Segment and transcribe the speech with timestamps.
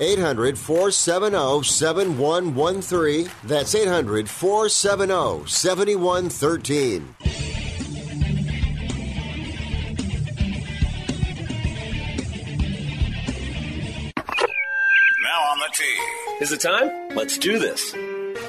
[0.00, 3.30] 800 470 7113.
[3.44, 7.14] That's 800 470 7113.
[15.22, 15.98] Now on the tee.
[16.40, 17.16] Is it time?
[17.16, 18.15] Let's do this.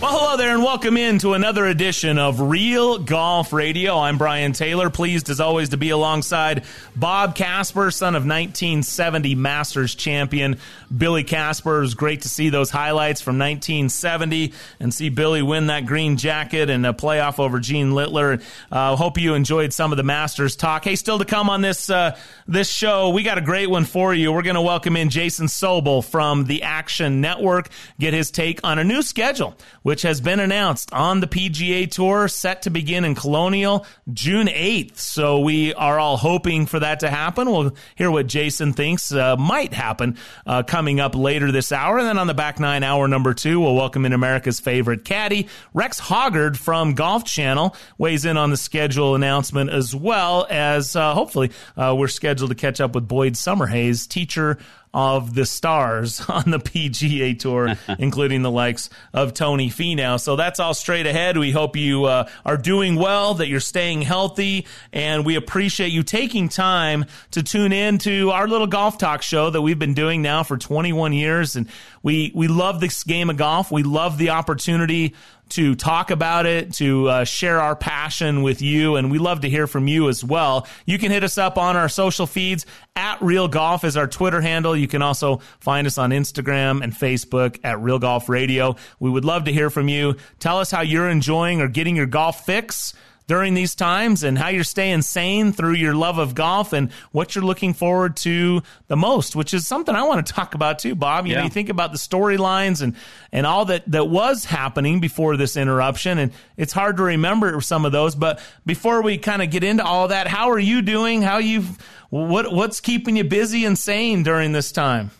[0.00, 3.98] Well, hello there, and welcome in to another edition of Real Golf Radio.
[3.98, 6.62] I'm Brian Taylor, pleased as always to be alongside
[6.98, 10.58] Bob Casper, son of 1970 Masters champion
[10.94, 11.78] Billy Casper.
[11.78, 16.16] It was great to see those highlights from 1970 and see Billy win that green
[16.16, 18.40] jacket and a playoff over Gene Littler.
[18.72, 20.84] Uh, hope you enjoyed some of the Masters talk.
[20.84, 24.12] Hey, still to come on this uh, this show, we got a great one for
[24.12, 24.32] you.
[24.32, 27.68] We're going to welcome in Jason Sobel from the Action Network,
[28.00, 29.56] get his take on a new schedule
[29.88, 34.98] which has been announced on the PGA Tour, set to begin in Colonial June 8th.
[34.98, 37.50] So we are all hoping for that to happen.
[37.50, 40.16] We'll hear what Jason thinks uh, might happen
[40.46, 41.98] uh, coming up later this hour.
[41.98, 45.48] And then on the back nine, hour number two, we'll welcome in America's favorite caddy,
[45.74, 51.14] Rex Hoggard from Golf Channel, weighs in on the schedule announcement as well as uh,
[51.14, 54.58] hopefully uh, we're scheduled to catch up with Boyd Summerhays, teacher
[54.92, 60.20] of the stars on the PGA Tour, including the likes of Tony Finau.
[60.20, 61.36] So that's all straight ahead.
[61.36, 66.02] We hope you uh, are doing well, that you're staying healthy, and we appreciate you
[66.02, 70.22] taking time to tune in to our little golf talk show that we've been doing
[70.22, 71.56] now for 21 years.
[71.56, 71.68] And
[72.02, 73.70] we, we love this game of golf.
[73.70, 75.14] We love the opportunity
[75.50, 79.48] to talk about it, to uh, share our passion with you, and we love to
[79.48, 80.66] hear from you as well.
[80.86, 82.66] You can hit us up on our social feeds
[82.96, 84.76] at Real Golf is our Twitter handle.
[84.76, 88.74] You can also find us on Instagram and Facebook at Real Golf Radio.
[88.98, 90.16] We would love to hear from you.
[90.40, 92.94] Tell us how you're enjoying or getting your golf fix
[93.28, 97.34] during these times and how you're staying sane through your love of golf and what
[97.34, 100.94] you're looking forward to the most, which is something I want to talk about too,
[100.96, 101.26] Bob.
[101.26, 101.38] You Yeah.
[101.40, 102.96] know, you think about the storylines and,
[103.30, 106.18] and all that, that was happening before this interruption.
[106.18, 108.14] And it's hard to remember some of those.
[108.16, 111.20] But before we kind of get into all that, how are you doing?
[111.20, 111.64] How you,
[112.08, 115.10] what, what's keeping you busy and sane during this time?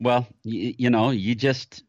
[0.00, 1.82] Well, you, you know, you just,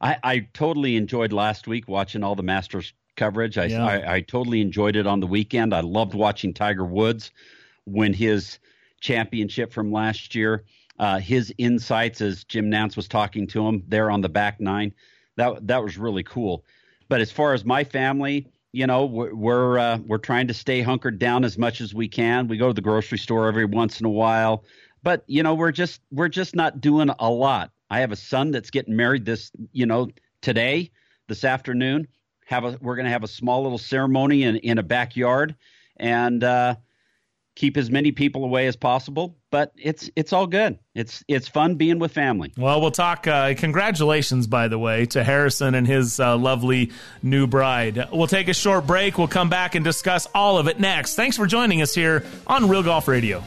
[0.00, 3.58] I, I totally enjoyed last week watching all the Masters coverage.
[3.58, 3.84] I, Yeah.
[3.84, 5.74] I, I totally enjoyed it on the weekend.
[5.74, 7.30] I loved watching Tiger Woods
[7.86, 8.58] win his
[9.00, 10.64] championship from last year.
[10.98, 14.94] Uh, his insights as Jim Nantz was talking to him there on the back nine,
[15.36, 16.64] that that was really cool.
[17.08, 20.80] But as far as my family, you know, we're we're, uh, we're trying to stay
[20.80, 22.48] hunkered down as much as we can.
[22.48, 24.64] We go to the grocery store every once in a while,
[25.02, 27.72] but you know, we're just we're just not doing a lot.
[27.90, 30.08] I have a son that's getting married this, you know,
[30.40, 30.90] today,
[31.28, 32.08] this afternoon.
[32.46, 35.54] Have a we're going to have a small little ceremony in in a backyard,
[35.96, 36.76] and uh,
[37.56, 39.36] keep as many people away as possible.
[39.50, 40.78] But it's it's all good.
[40.94, 42.52] It's it's fun being with family.
[42.56, 43.26] Well, we'll talk.
[43.26, 46.92] Uh, congratulations, by the way, to Harrison and his uh, lovely
[47.22, 48.08] new bride.
[48.12, 49.18] We'll take a short break.
[49.18, 51.16] We'll come back and discuss all of it next.
[51.16, 53.42] Thanks for joining us here on Real Golf Radio.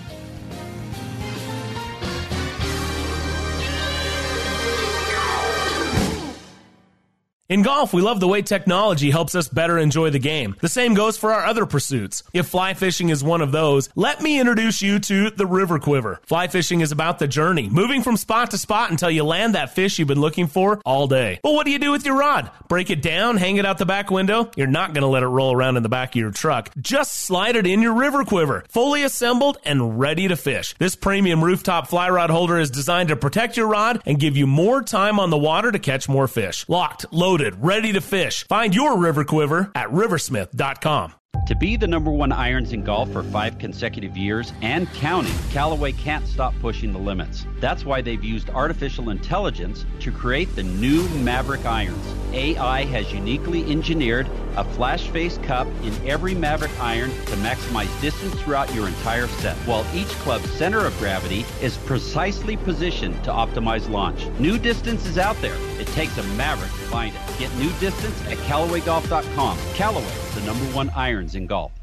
[7.49, 10.55] In golf, we love the way technology helps us better enjoy the game.
[10.61, 12.21] The same goes for our other pursuits.
[12.31, 16.21] If fly fishing is one of those, let me introduce you to the River Quiver.
[16.27, 19.73] Fly fishing is about the journey, moving from spot to spot until you land that
[19.73, 21.39] fish you've been looking for all day.
[21.41, 22.51] But what do you do with your rod?
[22.67, 24.51] Break it down, hang it out the back window?
[24.55, 26.69] You're not going to let it roll around in the back of your truck.
[26.79, 30.75] Just slide it in your River Quiver, fully assembled and ready to fish.
[30.77, 34.45] This premium rooftop fly rod holder is designed to protect your rod and give you
[34.45, 36.63] more time on the water to catch more fish.
[36.69, 38.45] Locked, loaded, loaded, ready to fish.
[38.47, 41.18] Find your river quiver at riversmith.com.
[41.49, 45.93] To be the number one irons in golf for five consecutive years and counting, Callaway
[45.93, 47.47] can't stop pushing the limits.
[47.59, 52.05] That's why they've used artificial intelligence to create the new Maverick irons.
[52.33, 54.27] AI has uniquely engineered
[54.57, 59.55] a flash face cup in every Maverick iron to maximize distance throughout your entire set,
[59.65, 64.27] while each club's center of gravity is precisely positioned to optimize launch.
[64.39, 65.55] New distance is out there.
[65.79, 67.21] It takes a Maverick to find it.
[67.39, 69.57] Get new distance at CallawayGolf.com.
[69.73, 71.73] Callaway, the number one irons in golf.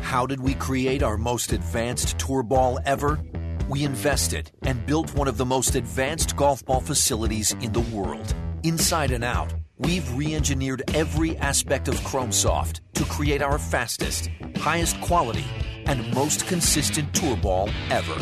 [0.00, 3.18] How did we create our most advanced tour ball ever?
[3.70, 8.34] We invested and built one of the most advanced golf ball facilities in the world.
[8.62, 15.00] Inside and out, we've re engineered every aspect of ChromeSoft to create our fastest, highest
[15.00, 15.46] quality,
[15.86, 18.18] and most consistent tour ball ever.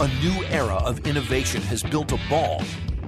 [0.00, 2.60] A new era of innovation has built a ball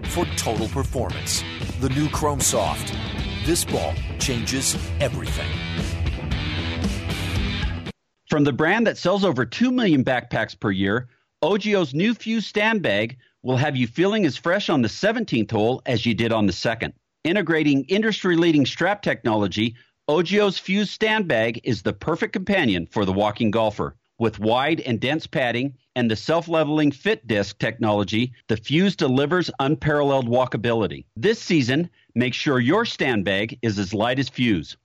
[0.09, 1.45] for total performance.
[1.81, 2.97] The new ChromeSoft.
[3.45, 6.04] This ball changes everything.
[8.35, 11.07] From the brand that sells over 2 million backpacks per year,
[11.41, 15.81] OGIO's new Fuse stand bag will have you feeling as fresh on the 17th hole
[15.87, 16.95] as you did on the second.
[17.23, 19.77] Integrating industry leading strap technology,
[20.09, 23.95] OGIO's Fuse stand bag is the perfect companion for the walking golfer.
[24.19, 29.49] With wide and dense padding and the self leveling fit disc technology, the Fuse delivers
[29.61, 31.05] unparalleled walkability.
[31.15, 34.77] This season, make sure your stand bag is as light as Fuse.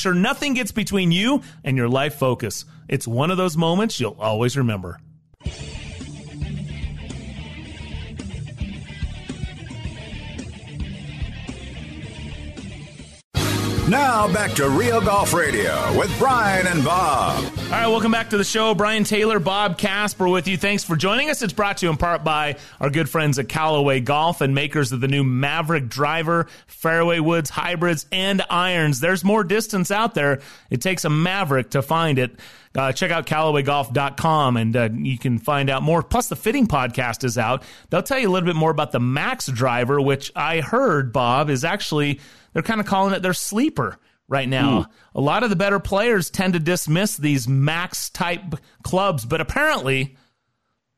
[0.00, 2.64] sure nothing gets between you and your life focus.
[2.88, 4.98] It's one of those moments you'll always remember.
[13.88, 17.59] Now back to Real Golf Radio with Brian and Bob.
[17.70, 18.74] All right, welcome back to the show.
[18.74, 20.56] Brian Taylor, Bob Casper with you.
[20.56, 21.40] Thanks for joining us.
[21.40, 24.90] It's brought to you in part by our good friends at Callaway Golf and makers
[24.90, 28.98] of the new Maverick driver, fairway woods, hybrids, and irons.
[28.98, 30.40] There's more distance out there.
[30.68, 32.32] It takes a Maverick to find it.
[32.74, 36.02] Uh, check out CallawayGolf.com and uh, you can find out more.
[36.02, 37.62] Plus, the Fitting Podcast is out.
[37.90, 41.48] They'll tell you a little bit more about the Max driver, which I heard, Bob,
[41.48, 42.18] is actually
[42.52, 43.96] they're kind of calling it their sleeper
[44.30, 44.82] right now.
[44.82, 44.86] Mm.
[45.16, 50.16] A lot of the better players tend to dismiss these max type clubs, but apparently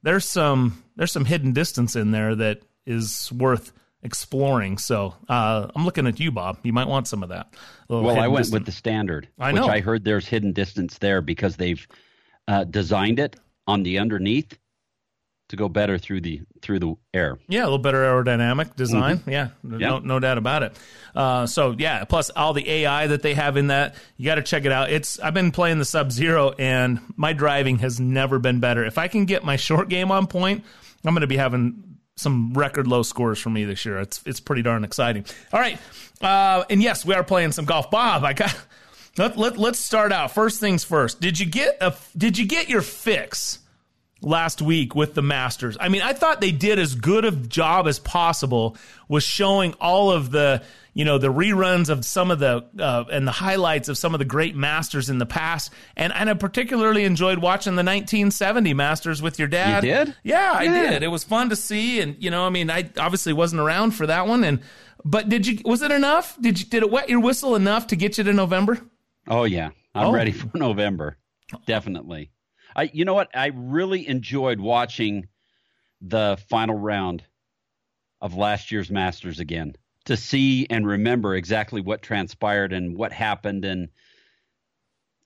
[0.02, 3.72] there's some there's some hidden distance in there that is worth
[4.02, 4.78] exploring.
[4.78, 6.58] So uh, I'm looking at you, Bob.
[6.62, 7.54] You might want some of that.
[7.88, 8.52] Well, I went distance.
[8.52, 9.62] with the standard, I know.
[9.62, 11.86] which I heard there's hidden distance there because they've
[12.46, 13.36] uh, designed it
[13.66, 14.58] on the underneath
[15.52, 17.38] to go better through the through the air.
[17.46, 19.18] Yeah, a little better aerodynamic design.
[19.18, 19.30] Mm-hmm.
[19.30, 20.78] Yeah, no, no doubt about it.
[21.14, 24.42] Uh, so yeah, plus all the AI that they have in that, you got to
[24.42, 24.90] check it out.
[24.90, 28.82] It's I've been playing the Sub Zero, and my driving has never been better.
[28.82, 30.64] If I can get my short game on point,
[31.04, 33.98] I'm going to be having some record low scores for me this year.
[33.98, 35.26] It's it's pretty darn exciting.
[35.52, 35.78] All right,
[36.22, 37.90] uh, and yes, we are playing some golf.
[37.90, 38.56] Bob, I got.
[39.18, 40.30] Let, let, let's start out.
[40.30, 41.20] First things first.
[41.20, 43.58] Did you get a Did you get your fix
[44.22, 45.76] last week with the Masters.
[45.80, 48.76] I mean, I thought they did as good a job as possible
[49.08, 50.62] was showing all of the,
[50.94, 54.18] you know, the reruns of some of the uh, and the highlights of some of
[54.18, 55.72] the great Masters in the past.
[55.96, 59.84] And and I particularly enjoyed watching the 1970 Masters with your dad.
[59.84, 60.16] You did?
[60.22, 60.90] Yeah, I Yeah.
[60.92, 61.02] did.
[61.02, 64.06] It was fun to see, and you know, I mean, I obviously wasn't around for
[64.06, 64.60] that one, and
[65.04, 65.58] but did you?
[65.64, 66.36] Was it enough?
[66.40, 66.66] Did you?
[66.66, 68.78] Did it wet your whistle enough to get you to November?
[69.28, 70.12] Oh yeah, I'm Oh.
[70.12, 71.16] ready for November.
[71.66, 72.30] Definitely.
[72.74, 73.30] I you know what?
[73.34, 75.28] I really enjoyed watching
[76.00, 77.22] the final round
[78.20, 83.64] of last year's Masters again to see and remember exactly what transpired and what happened
[83.64, 83.88] and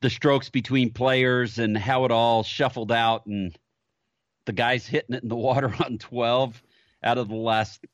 [0.03, 3.57] the strokes between players and how it all shuffled out and
[4.45, 6.63] the guys hitting it in the water on 12
[7.03, 7.85] out of the last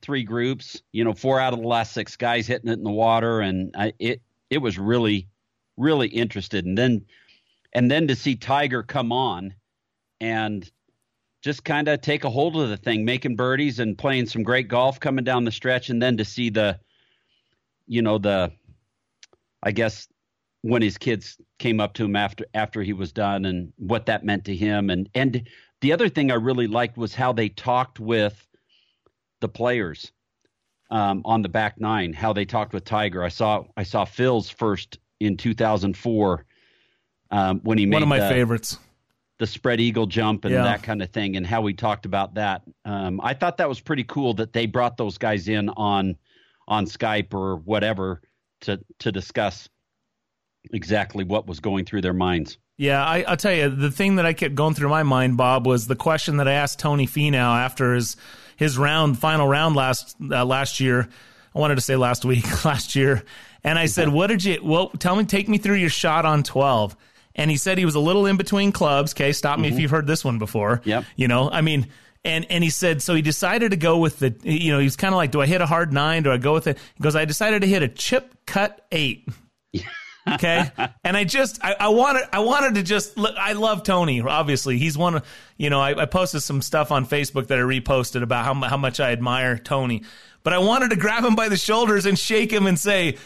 [0.00, 2.90] three groups, you know, four out of the last six guys hitting it in the
[2.90, 5.28] water and I, it it was really
[5.76, 7.04] really interested and then
[7.72, 9.54] and then to see Tiger come on
[10.20, 10.70] and
[11.42, 14.68] just kind of take a hold of the thing, making birdies and playing some great
[14.68, 16.78] golf coming down the stretch, and then to see the,
[17.86, 18.50] you know, the,
[19.62, 20.08] I guess
[20.62, 24.24] when his kids came up to him after after he was done and what that
[24.24, 25.48] meant to him, and and
[25.80, 28.46] the other thing I really liked was how they talked with
[29.40, 30.12] the players
[30.90, 33.22] um, on the back nine, how they talked with Tiger.
[33.22, 36.44] I saw I saw Phil's first in 2004
[37.30, 38.78] um, when he made One of my the, favorites.
[39.38, 40.62] the spread eagle jump and Yeah.
[40.64, 42.62] that kind of thing, and how we talked about that.
[42.84, 46.16] Um, I thought that was pretty cool that they brought those guys in on
[46.66, 48.20] on Skype or whatever
[48.62, 49.68] to to discuss
[50.72, 52.58] exactly what was going through their minds.
[52.76, 55.66] Yeah, I, I'll tell you, the thing that I kept going through my mind, Bob,
[55.66, 58.16] was the question that I asked Tony Finau after his
[58.56, 61.08] his round, final round last uh, last year.
[61.54, 63.24] I wanted to say last week, last year,
[63.64, 64.60] and I said, "What did you?
[64.62, 66.96] Well, tell me, take me through your shot on 12."
[67.38, 69.14] And he said he was a little in between clubs.
[69.14, 69.80] Okay, stop me if mm-hmm.
[69.80, 70.82] you've heard this one before.
[70.84, 71.04] Yep.
[71.16, 71.86] You know, I mean,
[72.24, 74.36] and and he said so he decided to go with the.
[74.42, 76.24] You know, he's kind of like, do I hit a hard nine?
[76.24, 76.76] Do I go with it?
[76.96, 79.28] He goes, I decided to hit a chip cut eight.
[80.34, 80.70] Okay.
[81.04, 84.20] and I just, I, I wanted, I wanted to just, look, I love Tony.
[84.20, 85.26] Obviously, he's one of,
[85.56, 88.76] you know, I, I posted some stuff on Facebook that I reposted about how, how
[88.76, 90.02] much I admire Tony.
[90.42, 93.16] But I wanted to grab him by the shoulders and shake him and say,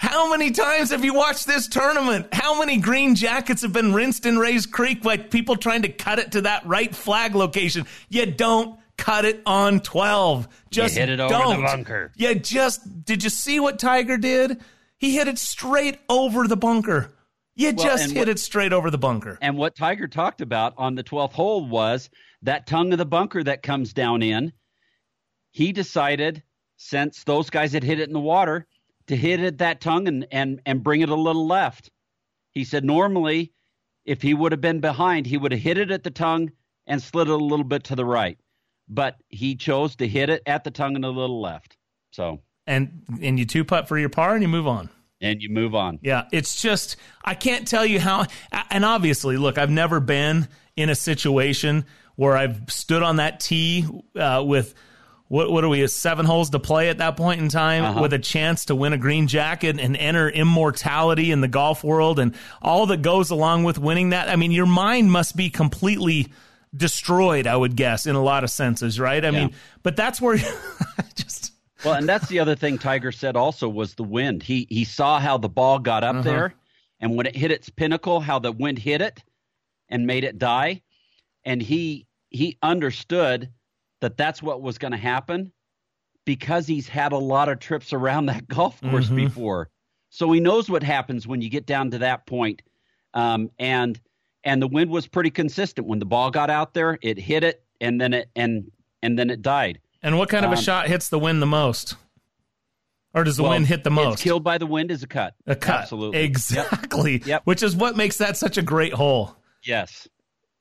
[0.00, 2.32] how many times have you watched this tournament?
[2.32, 6.18] How many green jackets have been rinsed in Rae's Creek by people trying to cut
[6.18, 7.84] it to that right flag location?
[8.08, 10.48] You don't cut it on 12.
[10.70, 11.60] Just hit it over don't.
[11.60, 12.12] the bunker.
[12.16, 14.62] Yeah, just did you see what Tiger did?
[14.96, 17.12] He hit it straight over the bunker.
[17.54, 19.36] You just hit what- it straight over the bunker.
[19.42, 22.08] And what Tiger talked about on the 12th hole was
[22.40, 24.54] that tongue of the bunker that comes down in.
[25.50, 26.42] He decided,
[26.78, 28.66] since those guys had hit it in the water,
[29.10, 31.90] to hit it that tongue and, and, and bring it a little left.
[32.52, 33.52] He said normally,
[34.04, 36.50] if he would have been behind, he would have hit it at the tongue
[36.86, 38.38] and slid it a little bit to the right.
[38.88, 41.76] But he chose to hit it at the tongue and a little left.
[42.12, 44.88] So, And and you two putt for your par and you move on.
[45.20, 45.98] and you move on.
[46.02, 48.26] Yeah, it's just I can't tell you how.
[48.70, 51.84] And obviously, look, I've never been in a situation
[52.16, 53.86] where I've stood on that tee
[54.16, 54.74] uh, with
[55.30, 58.02] what what are we seven holes to play at that point in time uh-huh.
[58.02, 62.18] with a chance to win a green jacket and enter immortality in the golf world
[62.18, 64.28] and all that goes along with winning that.
[64.28, 66.32] I mean, your mind must be completely
[66.76, 67.46] destroyed.
[67.46, 69.24] I would guess in a lot of senses, right?
[69.24, 70.34] I mean, but that's where
[70.98, 71.52] I just.
[71.84, 74.42] Well, and that's the other thing Tiger said also was the wind.
[74.42, 76.22] He he saw how the ball got up uh-huh.
[76.22, 76.54] there,
[76.98, 79.22] and when it hit its pinnacle, how the wind hit it
[79.88, 80.82] and made it die,
[81.44, 83.50] and he he understood
[84.00, 85.52] that that's what was going to happen
[86.24, 89.68] because he's had a lot of trips around that golf course before,
[90.10, 92.62] so he knows what happens when you get down to that point.
[93.14, 94.00] Um, and
[94.44, 96.98] and the wind was pretty consistent when the ball got out there.
[97.02, 98.70] It hit it, and then it and
[99.02, 99.80] and then it died.
[100.02, 101.96] And what kind of a Um, shot hits the wind the most?
[103.12, 104.14] Or does the Well, wind hit the most?
[104.14, 105.34] It's killed by the wind is a cut.
[105.46, 105.82] a cut.
[105.82, 106.20] Absolutely.
[106.20, 107.20] Exactly.
[107.24, 107.42] Yep.
[107.44, 109.36] Which is what makes that such a great hole.
[109.64, 110.06] Yes.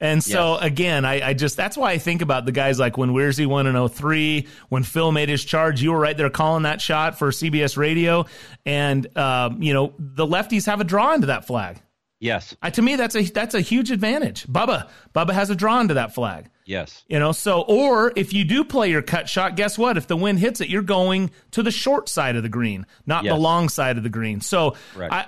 [0.02, 0.64] And so Yes.
[0.64, 3.68] again, I, I just that's why I think about the guys like when Weirzy won
[3.68, 7.32] in 03, when Phil made his charge, you were right there calling that shot for
[7.32, 8.26] CBS radio.
[8.66, 11.82] And um, you know, the lefties have a draw into that flag.
[12.20, 12.56] Yes.
[12.62, 14.46] I, to me, that's a that's a huge advantage.
[14.46, 16.50] Bubba, Bubba has a draw into that flag.
[16.66, 17.04] Yes.
[17.08, 19.98] You know, so or if you do play your cut shot, guess what?
[19.98, 23.24] If the wind hits it, you're going to the short side of the green, not
[23.24, 24.42] the long side of the green.
[24.42, 25.28] So I,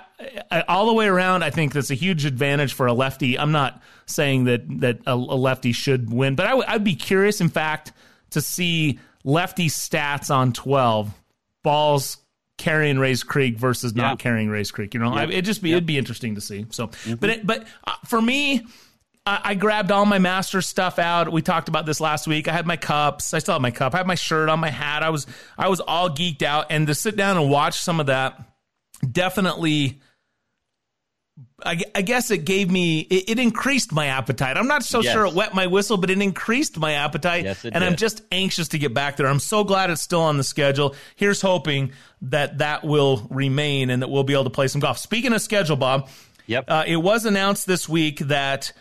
[0.50, 3.38] I, all the way around, I think that's a huge advantage for a lefty.
[3.38, 6.94] I'm not saying that that a, a lefty should win, but I would I'd be
[6.94, 7.92] curious, in fact,
[8.30, 11.10] to see lefty stats on 12
[11.62, 12.18] balls
[12.62, 14.16] carrying Rae's Creek versus not Yeah.
[14.16, 14.94] carrying Rae's Creek.
[14.94, 15.76] You know, I, it'd just be Yep.
[15.76, 16.66] it'd be interesting to see.
[16.70, 16.90] So,
[17.20, 18.66] but it, but uh, for me.
[19.24, 21.30] I, I grabbed all my master stuff out.
[21.30, 22.48] We talked about this last week.
[22.48, 23.32] I had my cups.
[23.32, 23.94] I still have my cup.
[23.94, 25.04] I had my shirt on, my hat.
[25.04, 28.06] I was I was all geeked out, and to sit down and watch some of
[28.06, 28.42] that
[29.08, 30.00] definitely.
[31.64, 34.56] I, I guess it gave me it, it, increased my appetite.
[34.56, 35.12] I'm not so Yes.
[35.12, 37.44] sure it wet my whistle, but it increased my appetite.
[37.44, 39.26] Yes, it and I'm just anxious to get back there.
[39.26, 40.94] I'm so glad it's still on the schedule.
[41.16, 41.92] Here's hoping
[42.22, 44.98] that that will remain and that we'll be able to play some golf.
[44.98, 46.08] Speaking of schedule, Bob,
[46.46, 46.64] Yep.
[46.68, 48.72] uh, it was announced this week that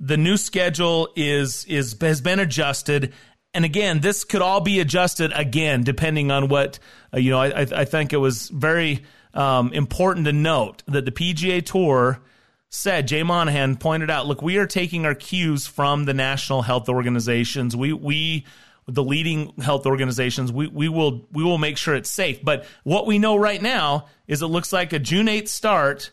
[0.00, 3.12] the new schedule is is has been adjusted.
[3.54, 6.78] And again, this could all be adjusted again depending on what
[7.14, 7.40] uh, you know.
[7.40, 12.20] I, I think it was very um, important to note that the PGA Tour
[12.68, 16.88] said Jay Monahan pointed out, look, we are taking our cues from the national health
[16.88, 17.76] organizations.
[17.76, 18.46] We we
[18.86, 22.42] the leading health organizations, we, we will we will make sure it's safe.
[22.42, 26.10] But what we know right now is it looks like a June 8th start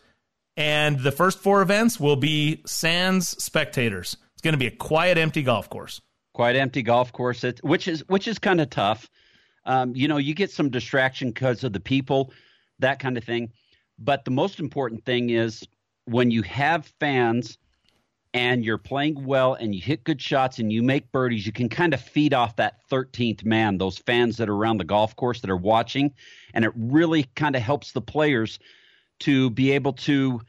[0.56, 4.16] and the first four events will be sans spectators.
[4.34, 6.00] It's going to be a quiet, empty golf course.
[6.34, 9.08] Quiet empty golf course, which is which is kind of tough.
[9.64, 12.32] Um, you know, you get some distraction because of the people,
[12.80, 13.52] that kind of thing.
[13.98, 15.66] But the most important thing is
[16.06, 17.58] when you have fans
[18.32, 21.68] and you're playing well and you hit good shots and you make birdies, you can
[21.68, 25.40] kind of feed off that 13th man, those fans that are around the golf course
[25.40, 26.12] that are watching.
[26.54, 28.58] And it really kind of helps the players
[29.20, 30.40] to be able to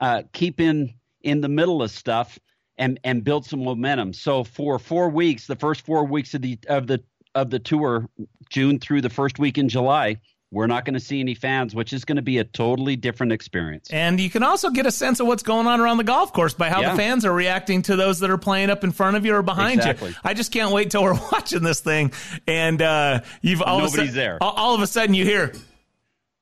[0.00, 2.38] uh, keep in in the middle of stuff
[2.78, 4.12] and and build some momentum.
[4.12, 7.02] So for four weeks, the first four weeks of the of the
[7.34, 8.08] of the tour,
[8.50, 10.16] June through the first week in July,
[10.52, 13.32] we're not going to see any fans, which is going to be a totally different
[13.32, 13.88] experience.
[13.90, 16.52] And you can also get a sense of what's going on around the golf course
[16.54, 16.90] by how Yeah.
[16.92, 19.42] the fans are reacting to those that are playing up in front of you or
[19.42, 20.10] behind Exactly.
[20.10, 20.14] you.
[20.22, 22.12] I just can't wait till we're watching this thing
[22.46, 24.38] and uh, you've all of a Nobody's sudden, there.
[24.42, 25.52] All, all of a sudden you hear,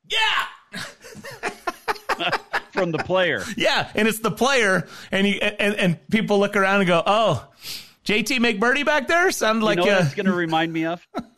[0.08, 0.80] yeah,
[2.72, 6.80] From the player, yeah, and it's the player, and you and, and people look around
[6.80, 7.46] and go, oh.
[8.04, 10.72] JT make birdie back there sounded like you know what uh, it's going to remind
[10.72, 11.06] me of?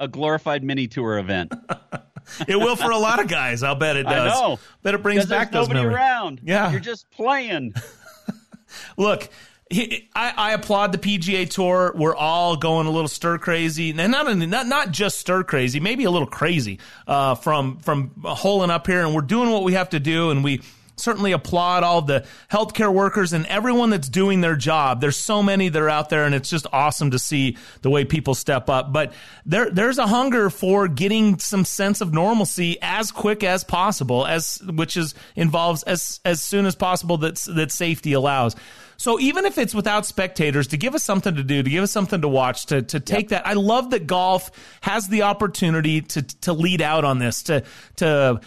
[0.00, 1.52] A glorified mini tour event.
[2.48, 3.62] it will for a lot of guys.
[3.62, 4.32] I'll bet it does.
[4.32, 4.58] I know.
[4.82, 5.96] Bet it brings back those nobody memories.
[5.96, 6.40] around.
[6.44, 6.70] Yeah.
[6.70, 7.74] you're just playing.
[8.96, 9.28] Look,
[9.70, 11.92] he, I, I applaud the PGA Tour.
[11.96, 15.80] We're all going a little stir crazy, and not only- not not just stir crazy,
[15.80, 19.74] maybe a little crazy uh, from from holing up here, and we're doing what we
[19.74, 20.62] have to do, and we
[20.98, 25.00] certainly applaud all the healthcare workers and everyone that's doing their job.
[25.00, 28.04] There's so many that are out there, and it's just awesome to see the way
[28.04, 28.92] people step up.
[28.92, 29.12] But
[29.46, 34.60] there there's a hunger for getting some sense of normalcy as quick as possible, as
[34.62, 38.56] which is involves as as soon as possible that that safety allows.
[38.98, 41.92] So even if it's without spectators, to give us something to do, to give us
[41.92, 43.46] something to watch, to to take that.
[43.46, 44.50] I love that golf
[44.80, 47.62] has the opportunity to to lead out on this, to
[47.96, 48.40] to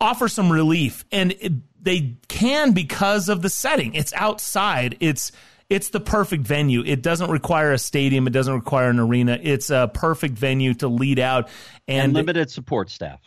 [0.00, 3.94] offer some relief, and it, they can because of the setting.
[3.94, 4.96] It's outside.
[5.00, 5.32] It's
[5.68, 6.84] it's the perfect venue.
[6.84, 8.26] It doesn't require a stadium.
[8.26, 9.38] It doesn't require an arena.
[9.42, 11.48] It's a perfect venue to lead out
[11.88, 13.20] and and limited support staff.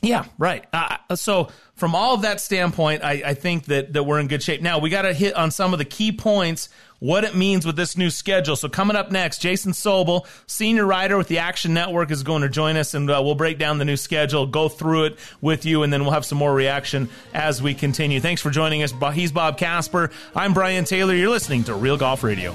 [0.00, 0.64] Yeah, right.
[0.72, 4.42] Uh, so from all of that standpoint, I, I think that, that we're in good
[4.42, 4.62] shape.
[4.62, 6.68] Now we got to hit on some of the key points,
[7.00, 8.54] what it means with this new schedule.
[8.54, 12.48] So coming up next, Jason Sobel, senior writer with the Action Network, is going to
[12.48, 15.82] join us, and uh, we'll break down the new schedule, go through it with you,
[15.82, 18.20] and then we'll have some more reaction as we continue.
[18.20, 18.92] Thanks for joining us.
[19.14, 20.10] He's Bob Casper.
[20.34, 21.14] I'm Brian Taylor.
[21.14, 22.54] You're listening to Real Golf Radio.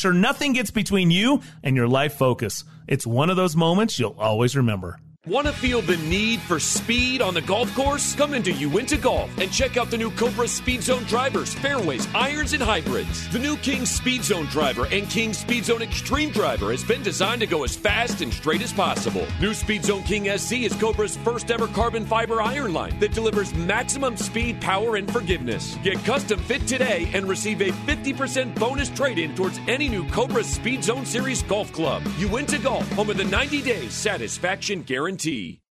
[0.01, 2.63] sure nothing gets between you and your life focus.
[2.87, 4.99] It's one of those moments you'll always remember.
[5.27, 8.15] Want to feel the need for speed on the golf course?
[8.15, 12.53] Come into Uinta Golf and check out the new Cobra Speed Zone drivers, fairways, irons,
[12.53, 13.29] and hybrids.
[13.29, 17.41] The new King Speed Zone driver and King Speed Zone Extreme driver has been designed
[17.41, 19.27] to go as fast and straight as possible.
[19.39, 23.53] New Speed Zone King SC is Cobra's first ever carbon fiber iron line that delivers
[23.53, 25.77] maximum speed, power, and forgiveness.
[25.83, 30.43] Get custom fit today and receive a 50% bonus trade in towards any new Cobra
[30.43, 32.01] Speed Zone Series golf club.
[32.17, 35.61] Uinta Golf, home of the 90 days satisfaction guarantee guarantee.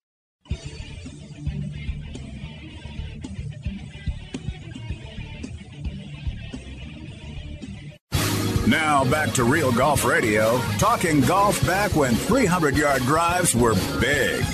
[8.66, 14.44] Now back to Real Golf Radio, talking golf back when 300 yard drives were big.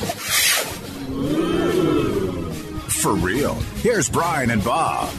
[2.88, 3.54] For real.
[3.82, 5.12] Here's Brian and Bob.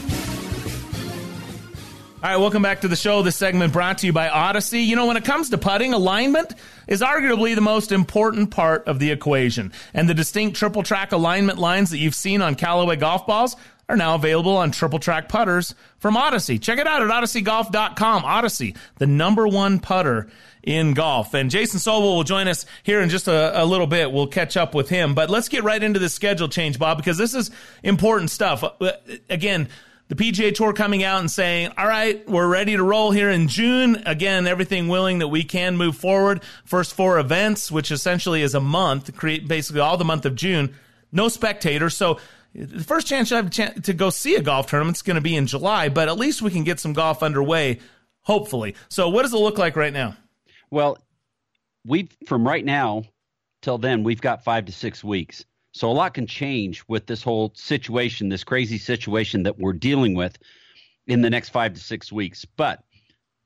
[2.20, 3.22] All right, welcome back to the show.
[3.22, 4.80] This segment brought to you by Odyssey.
[4.80, 6.52] You know, when it comes to putting, alignment
[6.88, 9.72] is arguably the most important part of the equation.
[9.94, 13.54] And the distinct triple track alignment lines that you've seen on Callaway golf balls
[13.88, 16.58] are now available on triple track putters from Odyssey.
[16.58, 18.24] Check it out at odysseygolf.com.
[18.24, 20.28] Odyssey, the number one putter
[20.64, 21.34] in golf.
[21.34, 24.10] And Jason Sobel will join us here in just a, a, little bit.
[24.10, 25.14] We'll catch up with him.
[25.14, 27.52] But let's get right into the schedule change, Bob, because this is
[27.84, 28.64] important stuff.
[28.64, 28.92] Uh,
[29.30, 29.68] again,
[30.08, 33.46] the PGA Tour coming out and saying, all right, we're ready to roll here in
[33.46, 34.02] June.
[34.06, 36.42] Again, everything willing that we can move forward.
[36.64, 40.74] First four events, which essentially is a month, create basically all the month of June.
[41.12, 41.96] No spectators.
[41.96, 42.18] So
[42.54, 43.50] the first chance you have
[43.82, 46.40] to go see a golf tournament is going to be in July, but at least
[46.40, 47.80] we can get some golf underway,
[48.22, 48.74] hopefully.
[48.88, 50.16] So what does it look like right now?
[50.70, 50.98] Well,
[51.84, 53.04] we from right now
[53.60, 55.44] till then, we've got five to six weeks.
[55.72, 60.14] So a lot can change with this whole situation, this crazy situation that we're dealing
[60.14, 60.38] with
[61.06, 62.44] in the next five to six weeks.
[62.44, 62.82] But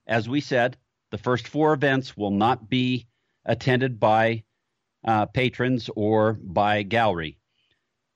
[0.07, 0.77] as we said,
[1.11, 3.07] the first four events will not be
[3.45, 4.45] attended by
[5.05, 7.39] uh, patrons or by gallery.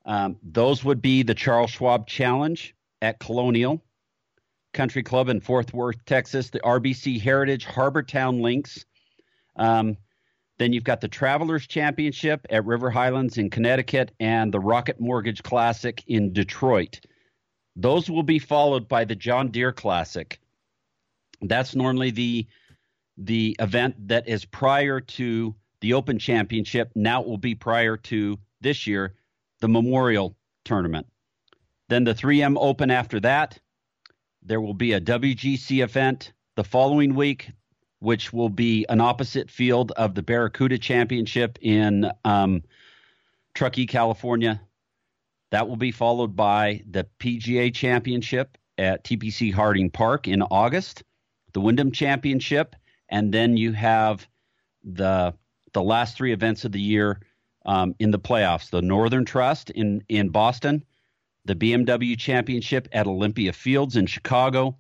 [0.05, 3.83] Um, those would be the Charles Schwab Challenge at Colonial
[4.73, 8.85] Country Club in Fort Worth, Texas, the RBC Heritage Harbour Town Links,
[9.57, 9.97] um,
[10.59, 15.43] then you've got the Travelers Championship at River Highlands in Connecticut and the Rocket Mortgage
[15.43, 17.01] Classic in Detroit.
[17.75, 20.41] Those will be followed by the John Deere Classic.
[21.43, 22.47] That's normally the
[23.19, 26.91] the event that is prior to the Open Championship.
[26.95, 29.15] Now it will be prior to this year,
[29.61, 31.07] the Memorial Tournament.
[31.89, 33.59] Then the 3M Open after that.
[34.43, 37.51] There will be a WGC event the following week
[38.01, 42.63] which will be an opposite field of the Barracuda Championship in um,
[43.55, 44.61] Truckee, California.
[45.51, 51.03] That will be followed by the PGA Championship at TPC Harding Park in August,
[51.53, 52.77] the Wyndham Championship,
[53.09, 54.27] and then you have
[54.85, 55.35] the
[55.73, 57.21] the last three events of the year
[57.65, 60.85] um, in the playoffs: the Northern Trust in in Boston,
[61.45, 64.77] the BMW Championship at Olympia Fields in Chicago,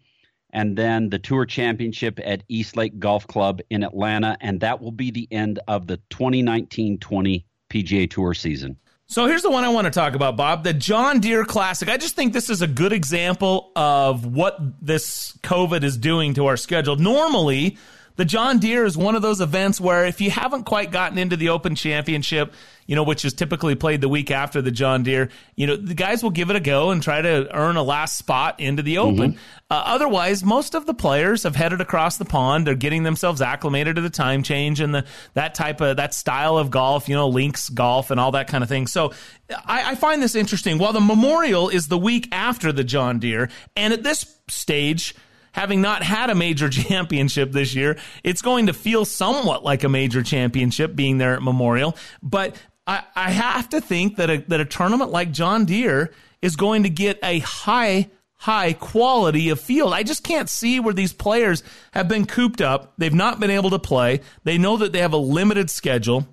[0.56, 4.38] and then the Tour Championship at East Lake Golf Club in Atlanta.
[4.40, 8.78] And that will be the end of the 2019 20 PGA Tour season.
[9.06, 11.88] So here's the one I want to talk about, Bob the John Deere Classic.
[11.90, 16.46] I just think this is a good example of what this COVID is doing to
[16.46, 16.96] our schedule.
[16.96, 17.76] Normally,
[18.16, 21.36] The John Deere is one of those events where if you haven't quite gotten into
[21.36, 22.54] the Open Championship,
[22.86, 25.94] you know, which is typically played the week after the John Deere, you know, the
[25.94, 28.98] guys will give it a go and try to earn a last spot into the
[28.98, 29.32] Open.
[29.32, 29.38] Mm-hmm.
[29.70, 32.66] Uh, otherwise, most of the players have headed across the pond.
[32.66, 36.56] They're getting themselves acclimated to the time change and the that type of that style
[36.56, 38.86] of golf, you know, links golf and all that kind of thing.
[38.86, 39.12] So
[39.50, 40.78] I, I find this interesting.
[40.78, 45.14] While the Memorial is the week after the John Deere, and at this stage
[45.56, 49.88] having not had a major championship this year, it's going to feel somewhat like a
[49.88, 51.96] major championship being there at Memorial.
[52.22, 56.56] But I, I have to think that a, that a tournament like John Deere is
[56.56, 59.94] going to get a high high quality of field.
[59.94, 62.92] I just can't see where these players have been cooped up.
[62.98, 64.20] They've not been able to play.
[64.44, 66.28] They know that they have a limited schedule.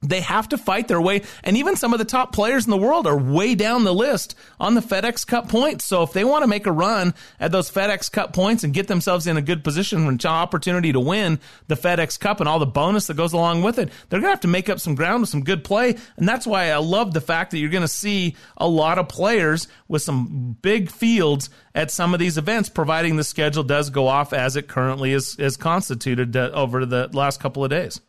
[0.00, 2.76] They have to fight their way, and even some of the top players in the
[2.76, 5.84] world are way down the list on the FedEx Cup points.
[5.84, 8.86] So if they want to make a run at those FedEx Cup points and get
[8.86, 12.66] themselves in a good position and opportunity to win the FedEx Cup and all the
[12.66, 15.22] bonus that goes along with it, they're going to have to make up some ground
[15.22, 15.96] with some good play.
[16.16, 19.08] And that's why I love the fact that you're going to see a lot of
[19.08, 24.06] players with some big fields at some of these events, providing the schedule does go
[24.06, 28.00] off as it currently is, is constituted uh, over the last couple of days.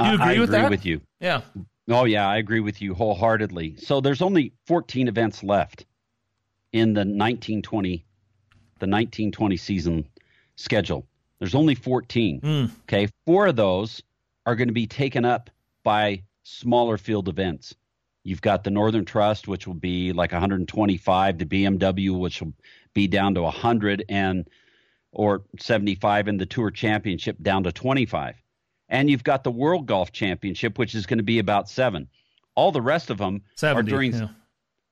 [0.00, 0.70] Do you agree I with agree that?
[0.70, 1.00] with you.
[1.20, 1.42] Yeah.
[1.88, 3.76] Oh yeah, I agree with you wholeheartedly.
[3.78, 5.86] So there's only 14 events left
[6.72, 8.04] in the 1920
[8.78, 10.08] the 1920 season
[10.56, 11.06] schedule.
[11.38, 12.40] There's only 14.
[12.40, 12.70] Mm.
[12.82, 14.02] Okay, four of those
[14.46, 15.50] are going to be taken up
[15.84, 17.74] by smaller field events.
[18.24, 22.52] You've got the Northern Trust, which will be like 125, the BMW, which will
[22.94, 24.48] be down to 100, and
[25.12, 28.39] or 75, and the Tour Championship down to 25
[28.90, 32.08] and you've got the World Golf Championship, which is going to be about seven.
[32.56, 34.28] All the rest of them 70, are during yeah.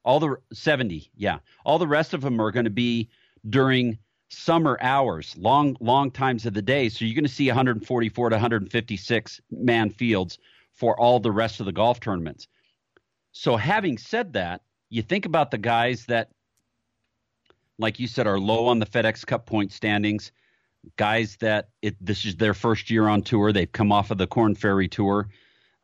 [0.04, 1.40] all the 70, yeah.
[1.66, 3.10] All the rest of them are going to be
[3.50, 3.98] during
[4.30, 6.88] summer hours, long long times of the day.
[6.88, 10.38] So you're going to see 144 to 156 man fields
[10.72, 12.46] for all the rest of the golf tournaments.
[13.32, 16.30] So having said that, you think about the guys that
[17.78, 20.32] like you said are low on the FedEx Cup point standings
[20.96, 23.52] guys that it, this is their first year on tour.
[23.52, 25.28] They've come off of the Korn Ferry Tour.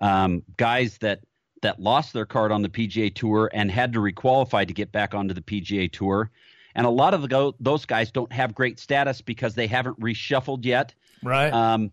[0.00, 1.20] Um, guys that
[1.62, 5.14] that lost their card on the PGA Tour and had to requalify to get back
[5.14, 6.30] onto the PGA Tour.
[6.74, 10.64] And a lot of the, those guys don't have great status because they haven't reshuffled
[10.64, 10.92] yet.
[11.22, 11.50] Right.
[11.52, 11.90] Um,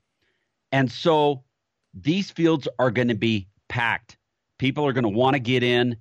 [0.74, 1.44] and so
[1.94, 4.18] these fields are going to be packed.
[4.58, 5.96] People are going to want to get in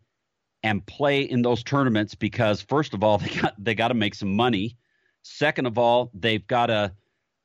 [0.63, 4.15] and play in those tournaments because first of all they got they got to make
[4.15, 4.77] some money
[5.23, 6.93] Second of all, they've got to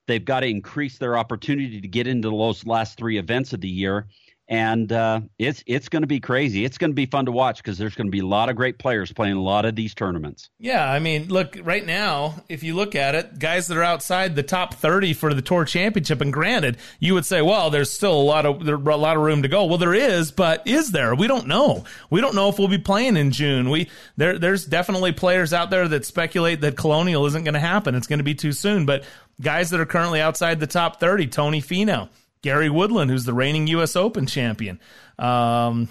[0.07, 3.69] they've got to increase their opportunity to get into those last three events of the
[3.69, 4.07] year
[4.47, 6.65] and uh, it's it's going to be crazy.
[6.65, 8.55] It's going to be fun to watch because there's going to be a lot of
[8.55, 10.49] great players playing a lot of these tournaments.
[10.59, 14.35] Yeah, I mean, look right now, if you look at it, guys that are outside
[14.35, 18.13] the top 30 for the tour championship, and granted, you would say, well, there's still
[18.13, 19.65] a lot of there a lot of room to go.
[19.65, 21.15] Well, there is, but is there?
[21.15, 21.83] We don't know.
[22.11, 23.69] We don't know if we'll be playing in June.
[23.69, 27.95] We there there's definitely players out there that speculate that Colonial isn't going to happen.
[27.95, 28.85] It's going to be too soon.
[28.85, 29.05] But
[29.41, 32.09] guys that are currently outside the top 30, Tony Finau.
[32.45, 33.95] Gary Woodland, who's the reigning U.S.
[33.95, 34.79] Open champion,
[35.17, 35.89] um,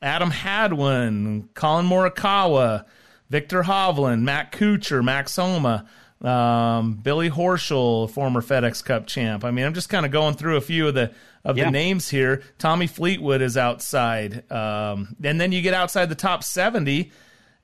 [0.00, 2.84] Adam Hadwin, Collin Morikawa,
[3.28, 5.84] Viktor Hovland, Matt Kuchar, Max Homa,
[6.22, 9.44] um, Billy Horschel, former FedEx Cup champ.
[9.44, 11.12] I mean, I'm just kind of going through a few of the
[11.44, 11.64] of yeah.
[11.64, 12.44] the names here.
[12.56, 17.10] Tommy Fleetwood is outside, um, and then you get outside the top 70.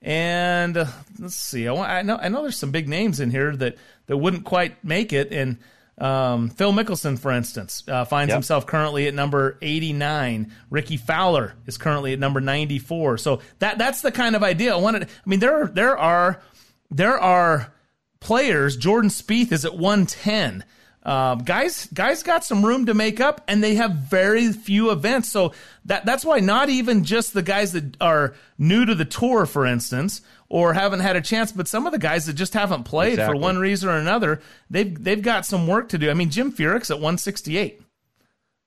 [0.01, 3.31] And uh, let's see, I, want, I know I know there's some big names in
[3.31, 3.77] here that
[4.07, 5.59] that wouldn't quite make it, and
[5.99, 8.35] um, Phil Mickelson, for instance, uh, finds Yep.
[8.37, 10.51] himself currently at number 89.
[10.69, 13.17] Rickie Fowler is currently at number 94.
[13.19, 15.03] So that that's the kind of idea I wanted.
[15.03, 16.41] I mean, there are, there are
[16.89, 17.73] there are
[18.19, 18.75] players.
[18.77, 20.63] Jordan Spieth is at 110.
[21.05, 25.29] Um, guys, guys got some room to make up, and they have very few events.
[25.29, 25.51] So
[25.85, 29.65] that that's why not even just the guys that are new to the tour, for
[29.65, 30.21] instance,
[30.53, 33.39] or haven't had a chance, but some of the guys that just haven't played Exactly.
[33.39, 34.39] for one reason or another,
[34.69, 36.11] they've they've got some work to do.
[36.11, 37.81] I mean, Jim Furyk's at 168.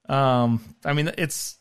[0.09, 1.59] Um, I mean, it's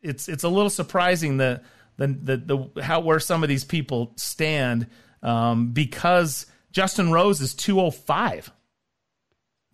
[0.00, 1.60] it's it's a little surprising the
[1.98, 4.86] the the, the how where some of these people stand
[5.22, 8.50] um, because Justin Rose is 205.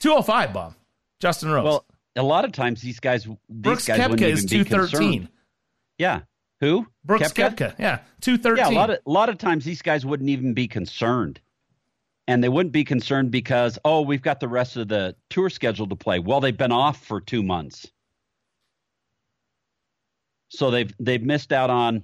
[0.00, 0.74] 205, Bob.
[1.20, 1.64] Justin Rose.
[1.64, 1.84] Well,
[2.16, 5.12] a lot of times these guys, these Brooks guys wouldn't even is be 213.
[5.20, 5.28] concerned.
[5.98, 6.22] Yeah,
[6.60, 6.86] who?
[7.04, 8.56] Brooks Koepka, yeah, 213.
[8.56, 11.40] Yeah, a lot of a lot of times these guys wouldn't even be concerned,
[12.26, 15.90] and they wouldn't be concerned because oh, we've got the rest of the tour scheduled
[15.90, 16.18] to play.
[16.18, 17.90] Well, they've been off for two months,
[20.48, 22.02] so they've they've missed out on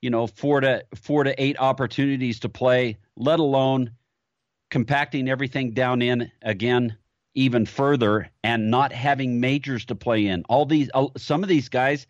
[0.00, 3.90] you know four to four to eight opportunities to play, let alone
[4.70, 6.96] compacting everything down in again
[7.34, 10.44] even further and not having majors to play in.
[10.48, 12.06] All these, uh, some of these guys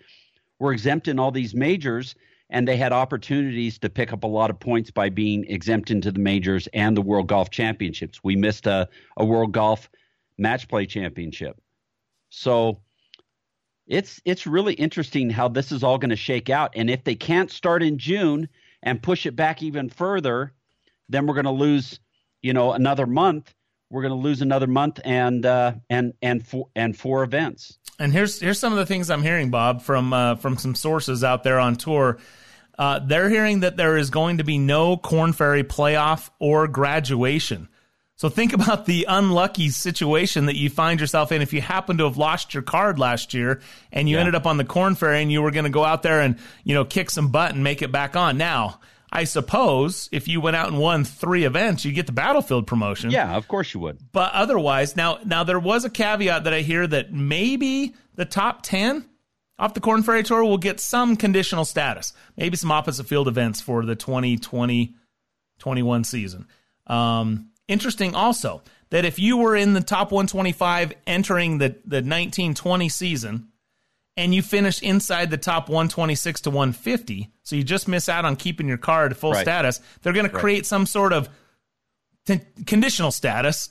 [0.60, 2.14] were exempt in all these majors,
[2.50, 6.12] and they had opportunities to pick up a lot of points by being exempt into
[6.12, 8.22] the majors and the World Golf Championships.
[8.22, 9.90] We missed a, a World Golf
[10.38, 11.60] Match Play Championship,
[12.28, 12.80] so
[13.88, 16.72] it's it's really interesting how this is all going to shake out.
[16.76, 18.48] And if they can't start in June
[18.82, 20.52] and push it back even further,
[21.08, 21.98] then we're going to lose,
[22.40, 23.52] you know, another month
[23.90, 27.78] we're going to lose another month and uh, and and four and four events.
[27.98, 31.24] And here's here's some of the things I'm hearing, Bob, from uh, from some sources
[31.24, 32.18] out there on tour.
[32.78, 37.68] Uh, they're hearing that there is going to be no Korn Ferry playoff or graduation.
[38.16, 42.04] So think about the unlucky situation that you find yourself in if you happen to
[42.04, 43.60] have lost your card last year
[43.92, 44.20] and you yeah.
[44.20, 46.38] ended up on the Korn Ferry and you were going to go out there and
[46.64, 48.38] you know kick some butt and make it back on.
[48.38, 48.80] Now
[49.12, 53.10] I suppose if you went out and won three events, you get the battlefield promotion.
[53.10, 53.98] Yeah, of course you would.
[54.12, 58.62] But otherwise, now now there was a caveat that I hear that maybe the top
[58.62, 59.06] ten
[59.58, 63.60] off the Korn Ferry Tour will get some conditional status, maybe some opposite field events
[63.60, 64.94] for the 2020
[65.58, 66.46] 21 season.
[66.86, 72.88] Um, interesting also that if you were in the top 125 entering the, the 1920
[72.88, 73.48] season,
[74.16, 78.36] and you finish inside the top 126 to 150, so you just miss out on
[78.36, 79.42] keeping your car card full right.
[79.42, 81.28] status, they're going to create some sort of
[82.26, 83.70] t- conditional status.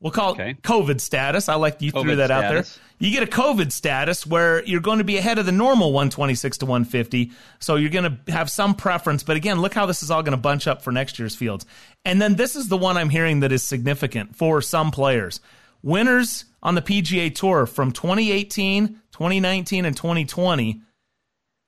[0.00, 0.50] We'll call okay.
[0.50, 1.48] it COVID status.
[1.48, 2.44] I like you COVID threw that status.
[2.44, 2.64] out there.
[2.98, 6.58] You get a COVID status where you're going to be ahead of the normal 126
[6.58, 7.32] to 150.
[7.58, 9.22] So you're going to have some preference.
[9.22, 11.64] But again, look how this is all going to bunch up for next year's fields.
[12.04, 15.40] And then this is the one I'm hearing that is significant for some players.
[15.84, 20.80] Winners on the PGA Tour from 2018 2019 and 2020,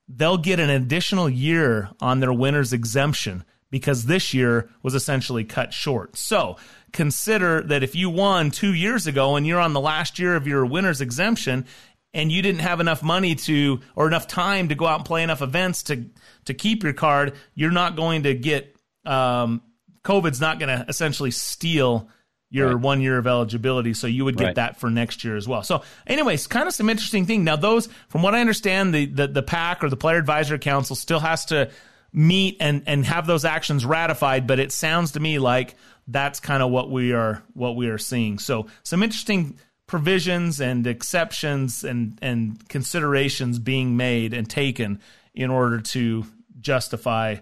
[0.08, 5.72] they'll get an additional year on their winner's exemption because this year was essentially cut
[5.72, 6.16] short.
[6.16, 6.56] So
[6.92, 10.46] consider that if you won two years ago and you're on the last year of
[10.46, 11.66] your winner's exemption
[12.14, 15.22] and you didn't have enough money to or enough time to go out and play
[15.22, 16.06] enough events to
[16.46, 18.74] to keep your card, you're not going to get
[19.04, 19.62] um,
[20.04, 22.08] COVID's not going to essentially steal
[22.56, 22.80] your right.
[22.80, 23.92] one year of eligibility.
[23.94, 24.54] So you would get right.
[24.54, 25.62] that for next year as well.
[25.62, 27.44] So, anyways, kind of some interesting thing.
[27.44, 30.96] Now, those, from what I understand, the, the, the PAC or the Player Advisory Council
[30.96, 31.70] still has to
[32.12, 35.74] meet and, and have those actions ratified, but it sounds to me like
[36.08, 38.38] that's kind of what we are what we are seeing.
[38.38, 45.00] So, some interesting provisions and exceptions and and considerations being made and taken
[45.34, 46.24] in order to
[46.58, 47.36] justify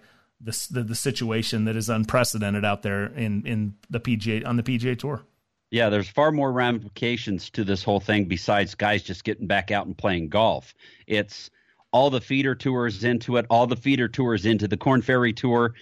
[0.45, 4.63] the, the, the situation that is unprecedented out there in in the PGA on the
[4.63, 5.23] PGA Tour.
[5.71, 9.87] Yeah, there's far more ramifications to this whole thing besides guys just getting back out
[9.87, 10.75] and playing golf.
[11.07, 11.51] It's
[11.91, 15.75] all the feeder tours into it, all the feeder tours into the Korn Ferry Tour,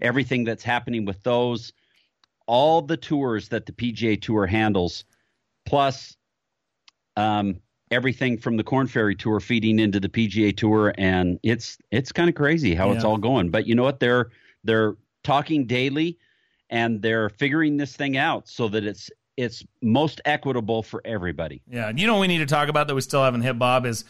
[0.00, 1.72] everything that's happening with those,
[2.46, 5.04] all the tours that the PGA Tour handles,
[5.64, 6.16] plus
[7.16, 12.12] um, everything from the Korn Ferry Tour feeding into the PGA Tour, and it's it's
[12.12, 12.96] kind of crazy how yeah.
[12.96, 13.50] it's all going.
[13.50, 14.00] But you know what?
[14.00, 14.30] They're
[14.64, 16.18] they're talking daily,
[16.70, 21.62] and they're figuring this thing out so that it's it's most equitable for everybody.
[21.68, 23.58] Yeah, and you know what we need to talk about that we still haven't hit,
[23.58, 24.04] Bob, is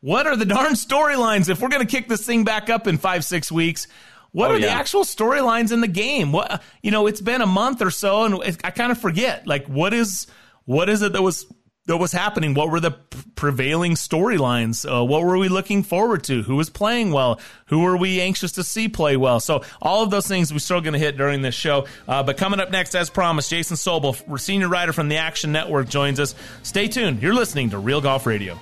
[0.00, 2.98] what are the darn storylines if we're going to kick this thing back up in
[2.98, 3.86] five six weeks?
[4.32, 4.66] What oh, are yeah.
[4.66, 6.32] the actual storylines in the game?
[6.32, 9.46] What you know, it's been a month or so, and I kind of forget.
[9.46, 10.26] Like, what is
[10.64, 11.46] what is it that was
[11.86, 12.54] that was happening?
[12.54, 12.92] What were the
[13.34, 14.88] prevailing storylines?
[14.88, 16.42] Uh, what were we looking forward to?
[16.42, 17.40] Who was playing well?
[17.66, 19.38] Who were we anxious to see play well?
[19.38, 21.86] So all of those things we're still going to hit during this show.
[22.08, 25.88] Uh, but coming up next, as promised, Jason Sobel, senior writer from the Action Network,
[25.88, 26.34] joins us.
[26.62, 27.20] Stay tuned.
[27.22, 28.58] You're listening to Real Golf Radio.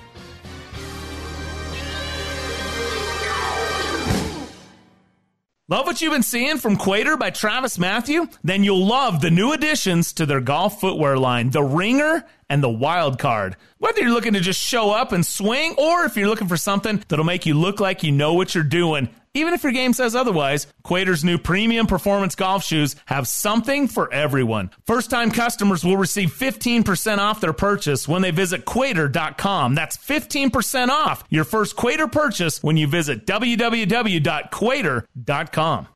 [5.69, 8.35] Love what you've been seeing from Cuater by TravisMathew?
[8.43, 12.69] Then you'll love the new additions to their golf footwear line, the Ringer and the
[12.69, 13.55] Wild Card.
[13.79, 17.03] Whether you're looking to just show up and swing, or if you're looking for something
[17.07, 20.15] that'll make you look like you know what you're doing, even if your game says
[20.15, 24.69] otherwise, Cuater's new premium performance golf shoes have something for everyone.
[24.85, 29.73] First time customers will receive 15% off their purchase when they visit Cuater.com.
[29.73, 35.87] That's 15% off your first Cuater purchase when you visit www.cuater.com.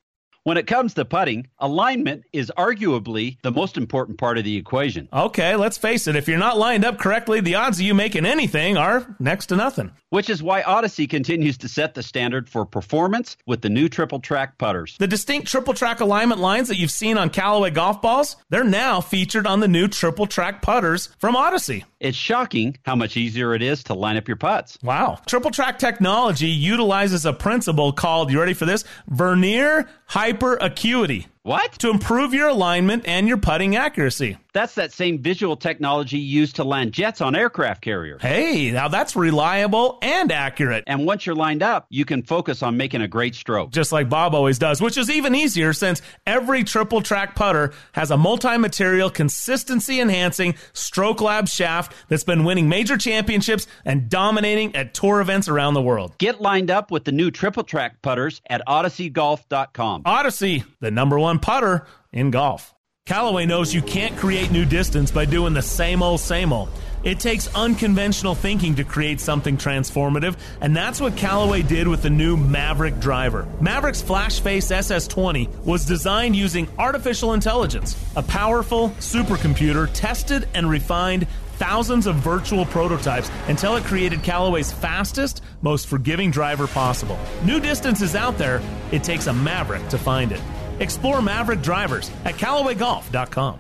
[0.48, 5.10] When it comes to putting, alignment is arguably the most important part of the equation.
[5.12, 6.16] Okay, let's face it.
[6.16, 9.58] If you're not lined up correctly, the odds of you making anything are next to
[9.58, 9.92] nothing.
[10.08, 14.22] Which is why Odyssey continues to set the standard for performance with the new triple
[14.22, 14.96] track putters.
[14.98, 19.02] The distinct triple track alignment lines that you've seen on Callaway golf balls, they're now
[19.02, 21.84] featured on the new triple track putters from Odyssey.
[22.00, 24.78] It's shocking how much easier it is to line up your putts.
[24.84, 25.20] Wow.
[25.26, 28.84] Triple track technology utilizes a principle called, you ready for this?
[29.08, 31.72] Vernier hyper acuity What?
[31.80, 34.36] To improve your alignment and your putting accuracy.
[34.52, 38.22] That's that same visual technology used to land jets on aircraft carriers.
[38.22, 40.84] Hey, now that's reliable and accurate.
[40.88, 43.70] And once you're lined up, you can focus on making a great stroke.
[43.72, 48.10] Just like Bob always does, which is even easier since every triple track putter has
[48.10, 54.76] a multi material, consistency enhancing Stroke Lab shaft that's been winning major championships and dominating
[54.76, 56.18] at tour events around the world.
[56.18, 60.02] Get lined up with the new triple track putters at odysseygolf.com.
[60.04, 62.74] Odyssey, the number one putter in golf.
[63.08, 66.68] Callaway knows you can't create new distance by doing the same old, same old.
[67.06, 72.10] It takes unconventional thinking to create something transformative, and that's what Callaway did with the
[72.10, 73.48] new Mavrik driver.
[73.62, 81.28] Mavrik's Flash Face SS20 was designed using artificial intelligence, a powerful supercomputer tested and refined
[81.58, 87.18] thousands of virtual prototypes until it created Callaway's fastest, most forgiving driver possible.
[87.46, 88.62] New distance is out there,
[88.92, 90.42] it takes a Mavrik to find it.
[90.80, 93.60] Explore Mavrik drivers at CallawayGolf.com.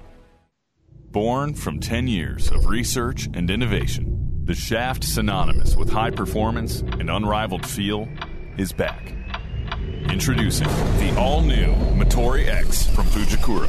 [1.12, 7.10] Born from 10 years of research and innovation, the shaft synonymous with high performance and
[7.10, 8.08] unrivaled feel
[8.58, 9.14] is back.
[10.10, 13.68] Introducing the all new Motore X from Fujikura.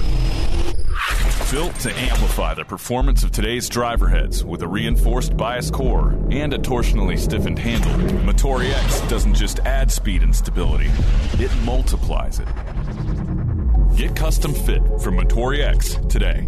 [1.50, 6.52] Built to amplify the performance of today's driver heads with a reinforced bias core and
[6.52, 10.90] a torsionally stiffened handle, Motore X doesn't just add speed and stability,
[11.34, 12.48] it multiplies it.
[13.96, 16.46] Get custom fit from Motore X today.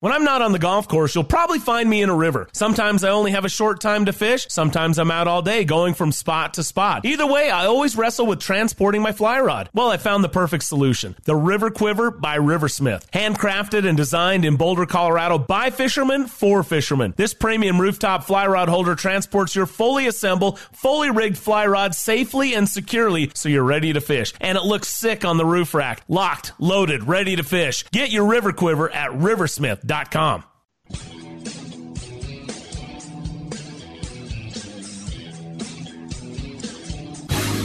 [0.00, 2.46] When I'm not on the golf course, you'll probably find me in a river.
[2.52, 4.46] Sometimes I only have a short time to fish.
[4.48, 7.04] Sometimes I'm out all day going from spot to spot.
[7.04, 9.68] Either way, I always wrestle with transporting my fly rod.
[9.74, 11.16] Well, I found the perfect solution.
[11.24, 13.10] The River Quiver by Riversmith.
[13.10, 17.12] Handcrafted and designed in Boulder, Colorado by fishermen for fishermen.
[17.16, 22.54] This premium rooftop fly rod holder transports your fully assembled, fully rigged fly rod safely
[22.54, 24.32] and securely so you're ready to fish.
[24.40, 26.04] And it looks sick on the roof rack.
[26.06, 27.84] Locked, loaded, ready to fish.
[27.90, 30.44] Get your River Quiver at Riversmith com.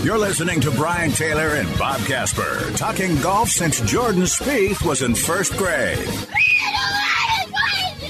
[0.03, 5.15] You're listening to Brian Taylor and Bob Casper talking golf since Jordan Spieth was in
[5.15, 5.97] first grade.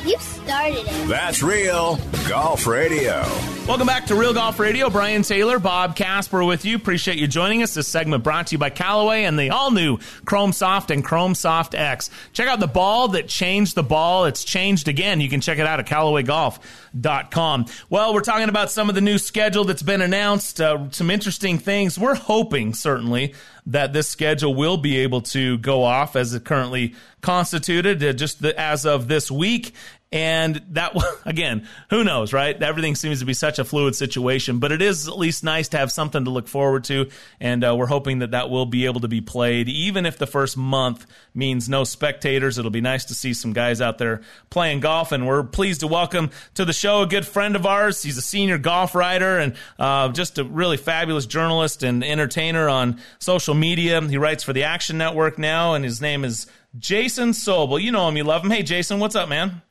[0.03, 1.07] You started it.
[1.07, 3.23] That's real golf radio.
[3.67, 4.89] Welcome back to Real Golf Radio.
[4.89, 6.75] Brian Taylor, Bob Casper with you.
[6.75, 7.73] Appreciate you joining us.
[7.73, 11.33] This segment brought to you by Callaway and the all new Chrome Soft and Chrome
[11.33, 12.09] Soft X.
[12.33, 14.25] Check out the ball that changed the ball.
[14.25, 15.21] It's changed again.
[15.21, 17.65] You can check it out at CallawayGolf.com.
[17.89, 21.57] Well, we're talking about some of the new schedule that's been announced, uh, some interesting
[21.57, 21.97] things.
[21.97, 23.33] We're hoping, certainly,
[23.67, 28.41] that this schedule will be able to go off as it currently constituted uh, just
[28.41, 29.74] the, as of this week.
[30.11, 30.95] And that,
[31.26, 32.61] again, who knows, right?
[32.61, 35.78] Everything seems to be such a fluid situation, but it is at least nice to
[35.78, 37.09] have something to look forward to.
[37.39, 40.28] And uh, we're hoping that that will be able to be played, even if the
[40.28, 42.59] first month means no spectators.
[42.59, 44.21] It'll be nice to see some guys out there
[44.51, 45.11] playing golf.
[45.11, 48.03] And we're pleased to welcome to the show a good friend of ours.
[48.03, 52.99] He's a senior golf writer and uh, just a really fabulous journalist and entertainer on
[53.17, 53.99] social media.
[53.99, 56.45] He writes for the Action Network now, and his name is
[56.78, 57.82] Jason Sobel.
[57.82, 58.51] You know him, you love him.
[58.51, 59.61] Hey, Jason, what's up, man?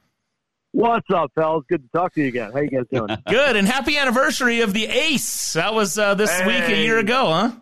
[0.72, 1.64] What's up, fellas?
[1.68, 2.52] Good to talk to you again.
[2.52, 3.16] How you guys doing?
[3.28, 5.52] Good, and happy anniversary of the Ace.
[5.52, 6.46] That was uh, this hey.
[6.46, 7.52] week a year ago, huh?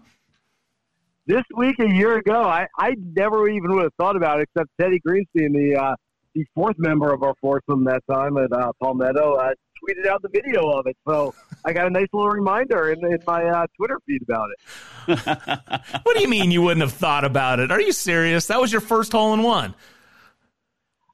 [1.26, 4.70] This week a year ago, I, I never even would have thought about it, except
[4.80, 5.96] Teddy Greenstein, the uh,
[6.34, 9.50] the fourth member of our foursome that time at uh, Palmetto, uh,
[9.82, 10.96] tweeted out the video of it.
[11.06, 11.34] So
[11.64, 15.18] I got a nice little reminder in, in my uh, Twitter feed about it.
[16.02, 17.70] what do you mean you wouldn't have thought about it?
[17.70, 18.46] Are you serious?
[18.46, 19.74] That was your first hole in one.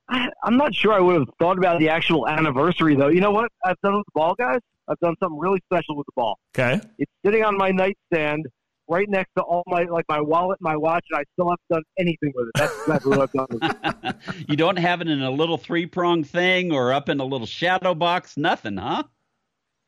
[0.08, 3.08] I, am not sure I would have thought about the actual anniversary, though.
[3.08, 4.60] You know what I've done with the ball, guys?
[4.88, 6.38] I've done something really special with the ball.
[6.56, 6.80] Okay.
[6.98, 8.46] It's sitting on my nightstand
[8.88, 11.82] right next to all my like my wallet, my watch, and I still haven't done
[11.98, 12.52] anything with it.
[12.54, 14.14] That's exactly what I've done.
[14.48, 17.46] you don't have it in a little three prong thing or up in a little
[17.46, 19.04] shadow box, nothing, huh?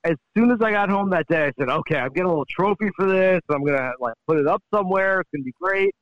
[0.04, 2.46] As soon as I got home that day, I said, "Okay, I'm getting a little
[2.48, 3.40] trophy for this.
[3.50, 5.20] I'm gonna like put it up somewhere.
[5.20, 5.94] It's gonna be great."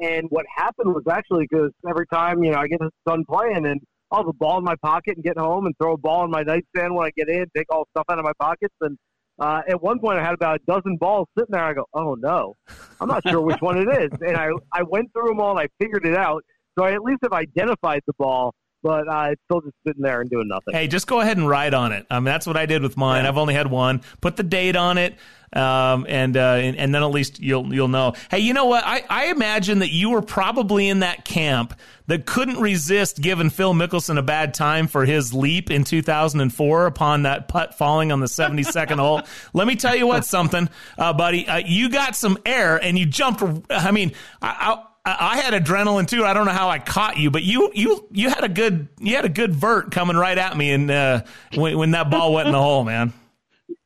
[0.00, 3.80] And what happened was actually because every time, you know, I get done playing and
[4.10, 6.30] I'll have a ball in my pocket and get home and throw a ball in
[6.30, 8.74] my nightstand when I get in, take all the stuff out of my pockets.
[8.80, 8.96] And
[9.38, 11.64] uh, at one point, I had about a dozen balls sitting there.
[11.64, 12.54] I go, oh no,
[13.00, 14.10] I'm not sure which one it is.
[14.20, 16.42] And I, I went through them all and I figured it out.
[16.78, 20.20] So I at least have identified the ball but uh, it's still just sitting there
[20.20, 20.74] and doing nothing.
[20.74, 22.06] Hey, just go ahead and write on it.
[22.10, 23.24] I mean, that's what I did with mine.
[23.24, 23.30] Yeah.
[23.30, 24.02] I've only had one.
[24.20, 25.16] Put the date on it,
[25.52, 28.14] um, and, uh, and, and then at least you'll you'll know.
[28.30, 28.84] Hey, you know what?
[28.84, 33.72] I, I imagine that you were probably in that camp that couldn't resist giving Phil
[33.72, 38.26] Mickelson a bad time for his leap in 2004 upon that putt falling on the
[38.26, 39.22] 72nd hole.
[39.52, 40.68] Let me tell you what, something,
[40.98, 41.46] uh, buddy.
[41.46, 43.42] Uh, you got some air and you jumped.
[43.70, 46.24] I mean, I, I I had adrenaline too.
[46.24, 49.16] I don't know how I caught you, but you you you had a good you
[49.16, 51.22] had a good vert coming right at me, and uh,
[51.54, 53.12] when when that ball went in the hole, man.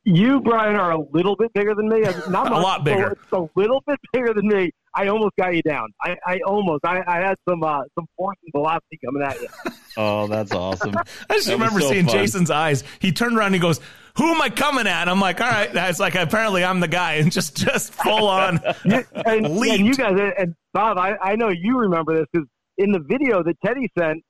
[0.03, 1.99] You, Brian, are a little bit bigger than me.
[2.29, 3.11] Not a lot bigger.
[3.11, 4.71] It's a little bit bigger than me.
[4.95, 5.89] I almost got you down.
[6.01, 6.85] I, I almost.
[6.85, 9.47] I, I had some uh, some force and velocity coming at you.
[9.99, 10.93] Oh, that's awesome.
[11.27, 12.13] I just That remember so seeing fun.
[12.13, 12.83] Jason's eyes.
[12.99, 13.79] He turned around and he goes,
[14.17, 17.13] "Who am I coming at?" I'm like, "All right." That's like apparently I'm the guy,
[17.13, 19.79] and just just full on and, and leaped.
[19.83, 22.47] you guys and Bob, I, I know you remember this because
[22.77, 24.23] in the video that Teddy sent,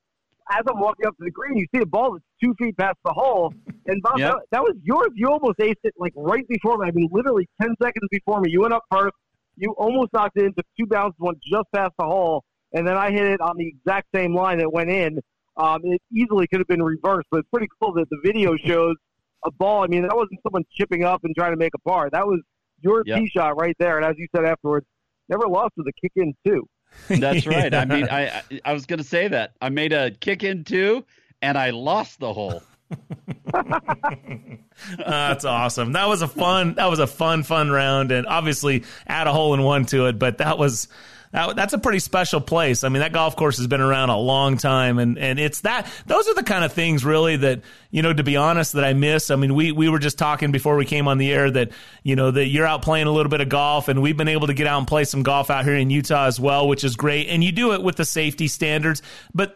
[0.51, 2.97] as I'm walking up to the green, you see a ball that's two feet past
[3.03, 3.53] the hole,
[3.87, 4.31] and Bob, Yep.
[4.31, 5.09] that, that was yours.
[5.15, 6.87] You almost aced it like right before me.
[6.87, 8.51] I mean, literally ten seconds before me.
[8.51, 9.13] You went up first.
[9.57, 13.11] You almost knocked it into two bounces, went just past the hole, and then I
[13.11, 15.19] hit it on the exact same line that went in.
[15.57, 18.93] Um, it easily could have been reversed, but it's pretty cool that the video shows
[19.47, 19.83] a ball.
[19.83, 22.09] I mean, that wasn't someone chipping up and trying to make a par.
[22.11, 22.41] That was
[22.81, 23.19] your Yep.
[23.19, 23.97] tee shot right there.
[23.97, 24.85] And as you said afterwards,
[25.29, 26.67] never lost with a kick in two.
[27.09, 27.71] That's right.
[27.73, 27.81] Yeah.
[27.81, 30.63] I mean, I I- I was going to say that I made a kick in
[30.63, 31.03] two,
[31.41, 32.61] and I lost the hole.
[34.97, 35.93] That's awesome.
[35.93, 36.75] That was a fun.
[36.75, 40.19] That was a fun, fun round, and obviously add a hole in one to it.
[40.19, 40.87] But that was
[41.33, 42.83] that, that's a pretty special place.
[42.83, 45.91] I mean, that golf course has been around a long time, and and it's that.
[46.05, 48.93] Those are the kind of things, really, that you know, to be honest, that I
[48.93, 49.31] miss.
[49.31, 51.71] I mean, we we were just talking before we came on the air that
[52.03, 54.47] you know that you're out playing a little bit of golf, and we've been able
[54.47, 56.95] to get out and play some golf out here in Utah as well, which is
[56.95, 57.29] great.
[57.29, 59.01] And you do it with the safety standards,
[59.33, 59.55] but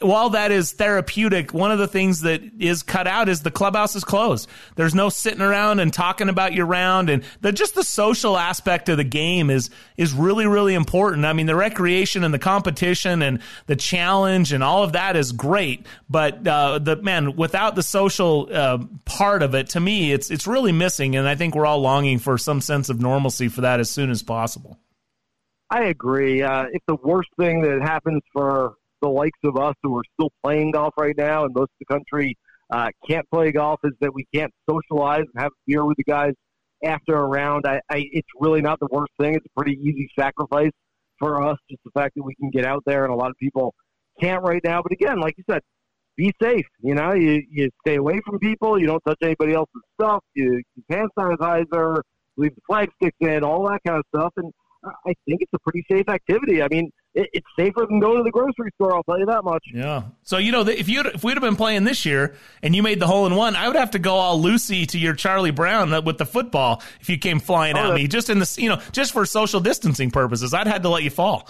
[0.00, 3.96] while that is therapeutic, one of the things that is cut out is the clubhouse
[3.96, 4.48] is closed.
[4.76, 8.88] There's no sitting around and talking about your round, and the, just the social aspect
[8.88, 11.24] of the game is is really really important.
[11.24, 15.32] I mean, the recreation and the competition and the challenge and all of that is
[15.32, 20.30] great, but uh, the man without the social uh, part of it, to me, it's
[20.30, 23.62] it's really missing, and I think we're all longing for some sense of normalcy for
[23.62, 24.78] that as soon as possible.
[25.70, 26.42] I agree.
[26.42, 30.30] Uh, if the worst thing that happens for the likes of us who are still
[30.42, 32.36] playing golf right now, and most of the country
[32.70, 36.32] uh, can't play golf, is that we can't socialize and have beer with the guys
[36.84, 37.66] after a round.
[37.66, 39.34] I, I, it's really not the worst thing.
[39.34, 40.72] It's a pretty easy sacrifice
[41.18, 43.36] for us, just the fact that we can get out there, and a lot of
[43.38, 43.74] people
[44.20, 44.82] can't right now.
[44.82, 45.62] But again, like you said,
[46.16, 46.66] be safe.
[46.80, 48.78] You know, you, you stay away from people.
[48.78, 50.22] You don't touch anybody else's stuff.
[50.34, 52.00] You, you hand sanitizer,
[52.36, 54.32] leave the flag sticks in, all that kind of stuff.
[54.36, 54.52] And
[54.84, 56.62] I think it's a pretty safe activity.
[56.62, 58.94] I mean, it, it's safer than going to the grocery store.
[58.94, 59.64] I'll tell you that much.
[59.72, 60.02] Yeah.
[60.22, 63.00] So you know, if you if we'd have been playing this year and you made
[63.00, 66.04] the hole in one, I would have to go all Lucy to your Charlie Brown
[66.04, 68.80] with the football if you came flying Oh, at me just in the you know
[68.92, 70.52] just for social distancing purposes.
[70.52, 71.48] I'd had to let you fall.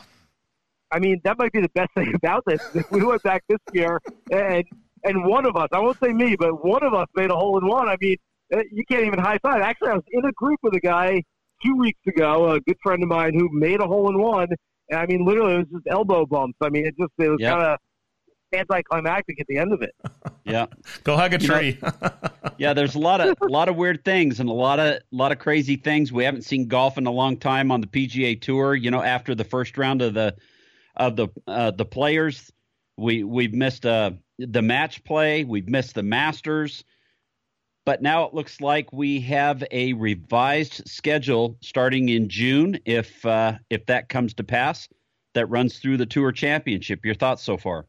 [0.91, 2.61] I mean, that might be the best thing about this.
[2.75, 4.65] If we went back this year and
[5.05, 7.59] and one of us, I won't say me, but one of us made a hole
[7.59, 7.89] in one.
[7.89, 8.17] I mean,
[8.55, 9.61] uh, you can't even high five.
[9.61, 11.23] Actually, I was in a group with a guy
[11.65, 14.49] two weeks ago, a good friend of mine who made a hole in one.
[14.91, 16.57] And I mean, literally, it was just elbow bumps.
[16.63, 17.53] I mean, it just it was Yep.
[17.53, 17.79] kind of
[18.53, 19.95] anticlimactic at the end of it.
[20.47, 20.67] Yeah.
[21.05, 21.79] Go hug a You know, tree.
[22.59, 25.01] Yeah, there's a lot of a lot of weird things and a lot of a
[25.11, 26.13] lot of crazy things.
[26.13, 28.75] We haven't seen golf in a long time on the PGA Tour.
[28.75, 30.37] You know, after the first round of the
[30.97, 32.53] of the uh, the players,
[32.97, 35.45] we we've missed uh, the match play.
[35.45, 36.85] We've missed the Masters,
[37.85, 42.79] but now it looks like we have a revised schedule starting in June.
[42.85, 44.89] If uh, if that comes to pass,
[45.35, 47.05] that runs through the Tour Championship.
[47.05, 47.87] Your thoughts so far?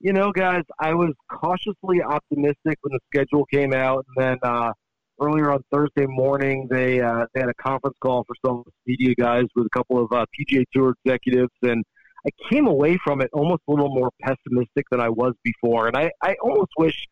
[0.00, 4.72] you know, guys, I was cautiously optimistic when the schedule came out, and then uh,
[5.20, 9.44] earlier on Thursday morning, they uh, they had a conference call for some media guys
[9.54, 11.84] with a couple of uh, PGA Tour executives, and
[12.26, 15.96] I came away from it almost a little more pessimistic than I was before, and
[15.96, 17.06] I, I almost wish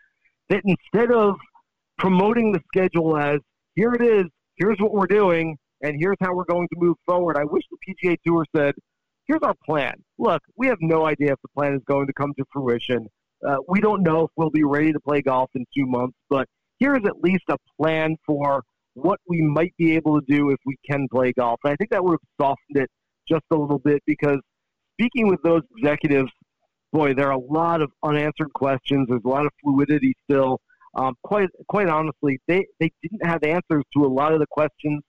[0.49, 1.37] that instead of
[1.99, 3.41] promoting the schedule as
[3.75, 4.25] here it is,
[4.57, 7.95] here's what we're doing, and here's how we're going to move forward, I wish the
[7.95, 8.75] PGA Tour said,
[9.27, 9.95] here's our plan.
[10.19, 13.07] Look, we have no idea if the plan is going to come to fruition.
[13.47, 16.49] Uh, we don't know if we'll be ready to play golf in two months, but
[16.79, 18.62] here is at least a plan for
[18.95, 21.61] what we might be able to do if we can play golf.
[21.64, 22.91] And I think that would have softened it
[23.29, 24.39] just a little bit because
[24.95, 26.31] speaking with those executives,
[26.93, 29.07] boy, there are a lot of unanswered questions.
[29.09, 30.61] There's a lot of fluidity still.
[30.95, 35.03] Um, quite quite honestly, they, they didn't have answers to a lot of the questions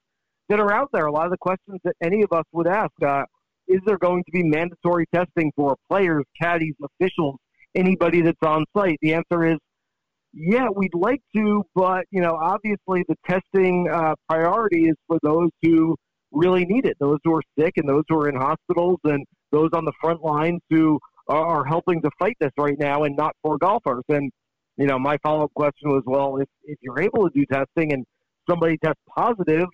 [0.50, 1.06] that are out there.
[1.06, 2.92] A lot of the questions that any of us would ask.
[3.02, 3.24] Uh,
[3.68, 7.36] is there going to be mandatory testing for players, caddies, officials,
[7.76, 8.98] anybody that's on site?
[9.02, 9.58] The answer is
[10.34, 15.50] yeah, we'd like to, but you know, obviously the testing uh, priority is for those
[15.62, 15.96] who
[16.32, 19.70] really need it, those who are sick and those who are in hospitals and those
[19.74, 23.58] on the front lines who are, helping to fight this right now, and not for
[23.58, 24.04] golfers.
[24.10, 24.32] And
[24.78, 27.94] you know, my follow up question was, well, if if you're able to do testing
[27.94, 28.06] and
[28.50, 29.68] somebody tests positive,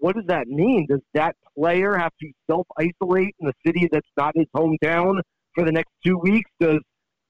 [0.00, 0.86] what does that mean?
[0.88, 5.20] Does that player have to self isolate in a city that's not his hometown
[5.54, 6.50] for the next two weeks?
[6.60, 6.80] Does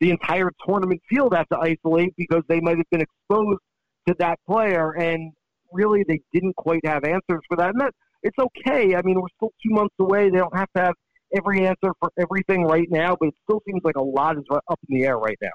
[0.02, 3.60] the entire tournament field have to isolate because they might have been exposed
[4.08, 4.92] to that player?
[4.92, 5.32] And
[5.72, 7.70] really, they didn't quite have answers for that.
[7.70, 7.92] And that
[8.22, 8.96] it's okay.
[8.96, 10.28] I mean, we're still two months away.
[10.28, 10.94] They don't have to have
[11.34, 14.80] every answer for everything right now, but it still seems like a lot is up
[14.88, 15.50] in the air right now.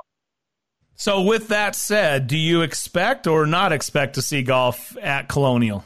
[0.95, 5.83] So, with that said, do you expect or not expect to see golf at Colonial?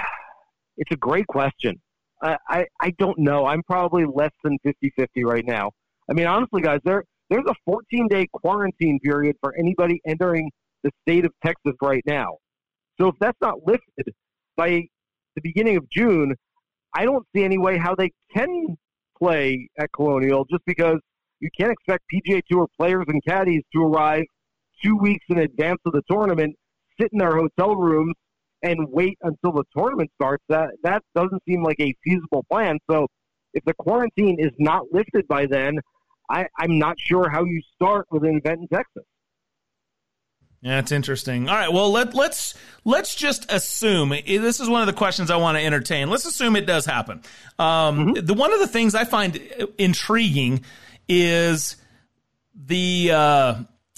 [0.75, 1.79] It's a great question.
[2.23, 3.45] I, I, I don't know.
[3.45, 5.69] I'm probably less than 50 50 right now.
[6.09, 10.49] I mean, honestly, guys, there there's a 14 day quarantine period for anybody entering
[10.83, 12.37] the state of Texas right now.
[12.99, 14.13] So if that's not lifted
[14.55, 14.87] by
[15.35, 16.35] the beginning of June,
[16.93, 18.77] I don't see any way how they can
[19.17, 20.97] play at Colonial just because
[21.39, 24.23] you can't expect PGA Tour players and caddies to arrive
[24.83, 26.55] two weeks in advance of the tournament,
[26.99, 28.13] sit in their hotel rooms,
[28.61, 30.43] and wait until the tournament starts.
[30.49, 32.77] That that doesn't seem like a feasible plan.
[32.89, 33.07] So,
[33.53, 35.79] if the quarantine is not lifted by then,
[36.29, 39.03] I, I'm not sure how you start with an event in Texas.
[40.61, 41.49] Yeah, it's interesting.
[41.49, 42.55] All right, well let let's
[42.85, 46.09] let's just assume this is one of the questions I want to entertain.
[46.09, 47.21] Let's assume it does happen.
[47.59, 48.25] Um, mm-hmm.
[48.25, 49.35] The one of the things I find
[49.77, 50.63] intriguing
[51.09, 51.75] is
[52.55, 53.55] the uh,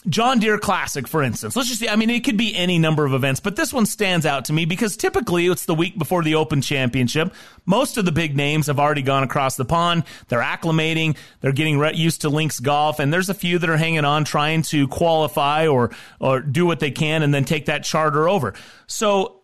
[0.07, 1.55] John Deere Classic, for instance.
[1.55, 1.89] Let's just see.
[1.89, 4.53] I mean, it could be any number of events, but this one stands out to
[4.53, 7.33] me because typically it's the week before the Open Championship.
[7.65, 10.03] Most of the big names have already gone across the pond.
[10.27, 11.17] They're acclimating.
[11.41, 14.61] They're getting used to links golf, and there's a few that are hanging on, trying
[14.63, 18.53] to qualify or or do what they can, and then take that charter over.
[18.87, 19.41] So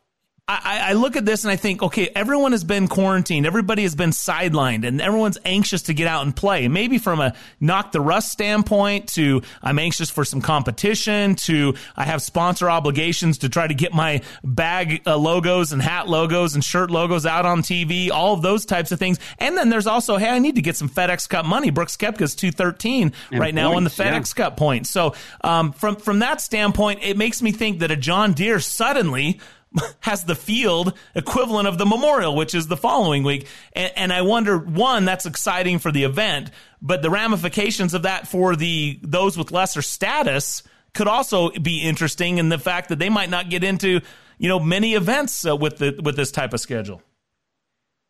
[0.48, 3.96] I, I, look at this and I think, okay, everyone has been quarantined, everybody has
[3.96, 6.68] been sidelined, and everyone's anxious to get out and play.
[6.68, 12.06] Maybe from a knock the rust standpoint to I'm anxious for some competition to I
[12.06, 16.64] have sponsor obligations to try to get my bag uh, logos and hat logos and
[16.64, 19.20] shirt logos out on TV, all of those types of things.
[19.38, 21.70] And then there's also, hey, I need to get some FedEx Cup money.
[21.70, 24.44] Brooks Koepka's 213 and right points, now on the FedEx yeah.
[24.44, 24.89] Cup points.
[24.89, 29.39] So um, from from that standpoint, it makes me think that a John Deere suddenly
[30.01, 33.47] has the field equivalent of the memorial, which is the following week.
[33.74, 36.51] And, and, I wonder, one, that's exciting for the event,
[36.82, 40.63] but the ramifications of that for the those with lesser status
[40.93, 44.01] could also be interesting in the fact that they might not get into,
[44.38, 47.01] you know, many events uh, with the with this type of schedule.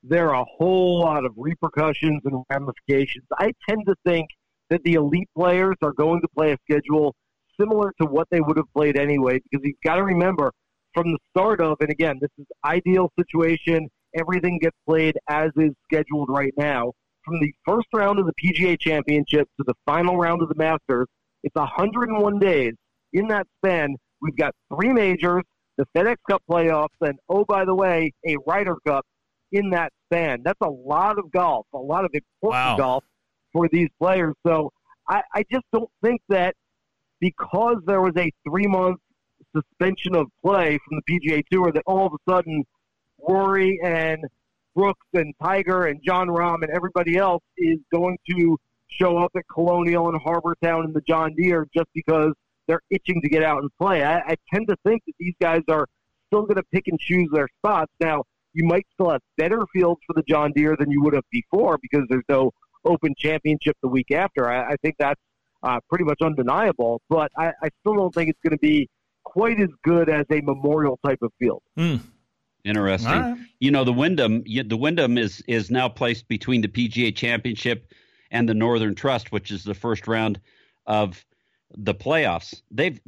[0.03, 3.25] There are a whole lot of repercussions and ramifications.
[3.37, 4.29] I tend to think
[4.71, 7.13] that the elite players are going to play a schedule
[7.59, 10.51] similar to what they would have played anyway, because you've got to remember
[10.93, 13.89] from the start of, and again, this is ideal situation.
[14.17, 16.93] Everything gets played as is scheduled right now.
[17.23, 21.07] From the first round of the PGA Championship to the final round of the Masters,
[21.43, 22.73] it's 101 days.
[23.13, 25.43] In that span, we've got three majors,
[25.77, 29.05] the FedEx Cup playoffs, and oh, by the way, a Ryder Cup
[29.51, 30.41] in that span.
[30.43, 32.77] That's a lot of golf, a lot of important wow.
[32.77, 33.03] golf
[33.53, 34.33] for these players.
[34.45, 34.71] So
[35.07, 36.55] I, I just don't think that
[37.19, 38.99] because there was a three month
[39.55, 42.63] suspension of play from the PGA Tour that all of a sudden
[43.27, 44.23] Rory and
[44.75, 49.43] Brooks and Tiger and Jon Rahm and everybody else is going to show up at
[49.53, 52.33] Colonial and Harbour Town and the John Deere just because
[52.67, 54.03] they're itching to get out and play.
[54.03, 55.87] I, I tend to think that these guys are
[56.27, 57.91] still going to pick and choose their spots.
[57.99, 58.23] Now,
[58.53, 61.77] you might still have better fields for the John Deere than you would have before
[61.81, 62.51] because there's no
[62.85, 64.49] Open Championship the week after.
[64.49, 65.19] I, I think that's
[65.63, 68.89] uh, pretty much undeniable, but I, I still don't think it's going to be
[69.23, 71.61] quite as good as a memorial type of field.
[71.77, 72.01] Mm.
[72.63, 73.11] Interesting.
[73.11, 73.37] Right.
[73.59, 77.91] You know, the Wyndham, the Wyndham is is now placed between the PGA Championship
[78.29, 80.39] and the Northern Trust, which is the first round
[80.85, 81.23] of
[81.75, 82.61] the playoffs.
[82.69, 82.99] They've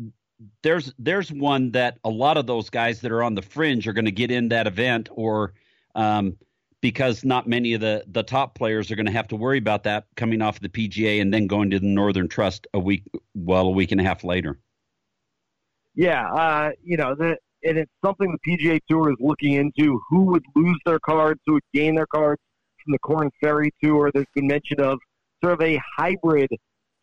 [0.64, 3.94] there's there's one that a lot of those guys that are on the fringe are
[3.94, 5.54] going to get in that event, or
[5.94, 6.38] um,
[6.82, 9.84] because not many of the the top players are going to have to worry about
[9.84, 13.04] that coming off the PGA and then going to the Northern Trust a week,
[13.36, 14.60] well, a week and a half later
[15.96, 20.02] yeah, uh, you know, the, and it's something the PGA Tour is looking into.
[20.10, 21.40] Who would lose their cards?
[21.46, 22.42] Who would gain their cards
[22.84, 24.12] from the Korn Ferry Tour?
[24.14, 25.00] There's been mention of
[25.44, 26.50] sort of a hybrid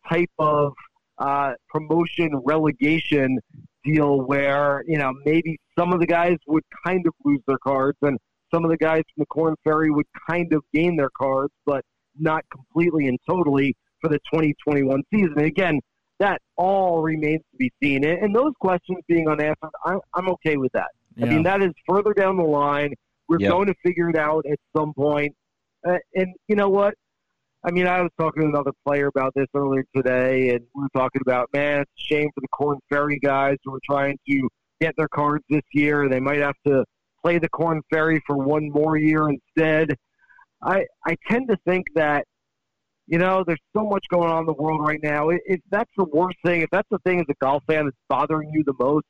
[0.09, 0.73] type of
[1.17, 3.39] uh, promotion relegation
[3.83, 7.97] deal where you know maybe some of the guys would kind of lose their cards
[8.03, 8.17] and
[8.53, 11.83] some of the guys from the Korn Ferry would kind of gain their cards, but
[12.19, 15.33] not completely and totally for the 2021 season.
[15.37, 15.79] And again,
[16.21, 18.05] that all remains to be seen.
[18.05, 20.91] And, and those questions being unanswered, I'm, I'm okay with that.
[21.15, 21.25] Yeah.
[21.25, 22.93] I mean, that is further down the line.
[23.27, 23.51] We're yep.
[23.51, 25.35] going to figure it out at some point.
[25.85, 26.93] Uh, and you know what?
[27.63, 30.89] I mean, I was talking to another player about this earlier today, and we were
[30.95, 34.49] talking about, man, it's a shame for the Korn Ferry guys who are trying to
[34.79, 36.07] get their cards this year.
[36.07, 36.83] They might have to
[37.23, 39.95] play the Korn Ferry for one more year instead.
[40.61, 42.25] I I tend to think that
[43.07, 45.29] you know there's so much going on in the world right now.
[45.29, 48.51] If that's the worst thing, if that's the thing as a golf fan that's bothering
[48.53, 49.05] you the most,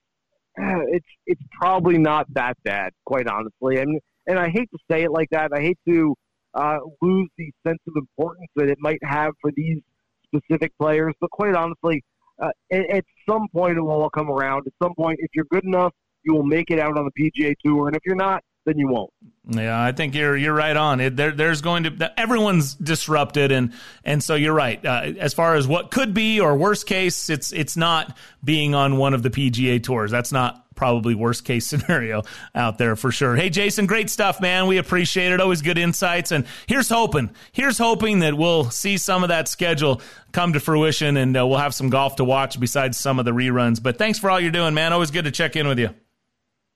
[0.92, 3.78] it's it's probably not that bad, quite honestly.
[3.78, 5.52] And and I hate to say it like that.
[5.54, 6.16] I hate to
[6.54, 9.80] uh, lose the sense of importance that it might have for these
[10.26, 11.14] specific players.
[11.20, 12.04] But quite honestly,
[12.42, 14.64] uh, at, at some point it will all come around.
[14.68, 17.54] At some point, if you're good enough, you will make it out on the PGA
[17.64, 19.12] Tour, and if you're not, then you won't.
[19.48, 21.00] Yeah, I think you're you're right on.
[21.00, 24.84] It, there, there's going to everyone's disrupted, and and so you're right.
[24.86, 28.98] Uh, as far as what could be or worst case, it's it's not being on
[28.98, 30.12] one of the PGA tours.
[30.12, 32.24] That's not probably worst case scenario
[32.56, 33.36] out there for sure.
[33.36, 34.68] Hey, Jason, great stuff, man.
[34.68, 35.40] We appreciate it.
[35.42, 36.32] Always good insights.
[36.32, 40.02] And here's hoping, here's hoping that we'll see some of that schedule
[40.32, 43.32] come to fruition and uh, we'll have some golf to watch besides some of the
[43.32, 43.82] reruns.
[43.82, 44.92] But thanks for all you're doing, man.
[44.92, 45.90] Always good to check in with you.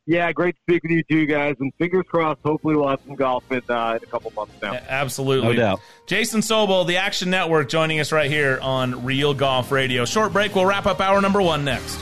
[0.08, 1.56] Yeah, great speaking to speak with you too, guys.
[1.60, 4.74] And fingers crossed, hopefully we'll have some golf in, uh, in a couple months now.
[4.88, 5.56] Absolutely.
[5.56, 5.80] No doubt.
[6.06, 10.06] Jason Sobel, the Action Network, joining us right here on Real Golf Radio.
[10.06, 10.53] Short break.
[10.53, 11.99] We'll wrap up hour number one next.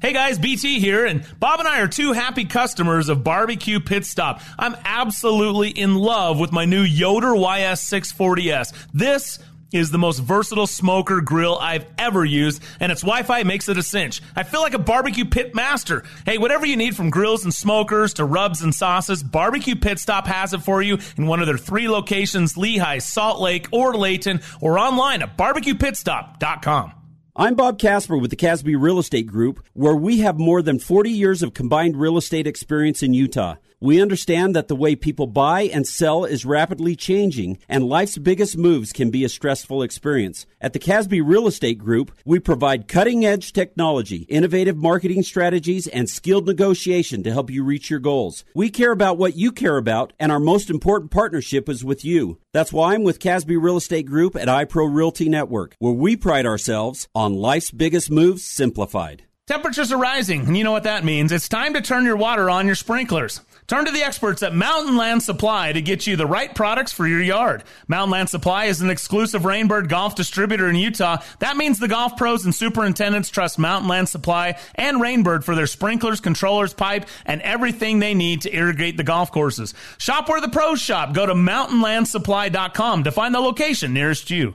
[0.00, 4.04] Hey guys, BT here, and Bob and I are two happy customers of Barbecue Pit
[4.04, 4.40] Stop.
[4.56, 8.72] I'm absolutely in love with my new Yoder YS640S.
[8.94, 9.40] This
[9.72, 13.82] is the most versatile smoker grill I've ever used, and its Wi-Fi makes it a
[13.82, 14.22] cinch.
[14.34, 16.04] I feel like a barbecue pit master.
[16.24, 20.26] Hey, whatever you need from grills and smokers to rubs and sauces, Barbecue Pit Stop
[20.26, 24.40] has it for you in one of their three locations, Lehi, Salt Lake, or Layton,
[24.60, 26.92] or online at barbecuepitstop.com.
[27.40, 31.10] I'm Bob Casper with the Casby Real Estate Group, where we have more than 40
[31.10, 33.54] years of combined real estate experience in Utah.
[33.80, 38.58] We understand that the way people buy and sell is rapidly changing, and life's biggest
[38.58, 40.46] moves can be a stressful experience.
[40.60, 46.10] At the Casby Real Estate Group, we provide cutting edge technology, innovative marketing strategies, and
[46.10, 48.44] skilled negotiation to help you reach your goals.
[48.52, 52.40] We care about what you care about, and our most important partnership is with you.
[52.52, 56.46] That's why I'm with Casby Real Estate Group at iPro Realty Network, where we pride
[56.46, 59.22] ourselves on life's biggest moves simplified.
[59.46, 61.32] Temperatures are rising, and you know what that means.
[61.32, 63.40] It's time to turn your water on your sprinklers.
[63.68, 67.06] Turn to the experts at Mountain Land Supply to get you the right products for
[67.06, 67.64] your yard.
[67.86, 71.18] Mountain Land Supply is an exclusive Rainbird golf distributor in Utah.
[71.40, 75.66] That means the golf pros and superintendents trust Mountain Land Supply and Rainbird for their
[75.66, 79.74] sprinklers, controllers, pipe, and everything they need to irrigate the golf courses.
[79.98, 81.12] Shop where the pros shop.
[81.12, 84.54] Go to mountainlandsupply.com to find the location nearest you.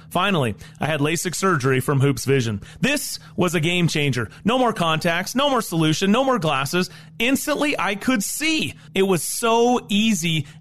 [0.11, 2.61] Finally, I had LASIK surgery from Hoopes Vision.
[2.81, 4.29] This was a game changer.
[4.43, 6.89] No more contacts, no more solution, no more glasses.
[7.17, 8.73] Instantly, I could see.
[8.93, 10.47] It was so easy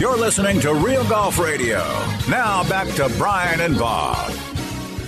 [0.00, 1.80] You're listening to Real Golf Radio.
[2.30, 4.30] Now back to Brian and Bob.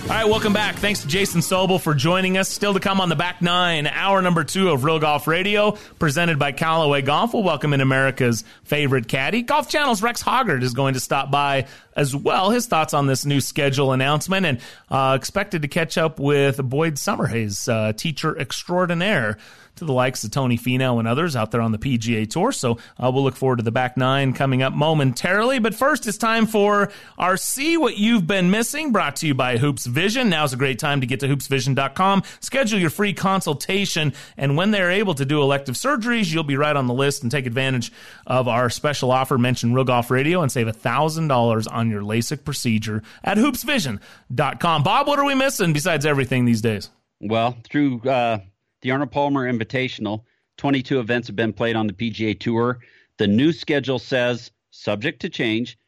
[0.03, 0.75] All right, welcome back.
[0.75, 2.47] Thanks to Jason Sobel for joining us.
[2.47, 6.37] Still to come on the back nine, hour number two of Real Golf Radio, presented
[6.37, 7.33] by Callaway Golf.
[7.33, 9.41] We'll welcome in America's favorite caddy.
[9.41, 11.65] Golf Channel's Rex Hoggard is going to stop by
[11.95, 12.51] as well.
[12.51, 14.59] His thoughts on this new schedule announcement and
[14.91, 19.39] uh, expected to catch up with Boyd Summerhays, uh, teacher extraordinaire
[19.75, 22.51] to the likes of Tony Finau and others out there on the PGA Tour.
[22.51, 25.59] So uh, we'll look forward to the back nine coming up momentarily.
[25.59, 29.57] But first, it's time for our See What You've Been Missing, brought to you by
[29.57, 30.29] Hoopes Vision.
[30.29, 34.91] Now's a great time to get to hoopesvision.com, schedule your free consultation, and when they're
[34.91, 37.91] able to do elective surgeries, you'll be right on the list and take advantage
[38.27, 43.03] of our special offer mentioned Real Golf Radio and save $1,000 on your LASIK procedure
[43.23, 44.83] at hoopesvision.com.
[44.83, 46.89] Bob, what are we missing besides everything these days?
[47.19, 48.39] Well, through uh,
[48.83, 50.23] the Arnold Palmer Invitational,
[50.57, 52.79] 22 events have been played on the PGA Tour.
[53.17, 55.79] The new schedule says, subject to change,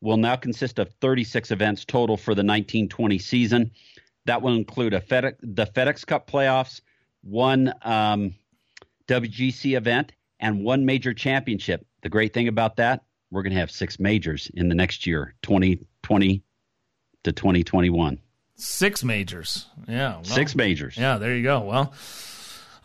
[0.00, 3.70] will now consist of 36 events total for the 1920 season.
[4.24, 6.80] That will include a FedEx, the FedEx Cup playoffs,
[7.22, 8.34] one um,
[9.08, 11.86] WGC event, and one major championship.
[12.02, 15.34] The great thing about that, we're going to have six majors in the next year,
[15.42, 16.42] 2020
[17.24, 18.18] to 2021.
[18.54, 19.66] Six majors.
[19.86, 20.14] Yeah.
[20.14, 20.96] Well, Six majors.
[20.96, 21.60] Yeah, there you go.
[21.60, 21.92] Well,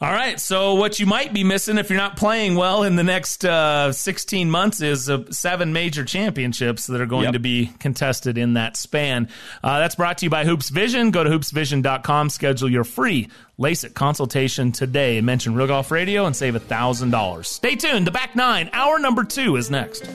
[0.04, 0.38] all right.
[0.38, 3.93] So, what you might be missing if you're not playing well in the next uh,
[3.93, 7.34] 16 months is uh, seven major championships that are going yep.
[7.34, 9.30] to be contested in that span.
[9.64, 11.12] Uh, that's brought to you by Hoopes Vision.
[11.12, 15.22] Go to hoopesvision.com, schedule your free LASIK consultation today.
[15.22, 17.45] Mention Real Golf Radio and save $1,000.
[17.45, 18.06] Stay tuned.
[18.06, 20.10] The back nine, hour number two is next.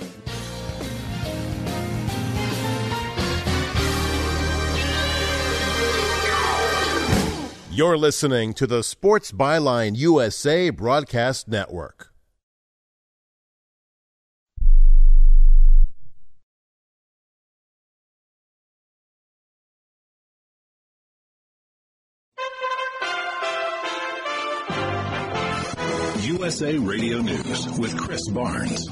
[7.79, 12.12] You're listening to the Sports Byline USA Broadcast Network.
[26.22, 28.89] USA Radio News with Chris Barnes.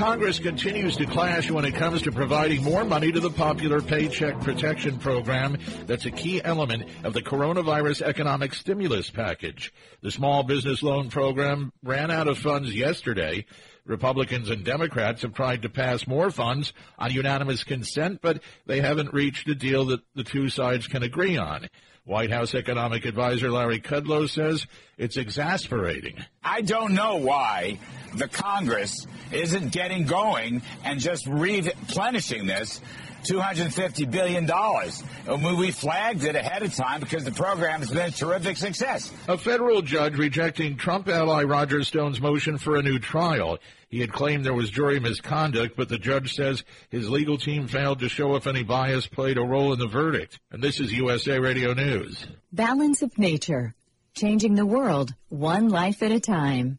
[0.00, 4.40] Congress continues to clash when it comes to providing more money to the popular Paycheck
[4.40, 9.74] Protection Program that's a key element of the coronavirus economic stimulus package.
[10.00, 13.44] The small business loan program ran out of funds yesterday.
[13.84, 19.12] Republicans and Democrats have tried to pass more funds on unanimous consent, but they haven't
[19.12, 21.68] reached a deal that the two sides can agree on.
[22.04, 24.66] White House economic advisor Larry Kudlow says
[24.98, 26.24] it's exasperating.
[26.42, 27.78] I don't know why
[28.14, 32.80] the Congress isn't getting going and just replenishing this
[33.24, 34.50] $250 billion.
[34.50, 38.56] And uh, we flagged it ahead of time because the program has been a terrific
[38.56, 39.12] success.
[39.28, 43.58] A federal judge rejecting Trump ally Roger Stone's motion for a new trial.
[43.90, 47.98] He had claimed there was jury misconduct, but the judge says his legal team failed
[47.98, 50.38] to show if any bias played a role in the verdict.
[50.52, 52.24] And this is USA Radio News.
[52.52, 53.74] Balance of Nature,
[54.14, 56.78] changing the world one life at a time.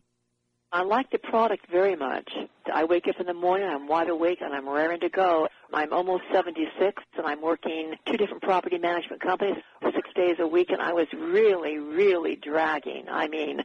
[0.71, 2.31] I like the product very much.
[2.73, 5.49] I wake up in the morning, I'm wide awake, and I'm raring to go.
[5.73, 9.57] I'm almost 76, and I'm working two different property management companies
[9.93, 13.09] six days a week, and I was really, really dragging.
[13.09, 13.63] I mean,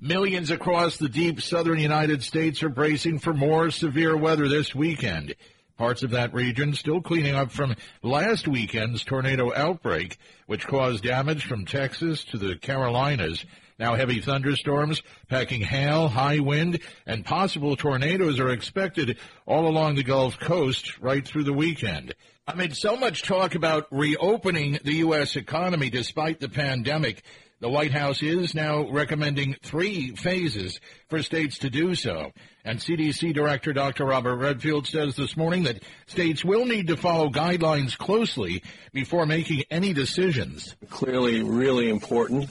[0.00, 5.34] Millions across the deep southern United States are bracing for more severe weather this weekend.
[5.76, 7.74] Parts of that region still cleaning up from
[8.04, 13.44] last weekend's tornado outbreak, which caused damage from Texas to the Carolinas.
[13.76, 20.04] Now heavy thunderstorms, packing hail, high wind, and possible tornadoes are expected all along the
[20.04, 22.14] Gulf Coast right through the weekend.
[22.46, 25.34] Amid so much talk about reopening the U.S.
[25.34, 27.24] economy despite the pandemic,
[27.60, 30.78] the White House is now recommending three phases
[31.08, 32.30] for states to do so.
[32.64, 34.04] And CDC Director Dr.
[34.04, 39.64] Robert Redfield says this morning that states will need to follow guidelines closely before making
[39.70, 40.76] any decisions.
[40.88, 42.48] Clearly, really important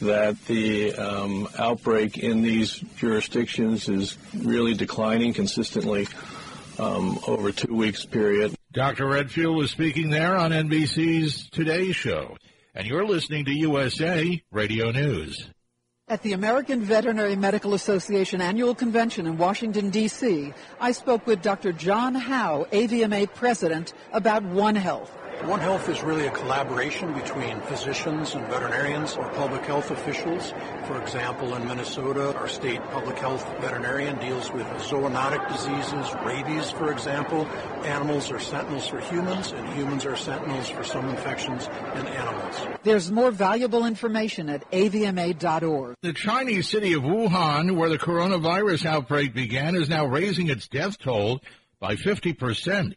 [0.00, 6.06] that the um, outbreak in these jurisdictions is really declining consistently
[6.78, 8.54] um, over two weeks period.
[8.72, 9.06] Dr.
[9.06, 12.36] Redfield was speaking there on NBC's Today Show
[12.74, 15.48] and you're listening to USA Radio News.
[16.08, 21.72] At the American Veterinary Medical Association annual convention in Washington, D.C., I spoke with Dr.
[21.72, 25.10] John Howe, AVMA president, about One Health.
[25.42, 30.54] One Health is really a collaboration between physicians and veterinarians or public health officials.
[30.86, 36.90] For example, in Minnesota, our state public health veterinarian deals with zoonotic diseases, rabies, for
[36.90, 37.46] example.
[37.84, 42.78] Animals are sentinels for humans, and humans are sentinels for some infections in animals.
[42.82, 45.96] There's more valuable information at avma.org.
[46.00, 50.98] The Chinese city of Wuhan, where the coronavirus outbreak began, is now raising its death
[50.98, 51.42] toll
[51.80, 52.94] by 50%.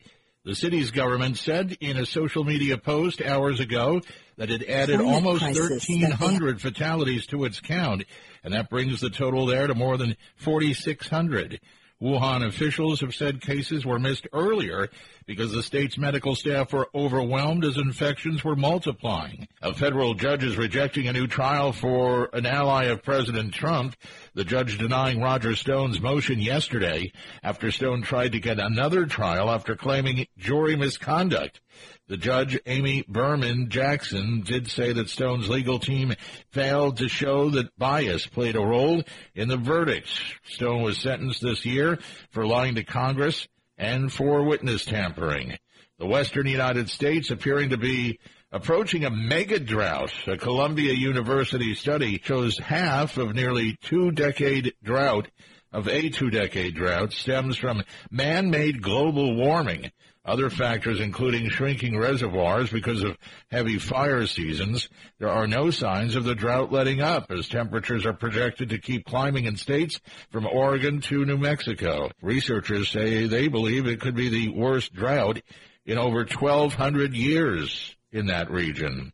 [0.48, 4.00] The city's government said in a social media post hours ago
[4.38, 8.06] that it added Climate almost crisis 1,300 fatalities to its count,
[8.46, 11.60] and that brings the total there to more than 4,600.
[12.02, 14.90] Wuhan officials have said cases were missed earlier
[15.26, 19.48] because the state's medical staff were overwhelmed as infections were multiplying.
[19.64, 23.96] A federal judge is rejecting a new trial for an ally of President Trump.
[24.36, 29.76] The judge denying Roger Stone's motion yesterday after Stone tried to get another trial after
[29.76, 31.62] claiming jury misconduct.
[32.10, 36.16] The judge, Amy Berman Jackson, did say that Stone's legal team
[36.52, 39.04] failed to show that bias played a role
[39.36, 40.08] in the verdict.
[40.46, 42.00] Stone was sentenced this year
[42.32, 43.46] for lying to Congress
[43.78, 45.58] and for witness tampering.
[46.00, 48.20] The western United States appearing to be
[48.54, 50.14] approaching a mega drought.
[50.28, 55.28] A Columbia University study shows half of nearly two decade drought
[55.74, 59.92] of a two decade drought stems from man-made global warming.
[60.28, 63.18] Other factors including shrinking reservoirs because of
[63.50, 64.90] heavy fire seasons.
[65.20, 69.06] There are no signs of the drought letting up as temperatures are projected to keep
[69.06, 72.12] climbing in states from Oregon to New Mexico.
[72.22, 75.42] Researchers say they believe it could be the worst drought
[75.86, 79.14] in over 1200 years in that region.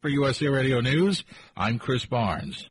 [0.00, 2.70] For USA Radio News, I'm Chris Barnes.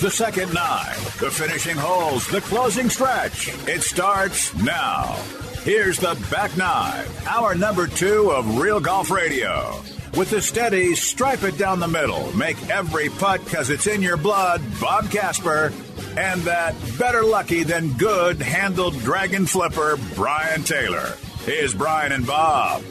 [0.00, 3.48] The second nine, the finishing holes, the closing stretch.
[3.66, 5.16] It starts now.
[5.64, 9.82] Here's the back nine, our number two of Real Golf Radio.
[10.16, 14.16] With the steady, stripe it down the middle, make every putt because it's in your
[14.16, 15.72] blood, Bob Casper,
[16.16, 21.12] and that better lucky than good handled dragon flipper, Brian Taylor.
[21.44, 22.84] Here's Brian and Bob.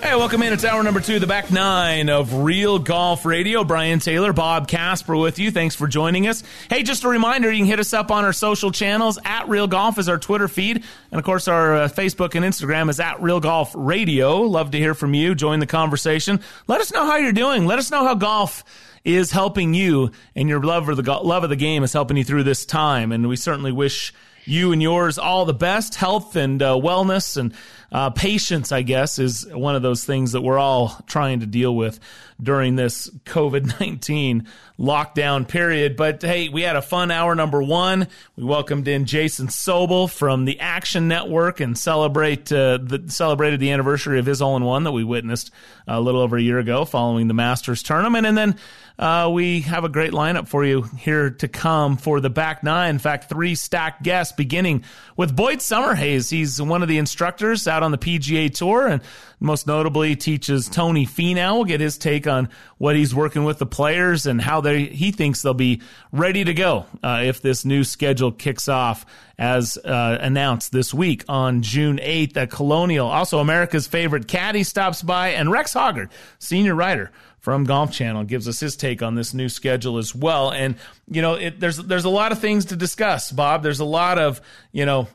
[0.00, 0.52] Hey, welcome in.
[0.52, 3.64] It's hour number two, the back nine of Real Golf Radio.
[3.64, 5.50] Brian Taylor, Bob Casper with you.
[5.50, 6.42] Thanks for joining us.
[6.70, 9.18] Hey, just a reminder, you can hit us up on our social channels.
[9.24, 10.84] At Real Golf is our Twitter feed.
[11.10, 14.38] And of course, our uh, Facebook and Instagram is at Real Golf Radio.
[14.42, 15.34] Love to hear from you.
[15.34, 16.40] Join the conversation.
[16.68, 17.66] Let us know how you're doing.
[17.66, 18.64] Let us know how golf
[19.04, 22.16] is helping you and your love of the, go- love of the game is helping
[22.16, 23.10] you through this time.
[23.12, 27.52] And we certainly wish you and yours all the best health and uh, wellness and
[27.90, 31.74] uh, patience, I guess, is one of those things that we're all trying to deal
[31.74, 32.00] with
[32.40, 34.46] during this COVID 19
[34.78, 35.96] lockdown period.
[35.96, 38.06] But hey, we had a fun hour number one.
[38.36, 43.72] We welcomed in Jason Sobel from the Action Network and celebrate uh, the, celebrated the
[43.72, 45.50] anniversary of his all in one that we witnessed
[45.86, 48.26] a little over a year ago following the Masters tournament.
[48.26, 48.56] And then
[48.98, 52.90] uh, we have a great lineup for you here to come for the back nine.
[52.90, 54.84] In fact, three stacked guests, beginning
[55.16, 56.30] with Boyd Summerhays.
[56.30, 59.02] He's one of the instructors out on the PGA Tour and
[59.40, 61.56] most notably teaches Tony Finau.
[61.56, 65.12] We'll get his take on what he's working with the players and how they he
[65.12, 65.82] thinks they'll be
[66.12, 69.06] ready to go uh, if this new schedule kicks off
[69.38, 73.06] as uh, announced this week on June 8th at Colonial.
[73.06, 78.48] Also, America's favorite caddy stops by, and Rex Hoggard, senior writer from Golf Channel gives
[78.48, 80.50] us his take on this new schedule as well.
[80.50, 80.76] And
[81.08, 83.62] you know, it, there's there's a lot of things to discuss, Bob.
[83.62, 84.40] There's a lot of
[84.72, 85.08] you know.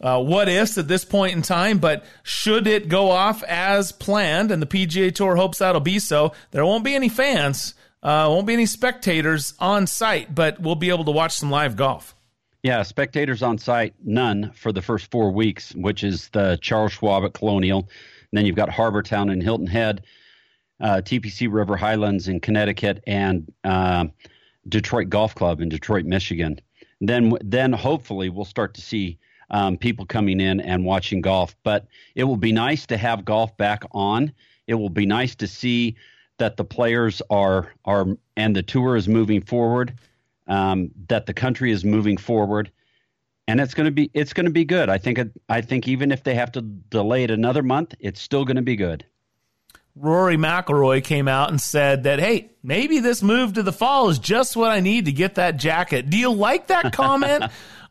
[0.00, 4.50] Uh, what ifs at this point in time, but should it go off as planned,
[4.50, 8.46] and the PGA Tour hopes that'll be so, there won't be any fans Uh, won't
[8.46, 12.16] be any spectators on site, but we'll be able to watch some live golf.
[12.62, 17.24] Yeah, spectators on site, none for the first four weeks, which is the Charles Schwab
[17.24, 17.80] at Colonial.
[17.80, 17.88] And
[18.32, 20.04] then you've got Harbour Town and Hilton Head,
[20.80, 24.06] uh, TPC River Highlands in Connecticut, and uh,
[24.66, 26.58] Detroit Golf Club in Detroit, Michigan.
[27.02, 29.18] Then, then hopefully we'll start to see
[29.50, 31.56] um, people coming in and watching golf.
[31.62, 34.32] But it will be nice to have golf back on.
[34.66, 35.96] It will be nice to see
[36.38, 39.94] that the players are are and the tour is moving forward,
[40.46, 42.70] um, that the country is moving forward,
[43.46, 44.88] and it's going to be it's going to be good.
[44.88, 48.20] I think it, I think even if they have to delay it another month, it's
[48.20, 49.04] still going to be good.
[49.96, 54.18] Rory McIlroy came out and said that, hey, maybe this move to the fall is
[54.18, 56.08] just what I need to get that jacket.
[56.08, 57.44] Do you like that comment?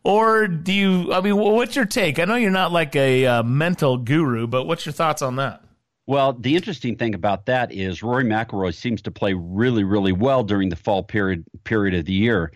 [0.03, 2.19] Or do you, I mean, what's your take?
[2.19, 5.63] I know you're not like a uh, mental guru, but what's your thoughts on that?
[6.07, 10.43] Well, the interesting thing about that is Rory McIlroy seems to play really, really well
[10.43, 12.51] during the fall period period of the year.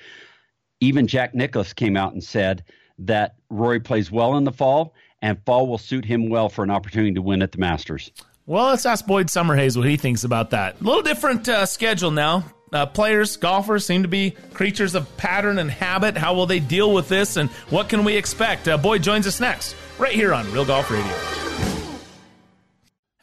[0.80, 2.64] Even Jack Nicklaus came out and said
[2.98, 6.72] that Rory plays well in the fall, and fall will suit him well for an
[6.72, 8.12] opportunity to win at the Masters.
[8.46, 10.82] Well, let's ask Boyd Summerhays what he thinks about that.
[10.82, 12.44] A little different uh, schedule now.
[12.74, 16.18] Uh, players, golfers seem to be creatures of pattern and habit.
[16.18, 18.68] How will they deal with this, and what can we expect?
[18.68, 21.73] Uh, Boyd joins us next, right here on Real Golf Radio.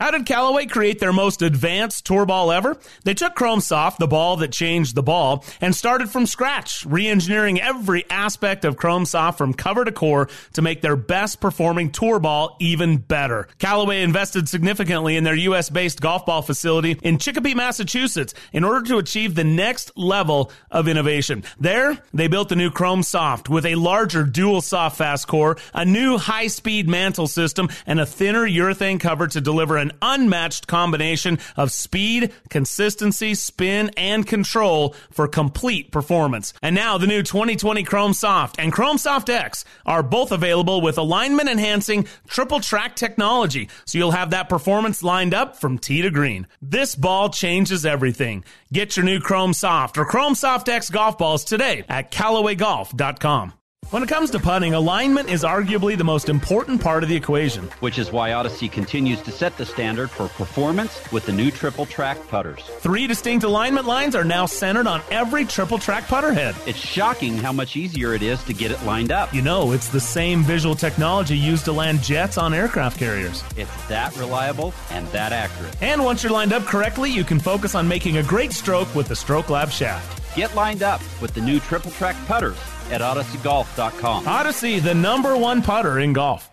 [0.00, 2.78] How did Callaway create their most advanced tour ball ever?
[3.04, 7.60] They took Chrome Soft, the ball that changed the ball, and started from scratch, re-engineering
[7.60, 12.18] every aspect of Chrome Soft from cover to core to make their best performing tour
[12.18, 13.46] ball even better.
[13.58, 18.86] Callaway invested significantly in their US based golf ball facility in Chicopee, Massachusetts in order
[18.86, 21.44] to achieve the next level of innovation.
[21.58, 25.84] There, they built the new Chrome Soft with a larger dual soft fast core, a
[25.84, 31.38] new high speed mantle system, and a thinner urethane cover to deliver an unmatched combination
[31.56, 36.52] of speed, consistency, spin, and control for complete performance.
[36.62, 40.98] And now the new 2020 Chrome Soft and Chrome Soft X are both available with
[40.98, 43.68] alignment enhancing triple track technology.
[43.84, 46.46] So you'll have that performance lined up from tee to green.
[46.62, 48.44] This ball changes everything.
[48.72, 53.59] Get your new Chrome Soft or Chrome Soft X golf balls today at CallawayGolf.com.
[53.90, 57.64] When it comes to putting, alignment is arguably the most important part of the equation.
[57.80, 61.86] Which is why Odyssey continues to set the standard for performance with the new triple
[61.86, 62.62] track putters.
[62.78, 66.54] Three distinct alignment lines are now centered on every triple track putter head.
[66.68, 69.34] It's shocking how much easier it is to get it lined up.
[69.34, 73.42] You know, it's the same visual technology used to land jets on aircraft carriers.
[73.56, 75.76] It's that reliable and that accurate.
[75.82, 79.08] And once you're lined up correctly, you can focus on making a great stroke with
[79.08, 80.36] the Stroke Lab shaft.
[80.36, 82.56] Get lined up with the new triple track putters
[82.90, 84.26] at odysseygolf.com.
[84.26, 86.50] Odyssey, the number one putter in golf.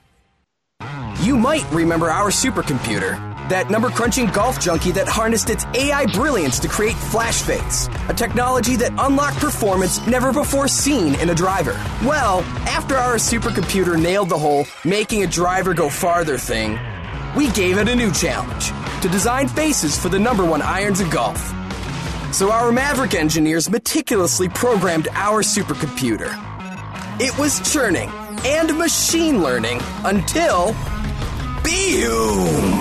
[1.22, 3.18] You might remember our supercomputer,
[3.50, 8.14] that number crunching golf junkie that harnessed its AI brilliance to create Flash Face, a
[8.14, 11.74] technology that unlocked performance never before seen in a driver.
[12.06, 16.78] Well, after our supercomputer nailed the whole making a driver go farther thing,
[17.36, 18.72] we gave it a new challenge
[19.02, 21.54] to design faces for the number one irons in golf.
[22.32, 26.30] So our Mavrik engineers meticulously programmed our supercomputer.
[27.20, 28.12] It was churning
[28.46, 30.74] and machine learning until.
[31.64, 32.78] Boom!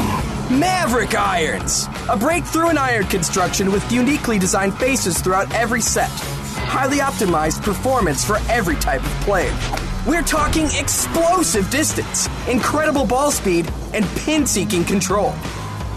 [0.60, 1.86] Mavrik irons!
[2.10, 6.10] A breakthrough in iron construction with uniquely designed faces throughout every set.
[6.10, 9.56] Highly optimized performance for every type of player.
[10.06, 15.30] We're talking explosive distance, incredible ball speed, and pin seeking control.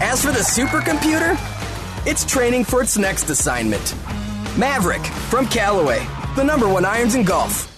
[0.00, 1.36] As for the supercomputer,
[2.06, 3.94] it's training for its next assignment.
[4.56, 7.69] Mavrik from Callaway, the number one irons in golf.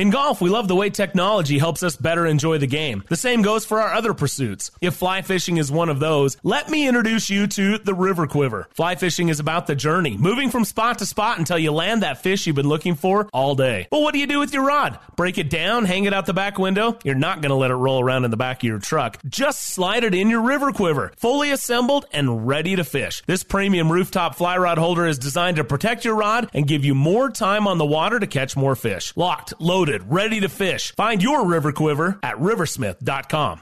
[0.00, 3.04] In golf, we love the way technology helps us better enjoy the game.
[3.10, 4.70] The same goes for our other pursuits.
[4.80, 8.66] If fly fishing is one of those, let me introduce you to the River Quiver.
[8.70, 12.22] Fly fishing is about the journey, moving from spot to spot until you land that
[12.22, 13.88] fish you've been looking for all day.
[13.92, 14.98] Well, what do you do with your rod?
[15.16, 16.98] Break it down, hang it out the back window?
[17.04, 19.18] You're not going to let it roll around in the back of your truck.
[19.28, 23.22] Just slide it in your River Quiver, fully assembled and ready to fish.
[23.26, 26.94] This premium rooftop fly rod holder is designed to protect your rod and give you
[26.94, 29.14] more time on the water to catch more fish.
[29.14, 30.94] Locked, loaded, ready to fish.
[30.94, 33.60] Find your river quiver at riversmith.com.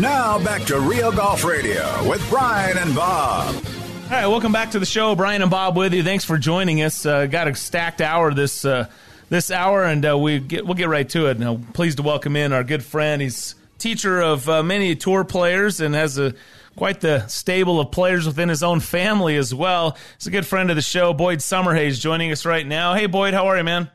[0.00, 3.52] Now back to Real Golf Radio with Brian and Bob.
[3.56, 5.16] All right, welcome back to the show.
[5.16, 6.04] Brian and Bob with you.
[6.04, 7.04] Thanks for joining us.
[7.04, 8.86] Uh, got a stacked hour this uh,
[9.28, 11.40] this hour, and uh, we get, we'll get right to it.
[11.40, 13.20] Now, pleased to welcome in our good friend.
[13.20, 16.32] He's teacher of uh, many tour players and has a
[16.78, 19.98] quite the stable of players within his own family as well.
[20.16, 22.94] He's a good friend of the show, Boyd Summerhays, joining us right now.
[22.94, 23.90] Hey, Boyd, how are you, man?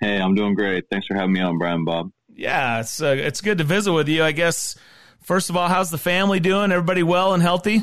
[0.00, 0.86] Hey, I'm doing great.
[0.90, 2.10] Thanks for having me on, Brian Bob.
[2.34, 4.24] Yeah, it's uh, it's good to visit with you.
[4.24, 4.76] I guess
[5.22, 6.72] first of all, how's the family doing?
[6.72, 7.82] Everybody well and healthy?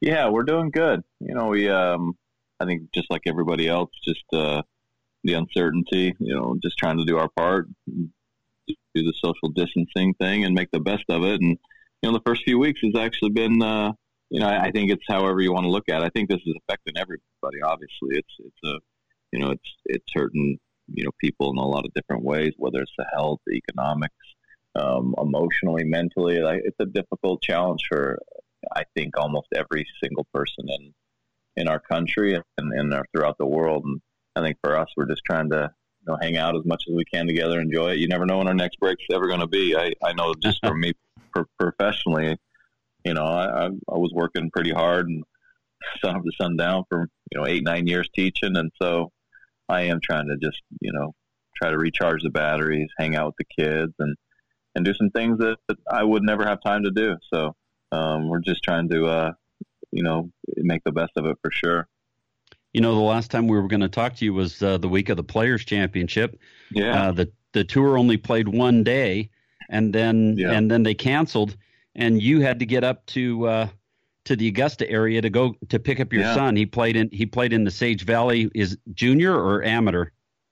[0.00, 1.04] Yeah, we're doing good.
[1.20, 2.16] You know, we um,
[2.58, 4.62] I think just like everybody else, just uh,
[5.22, 6.16] the uncertainty.
[6.18, 10.72] You know, just trying to do our part, do the social distancing thing, and make
[10.72, 11.40] the best of it.
[11.40, 11.56] And
[12.02, 13.62] you know, the first few weeks has actually been.
[13.62, 13.92] Uh,
[14.30, 16.02] you know, I, think it's however you want to look at.
[16.02, 16.04] it.
[16.04, 17.62] I think this is affecting everybody.
[17.64, 18.78] Obviously, it's it's a,
[19.32, 20.58] you know, it's it's hurting
[20.92, 24.14] you know people in a lot of different ways, whether it's the health, the economics,
[24.74, 26.40] um, emotionally, mentally.
[26.40, 28.18] Like, it's a difficult challenge for
[28.74, 30.94] I think almost every single person in
[31.56, 33.84] in our country and, and our, throughout the world.
[33.84, 34.00] And
[34.36, 35.70] I think for us, we're just trying to
[36.00, 37.98] you know hang out as much as we can together, enjoy it.
[37.98, 39.74] You never know when our next break's ever going to be.
[39.74, 40.92] I I know just for me
[41.58, 42.36] professionally,
[43.04, 45.24] you know, I, I I was working pretty hard and
[46.04, 49.10] sun up to sundown for you know eight nine years teaching, and so
[49.68, 51.14] I am trying to just you know
[51.56, 54.16] try to recharge the batteries, hang out with the kids, and
[54.74, 57.16] and do some things that, that I would never have time to do.
[57.32, 57.54] So
[57.92, 59.32] um, we're just trying to uh,
[59.92, 61.88] you know make the best of it for sure.
[62.72, 64.88] You know, the last time we were going to talk to you was uh, the
[64.88, 66.38] week of the Players Championship.
[66.70, 67.08] Yeah.
[67.08, 69.30] Uh, the the tour only played one day,
[69.68, 70.52] and then Yeah.
[70.52, 71.56] and then they canceled,
[71.94, 73.68] and you had to get up to uh,
[74.24, 76.34] to the Augusta area to go to pick up your Yeah.
[76.34, 76.56] son.
[76.56, 78.50] He played in he played in the Sage Valley.
[78.54, 80.06] Is junior or amateur?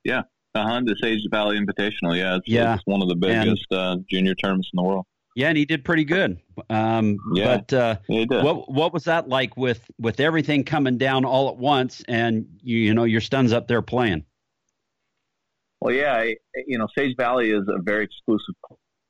[0.05, 0.23] Yeah,
[0.55, 2.17] uh-huh, the Sage Valley Invitational.
[2.17, 2.75] Yeah, it's, Yeah.
[2.75, 5.05] it's one of the biggest uh, junior tournaments in the world.
[5.35, 6.39] Yeah, and he did pretty good.
[6.71, 8.43] Um, Yeah, but uh, he did.
[8.43, 12.79] what what was that like with with everything coming down all at once, and you
[12.79, 14.25] you know your son's up there playing?
[15.81, 16.37] Well, yeah, I,
[16.67, 18.55] you know, Sage Valley is a very exclusive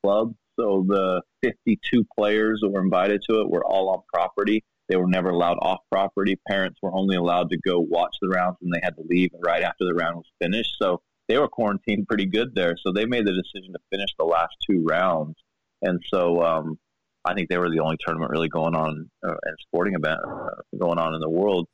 [0.06, 0.34] club.
[0.58, 4.64] So the 52 players that were invited to it were all on property.
[4.88, 6.38] They were never allowed off property.
[6.48, 9.62] Parents were only allowed to go watch the rounds and they had to leave right
[9.62, 10.76] after the round was finished.
[10.80, 12.76] So they were quarantined pretty good there.
[12.80, 15.34] So they made the decision to finish the last two rounds.
[15.82, 16.78] And so um,
[17.24, 20.62] I think they were the only tournament really going on uh, and sporting event uh,
[20.78, 21.66] going on in the world.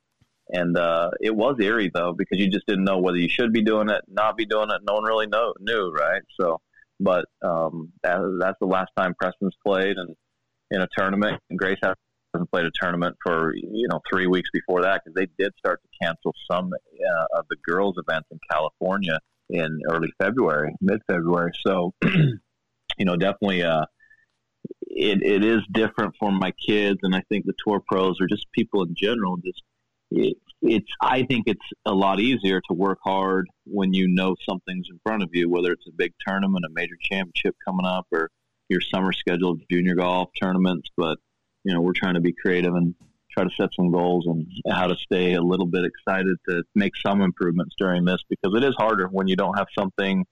[0.49, 3.61] And uh, it was eerie though because you just didn't know whether you should be
[3.61, 4.81] doing it, not be doing it.
[4.85, 6.21] No one really know, knew, right?
[6.39, 6.59] So,
[7.03, 10.15] but um, that, that's the last time Preston's played and
[10.71, 11.39] in a tournament.
[11.49, 15.27] And Grace hasn't played a tournament for you know three weeks before that because they
[15.41, 19.19] did start to cancel some uh, of the girls' events in California
[19.49, 21.51] in early February, mid February.
[21.65, 23.63] So, you know, definitely.
[23.63, 23.85] Uh,
[24.95, 28.45] it, it is different for my kids, and I think the tour pros or just
[28.51, 29.37] people in general.
[29.37, 29.61] Just
[30.11, 34.87] it, it's I think it's a lot easier to work hard when you know something's
[34.89, 38.29] in front of you, whether it's a big tournament, a major championship coming up, or
[38.69, 40.89] your summer schedule of junior golf tournaments.
[40.95, 41.19] But
[41.63, 42.95] you know, we're trying to be creative and
[43.31, 46.93] try to set some goals and how to stay a little bit excited to make
[46.95, 50.25] some improvements during this because it is harder when you don't have something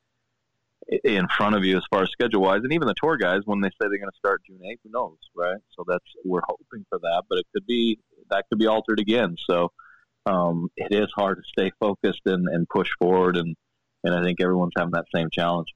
[1.03, 2.61] in front of you as far as schedule wise.
[2.63, 4.91] And even the tour guys, when they say they're going to start June 8th, who
[4.91, 5.59] knows, right?
[5.75, 7.99] So that's, we're hoping for that, but it could be,
[8.29, 9.35] that could be altered again.
[9.49, 9.71] So
[10.25, 13.37] um, it is hard to stay focused and, and push forward.
[13.37, 13.55] And,
[14.03, 15.67] and I think everyone's having that same challenge.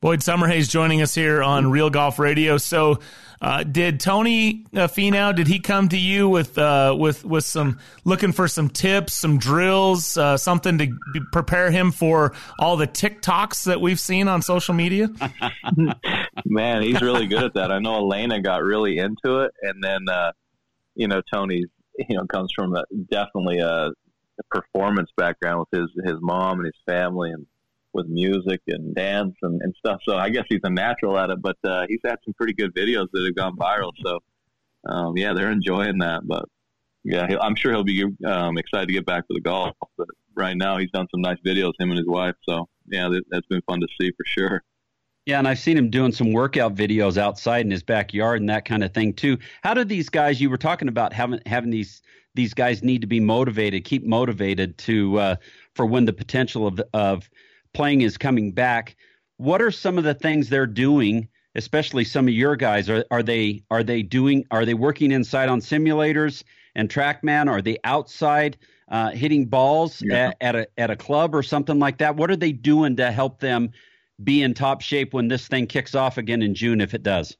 [0.00, 2.56] Boyd Summerhays joining us here on Real Golf Radio.
[2.56, 3.00] So,
[3.42, 5.36] uh, did Tony uh, Finau?
[5.36, 9.36] Did he come to you with uh, with with some looking for some tips, some
[9.36, 10.90] drills, uh, something to
[11.32, 15.10] prepare him for all the TikToks that we've seen on social media?
[16.46, 17.70] Man, he's really good at that.
[17.70, 20.32] I know Alayna got really into it, and then uh,
[20.94, 21.66] you know Tony,
[22.08, 23.90] you know, comes from a, definitely a,
[24.50, 27.46] performance background with his his mom and his family, and
[27.92, 30.00] with music and dance and, and stuff.
[30.08, 31.42] So I guess he's a natural at it.
[31.42, 33.92] But uh, he's had some pretty good videos that have gone viral.
[34.02, 34.20] So
[34.86, 36.26] um, yeah, they're enjoying that.
[36.26, 36.46] But
[37.04, 39.76] yeah, I'm sure he'll be um, excited to get back to the golf.
[39.96, 42.34] But right now, he's done some nice videos, him and his wife.
[42.48, 44.62] So yeah, that, that's been fun to see for sure.
[45.30, 48.64] Yeah, and I've seen him doing some workout videos outside in his backyard and that
[48.64, 49.38] kind of thing too.
[49.62, 52.02] How do these guys you were talking about having having these
[52.34, 55.36] these guys need to be motivated, keep motivated to uh,
[55.76, 57.30] for when the potential of of
[57.74, 58.96] playing is coming back.
[59.36, 62.90] What are some of the things they're doing, especially some of your guys?
[62.90, 66.42] Are are they are they doing are they working inside on simulators
[66.74, 67.48] and TrackMan?
[67.48, 68.58] Are they outside
[68.88, 70.30] uh, hitting balls Yeah.
[70.30, 72.16] at, at a at a club or something like that?
[72.16, 73.70] What are they doing to help them
[74.22, 77.36] be in top shape when this thing kicks off again in June if it does?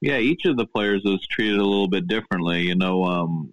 [0.00, 2.62] Yeah, each of the players is treated a little bit differently.
[2.62, 3.50] You know, um,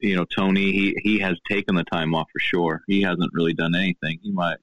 [0.00, 2.82] you know Tony, he he has taken the time off for sure.
[2.86, 4.18] He hasn't really done anything.
[4.22, 4.58] He might,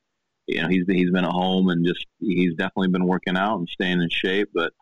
[0.48, 3.68] you know, he's he's been at home and just he's definitely been working out and
[3.70, 4.50] staying in shape.
[4.54, 4.74] But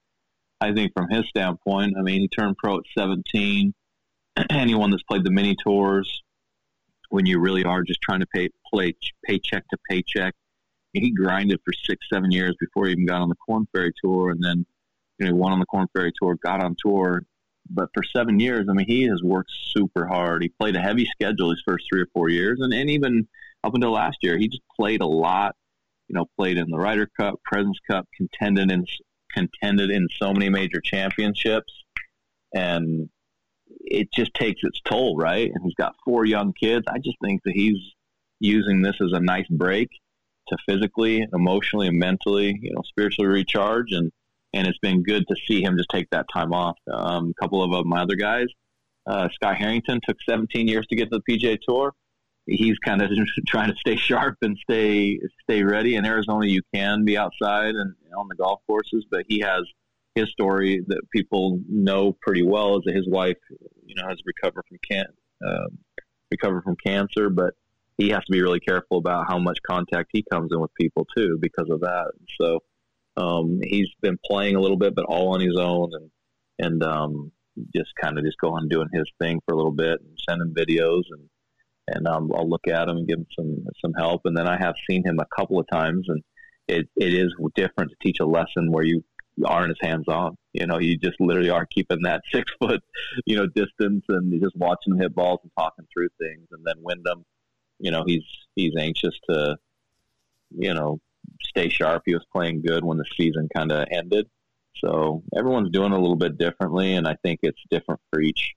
[0.59, 3.73] I think from his standpoint, I mean, he turned pro at 17.
[4.49, 6.23] Anyone that's played the mini tours,
[7.09, 8.95] when you really are just trying to pay play
[9.25, 10.33] paycheck to paycheck,
[11.01, 14.29] he grinded for six, seven years before he even got on the Korn Ferry Tour,
[14.29, 14.65] and then
[15.17, 17.23] you know won on the Korn Ferry Tour, got on tour.
[17.69, 20.43] But for seven years, I mean, he has worked super hard.
[20.43, 23.27] He played a heavy schedule his first three or four years, and, and even
[23.63, 25.55] up until last year, he just played a lot.
[26.09, 28.85] You know, played in the Ryder Cup, Presidents Cup, contended in
[29.33, 31.73] contended in so many major championships,
[32.53, 33.09] and
[33.79, 35.49] it just takes its toll, right?
[35.51, 36.85] And he's got four young kids.
[36.87, 37.79] I just think that he's
[38.39, 39.89] using this as a nice break
[40.47, 43.91] to physically, emotionally, and mentally, you know, spiritually recharge.
[43.91, 44.11] And
[44.53, 46.77] and it's been good to see him just take that time off.
[46.91, 48.45] Um, a couple of uh, my other guys,
[49.07, 51.93] uh, Scott Harrington took 17 years to get to the PGA Tour.
[52.45, 53.09] He's kind of
[53.47, 55.95] trying to stay sharp and stay stay ready.
[55.95, 59.63] In Arizona, you can be outside and on the golf courses, but he has
[60.15, 63.37] his story that people know pretty well is that his wife,
[63.85, 65.05] you know, has recovered from can
[65.45, 65.77] um,
[66.31, 67.53] recovered from cancer, but
[67.97, 71.05] he has to be really careful about how much contact he comes in with people
[71.15, 72.11] too because of that.
[72.39, 72.59] So
[73.17, 76.09] um, he's been playing a little bit, but all on his own, and
[76.59, 77.31] and um,
[77.75, 81.03] just kind of just going doing his thing for a little bit and sending videos
[81.11, 81.29] and
[81.87, 84.21] and um, I'll look at him and give him some some help.
[84.25, 86.21] And then I have seen him a couple of times, and
[86.67, 89.03] it it is different to teach a lesson where you
[89.45, 90.35] aren't as hands on.
[90.53, 92.81] You know, you just literally are keeping that six foot,
[93.25, 96.47] you know, distance and just watching him hit balls and talking through things.
[96.51, 97.25] And then Wyndham,
[97.83, 98.23] you know, he's
[98.55, 99.57] he's anxious to,
[100.57, 100.99] you know,
[101.43, 102.03] stay sharp.
[102.05, 104.27] He was playing good when the season kind of ended.
[104.77, 108.53] So everyone's doing a little bit differently, and I think it's different for each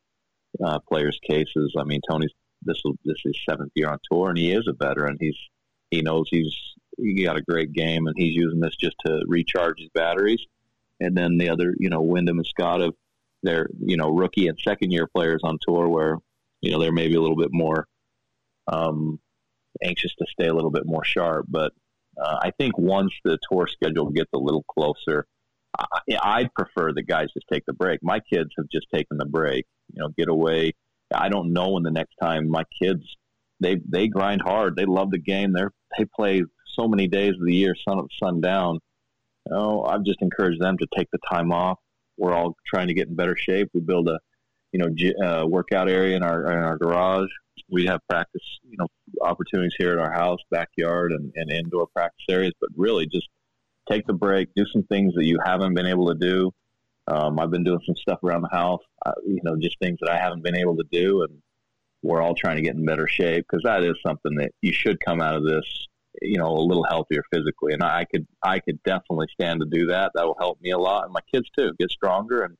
[0.64, 1.74] uh, player's cases.
[1.76, 2.30] I mean, Tony's
[2.62, 5.16] this will this is seventh year on tour, and he is a veteran.
[5.20, 5.36] He's
[5.90, 6.54] he knows he's
[6.96, 10.40] he got a great game, and he's using this just to recharge his batteries.
[11.00, 12.94] And then the other, you know, Wyndham and Scott of
[13.42, 16.18] their you know rookie and second year players on tour, where
[16.60, 17.88] you know they're maybe a little bit more
[18.68, 19.18] um,
[19.82, 21.46] anxious to stay a little bit more sharp.
[21.48, 21.72] But
[22.20, 25.26] uh, I think once the tour schedule gets a little closer,
[25.78, 28.00] I, I'd prefer the guys just take the break.
[28.02, 29.66] My kids have just taken the break.
[29.92, 30.72] You know, get away.
[31.14, 33.02] I don't know when the next time my kids
[33.60, 34.76] they they grind hard.
[34.76, 35.52] They love the game.
[35.52, 35.62] They
[35.98, 36.42] they play
[36.74, 38.78] so many days of the year, sun up, sun down.
[39.46, 41.78] You know, I've just encouraged them to take the time off.
[42.18, 43.70] We're all trying to get in better shape.
[43.72, 44.18] We build a
[44.72, 47.30] you know uh, workout area in our in our garage.
[47.68, 48.86] We have practice you know
[49.22, 52.52] opportunities here at our house, backyard, and, and indoor practice areas.
[52.60, 53.28] But really, just
[53.88, 56.52] take the break, do some things that you haven't been able to do.
[57.08, 60.10] Um, I've been doing some stuff around the house, uh, you know, just things that
[60.10, 61.40] I haven't been able to do, and
[62.02, 64.98] we're all trying to get in better shape because that is something that you should
[65.00, 65.88] come out of this,
[66.22, 67.74] you know, a little healthier physically.
[67.74, 70.12] And I could, I could definitely stand to do that.
[70.14, 72.56] That will help me a lot, and my kids too, get stronger and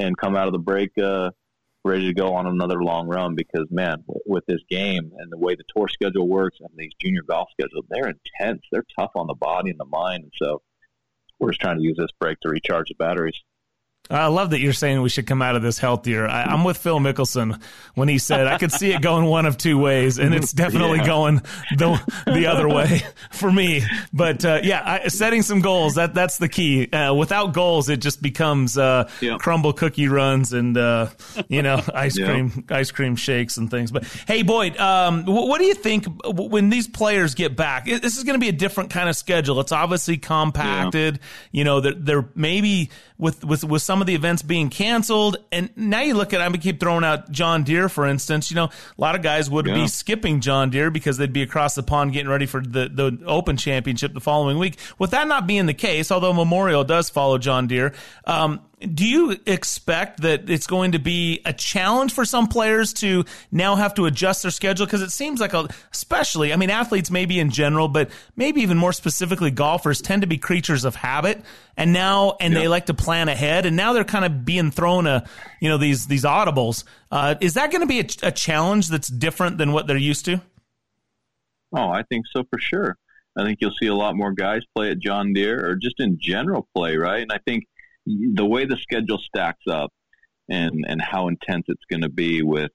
[0.00, 1.30] and come out of the break uh,
[1.84, 3.34] ready to go on another long run.
[3.34, 7.22] Because man, with this game and the way the tour schedule works and these junior
[7.22, 8.62] golf schedules, they're intense.
[8.72, 10.62] They're tough on the body and the mind, and so
[11.38, 13.40] we're just trying to use this break to recharge the batteries.
[14.10, 16.26] I love that you're saying we should come out of this healthier.
[16.26, 17.60] I, am with Phil Mickelson
[17.94, 20.98] when he said I could see it going one of two ways, and it's definitely
[20.98, 21.06] yeah.
[21.06, 21.42] going
[21.76, 23.82] the the other way for me.
[24.12, 26.90] But uh, yeah, I, setting some goals that that's the key.
[26.90, 29.36] Uh, without goals, it just becomes uh, yeah.
[29.38, 31.08] crumble cookie runs and uh,
[31.48, 32.26] you know ice yeah.
[32.26, 33.92] cream ice cream shakes and things.
[33.92, 37.86] But hey, Boyd, um, what, what do you think when these players get back?
[37.86, 39.60] This is going to be a different kind of schedule.
[39.60, 41.20] It's obviously compacted.
[41.52, 45.70] You know, they're, they're maybe with with with some of the events being canceled, and
[45.76, 48.50] now you look at I am mean, keep throwing out John Deere for instance.
[48.50, 49.74] You know, a lot of guys would yeah.
[49.74, 53.22] be skipping John Deere because they'd be across the pond getting ready for the the
[53.26, 54.78] Open Championship the following week.
[54.98, 57.92] With that not being the case, although Memorial does follow John Deere,
[58.24, 63.24] um, do you expect that it's going to be a challenge for some players to
[63.52, 64.86] now have to adjust their schedule?
[64.86, 68.78] Because it seems like, a, especially, I mean, athletes maybe in general, but maybe even
[68.78, 71.42] more specifically, golfers tend to be creatures of habit,
[71.76, 72.60] and now and yeah.
[72.60, 75.28] they like to plan ahead, and now they're kind of being thrown a,
[75.60, 76.84] you know, these these audibles.
[77.10, 80.24] Uh, is that going to be a, a challenge that's different than what they're used
[80.24, 80.40] to?
[81.74, 82.96] Oh, I think so for sure.
[83.38, 86.18] I think you'll see a lot more guys play at John Deere or just in
[86.20, 87.22] general play, right?
[87.22, 87.64] And I think
[88.34, 89.92] the way the schedule stacks up
[90.48, 92.72] and and how intense it's going to be with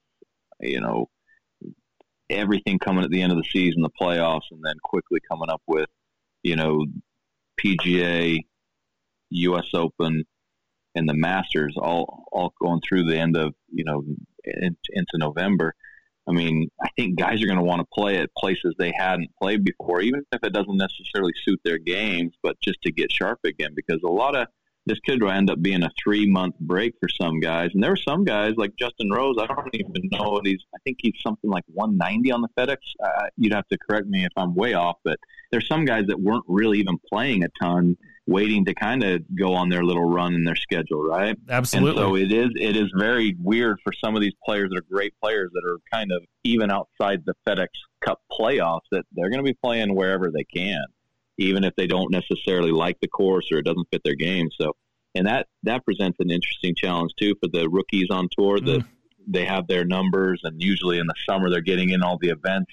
[0.62, 1.10] you know
[2.30, 5.62] everything coming at the end of the season, the playoffs, and then quickly coming up
[5.68, 5.90] with
[6.44, 6.86] you know
[7.60, 8.40] PGA,
[9.30, 9.68] U.S.
[9.74, 10.26] Open,
[10.96, 14.04] and the Masters, all all going through the end of you know
[14.44, 15.76] in, into November.
[16.28, 19.30] I mean, I think guys are going to want to play at places they hadn't
[19.40, 23.40] played before, even if it doesn't necessarily suit their games, but just to get sharp
[23.44, 23.74] again.
[23.76, 24.48] Because a lot of
[24.86, 27.72] this could end up being a three month break for some guys.
[27.74, 29.36] And there were some guys like Justin Rose.
[29.40, 30.62] I don't even know what he's.
[30.74, 32.78] I think he's something like 190 on the FedEx.
[33.04, 35.18] Uh, you'd have to correct me if I'm way off, but
[35.52, 37.98] there's some guys that weren't really even playing a ton,
[38.28, 41.36] waiting to kind of go on their little run in their schedule, right?
[41.50, 41.90] Absolutely.
[41.90, 42.50] And so it is.
[42.56, 45.80] It is very weird for some of these players that are great players that are
[45.92, 47.68] kind of even outside the FedEx
[48.06, 50.86] Cup playoffs that they're going to be playing wherever they can
[51.38, 54.50] even if they don't necessarily like the course or it doesn't fit their game.
[54.60, 54.74] So,
[55.14, 58.88] and that that presents an interesting challenge too for the rookies on tour that mm.
[59.28, 62.72] they have their numbers, and usually in the summer they're getting in all the events.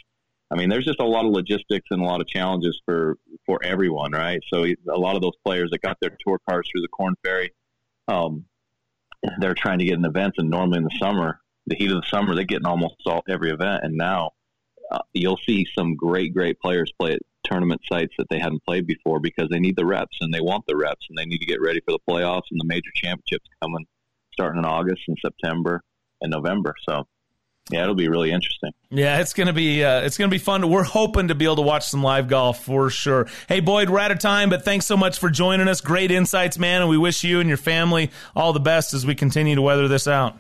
[0.51, 3.17] I mean, there's just a lot of logistics and a lot of challenges for
[3.47, 4.41] for everyone, right?
[4.53, 7.53] So a lot of those players that got their tour cars through the Korn Ferry,
[8.09, 8.45] um,
[9.39, 12.09] they're trying to get in events, and normally in the summer, the heat of the
[12.09, 14.33] summer, they get in almost all every event, and now
[14.91, 18.86] uh, you'll see some great, great players play at tournament sites that they hadn't played
[18.86, 21.47] before because they need the reps and they want the reps and they need to
[21.47, 23.86] get ready for the playoffs and the major championships coming
[24.32, 25.82] starting in August and September
[26.20, 26.74] and November.
[26.89, 27.06] So,
[27.70, 28.73] yeah, it'll be really interesting.
[28.90, 30.69] Yeah, it's gonna be uh, it's gonna be fun.
[30.69, 33.28] We're hoping to be able to watch some live golf for sure.
[33.48, 35.81] Hey, Boyd, we're out of time, but thanks so much for joining us.
[35.81, 39.14] Great insights, man, and we wish you and your family all the best as we
[39.14, 40.39] continue to weather this out.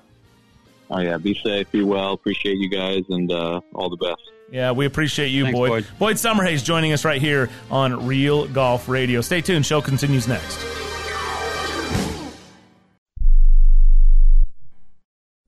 [0.90, 2.12] Oh yeah, be safe, be well.
[2.12, 4.20] Appreciate you guys, and uh, all the best.
[4.52, 5.70] Yeah, we appreciate you, Thanks, Boyd.
[5.70, 5.86] Boyd.
[5.98, 9.22] Boyd Summerhays joining us right here on Real Golf Radio.
[9.22, 9.64] Stay tuned.
[9.64, 10.58] Show continues next.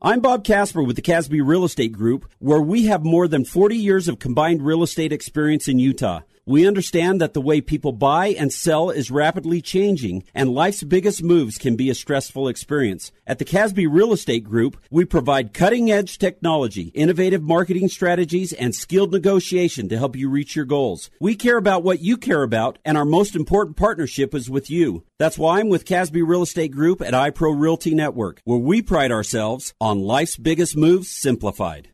[0.01, 3.77] I'm Bob Casper with the Casby Real Estate Group, where we have more than 40
[3.77, 6.21] years of combined real estate experience in Utah.
[6.47, 11.23] We understand that the way people buy and sell is rapidly changing, and life's biggest
[11.23, 13.13] moves can be a stressful experience.
[13.27, 18.75] At the Casby Real Estate Group, we provide cutting edge technology, innovative marketing strategies, and
[18.75, 21.11] skilled negotiation to help you reach your goals.
[21.19, 25.05] We care about what you care about, and our most important partnership is with you.
[25.19, 29.13] That's why I'm with Casby Real Estate Group at iPro Realty Network, where we pride
[29.13, 31.94] ourselves on life's biggest moves simplified.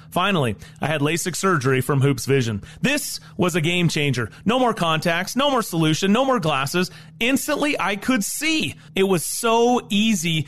[0.11, 2.63] Finally, I had LASIK surgery from Hoopes Vision.
[2.81, 4.29] This was a game changer.
[4.43, 6.91] No more contacts, no more solution, no more glasses.
[7.19, 8.75] Instantly, I could see.
[8.93, 10.47] It was so easy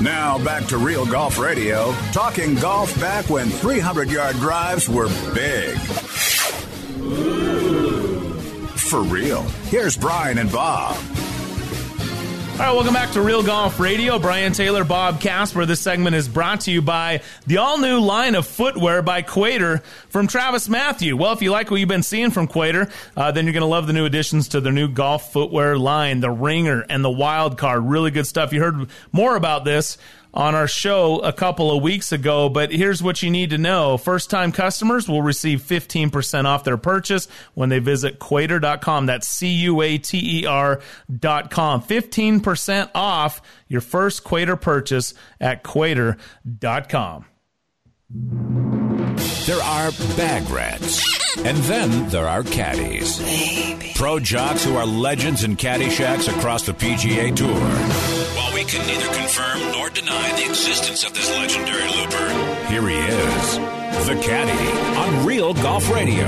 [0.00, 5.76] Now back to Real Golf Radio, talking golf back when 300 yard drives were big.
[8.78, 9.42] For real.
[9.68, 10.96] Here's Brian and Bob.
[12.60, 14.18] All right, welcome back to Real Golf Radio.
[14.18, 15.64] Brian Taylor, Bob Casper.
[15.64, 19.82] This segment is brought to you by the all new line of footwear by Cuater
[20.10, 21.14] from TravisMathew.
[21.14, 23.66] Well, if you like what you've been seeing from Cuater, uh, then you're going to
[23.66, 27.56] love the new additions to their new golf footwear line, the Ringer and the Wild
[27.56, 27.82] Card.
[27.84, 28.52] Really good stuff.
[28.52, 29.96] You heard more about this
[30.32, 33.96] on our show a couple of weeks ago, but here's what you need to know.
[33.96, 39.06] First time customers will receive 15% off their purchase when they visit Cuater.com.
[39.06, 41.82] That's C U A T E R.com.
[41.82, 47.26] 15% off your first Cuater purchase at Cuater.com.
[49.46, 51.02] There are bag rats,
[51.38, 53.20] and then there are caddies.
[53.94, 57.48] Pro jocks who are legends in caddy shacks across the PGA Tour.
[57.48, 62.28] While we can neither confirm nor deny the existence of this legendary looper,
[62.68, 63.56] here he is,
[64.06, 66.26] the caddy on Real Golf Radio.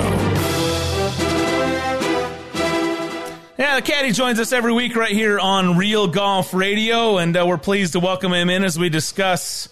[3.59, 7.45] Yeah, the caddy joins us every week right here on Real Golf Radio, and uh,
[7.47, 9.69] we're pleased to welcome him in as we discuss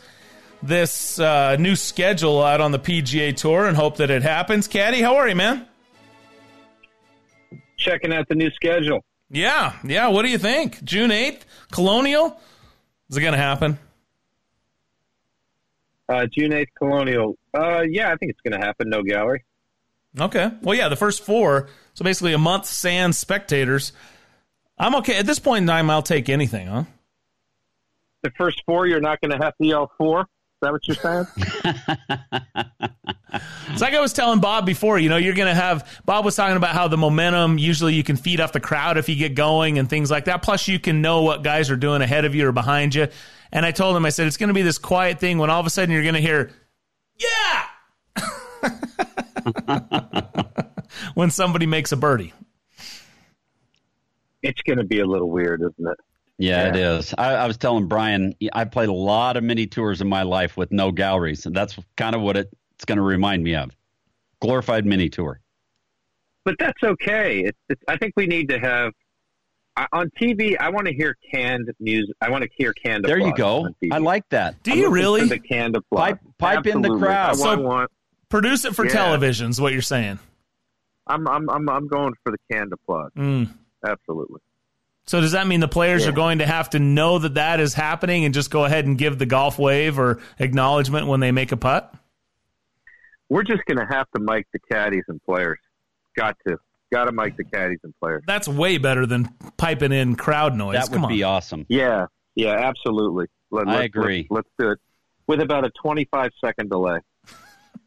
[0.62, 4.69] this uh, new schedule out on the PGA Tour and hope that it happens.
[4.69, 5.66] Caddy, how are you, man?
[7.77, 9.05] Checking out the new schedule.
[9.31, 10.09] Yeah, yeah.
[10.09, 10.82] What do you think?
[10.85, 11.43] June 8th,
[11.73, 12.39] Colonial?
[13.09, 13.78] Is it going to happen?
[16.09, 17.39] Uh, June 8th, Colonial.
[17.55, 18.91] Uh, yeah, I think it's going to happen.
[18.91, 19.45] No gallery.
[20.19, 20.51] Okay.
[20.62, 21.69] Well, yeah, the first four.
[21.95, 23.93] So basically a month sans spectators.
[24.77, 25.16] I'm okay.
[25.16, 26.85] At this point in time, I'll take anything, huh?
[28.23, 30.27] The first four, you're not going to have to yell four?
[30.62, 31.27] Is that what you're saying?
[33.70, 36.35] It's like I was telling Bob before, you know, you're going to have, Bob was
[36.35, 39.35] talking about how the momentum, usually you can feed off the crowd if you get
[39.35, 40.43] going and things like that.
[40.43, 43.09] Plus, you can know what guys are doing ahead of you or behind you.
[43.53, 45.61] And I told him, I said, it's going to be this quiet thing when all
[45.61, 46.51] of a sudden you're going to hear,
[47.16, 47.66] yeah,
[51.15, 52.32] when somebody makes a birdie.
[54.43, 55.99] It's going to be a little weird, isn't it?
[56.41, 57.15] Yeah, it is.
[57.19, 60.57] I, I was telling Brian, I played a lot of mini tours in my life
[60.57, 63.71] with no galleries, and that's kind of what it, it's going to remind me of.
[64.41, 65.39] Glorified mini tour.
[66.47, 67.41] But that's okay.
[67.41, 68.93] It's, it's, I think we need to have
[69.77, 70.57] I- on TV.
[70.59, 72.17] I want to hear canned music.
[72.23, 73.05] I want to hear canned.
[73.05, 73.69] There you go.
[73.93, 74.62] I like that.
[74.62, 75.29] Do I'm you really?
[75.29, 76.12] the canned applause?
[76.12, 77.31] Pipe, pipe in the crowd.
[77.31, 77.91] I So- want, want-
[78.31, 78.93] Produce it for Yeah.
[78.93, 80.19] television, is what you're saying.
[81.07, 83.11] I'm, I'm, I'm, I'm going for the canned applause.
[83.19, 83.53] Mm.
[83.85, 84.39] Absolutely.
[85.06, 86.10] So does that mean the players Yeah.
[86.10, 88.97] are going to have to know that that is happening and just go ahead and
[88.97, 91.93] give the golf wave or acknowledgement when they make a putt?
[93.28, 95.59] We're just going to have to mic the caddies and players.
[96.16, 96.59] Got to.
[96.93, 98.22] Got to mic the caddies and players.
[98.27, 100.74] That's way better than piping in crowd noise.
[100.74, 101.12] That Come would on.
[101.12, 101.66] be awesome.
[101.68, 102.06] Yeah.
[102.35, 103.27] Yeah, absolutely.
[103.51, 104.27] Let, I let's- agree.
[104.31, 104.78] Let's, let's do it
[105.27, 106.98] with about a 25 second delay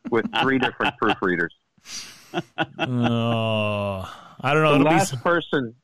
[0.09, 1.49] with three different proofreaders.
[2.79, 4.09] Oh,
[4.41, 4.69] I don't know.
[4.73, 5.75] the It'll be last person,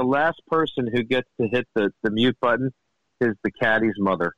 [0.00, 2.72] the last person who gets to hit the, the mute button
[3.20, 4.34] is the caddy's mother.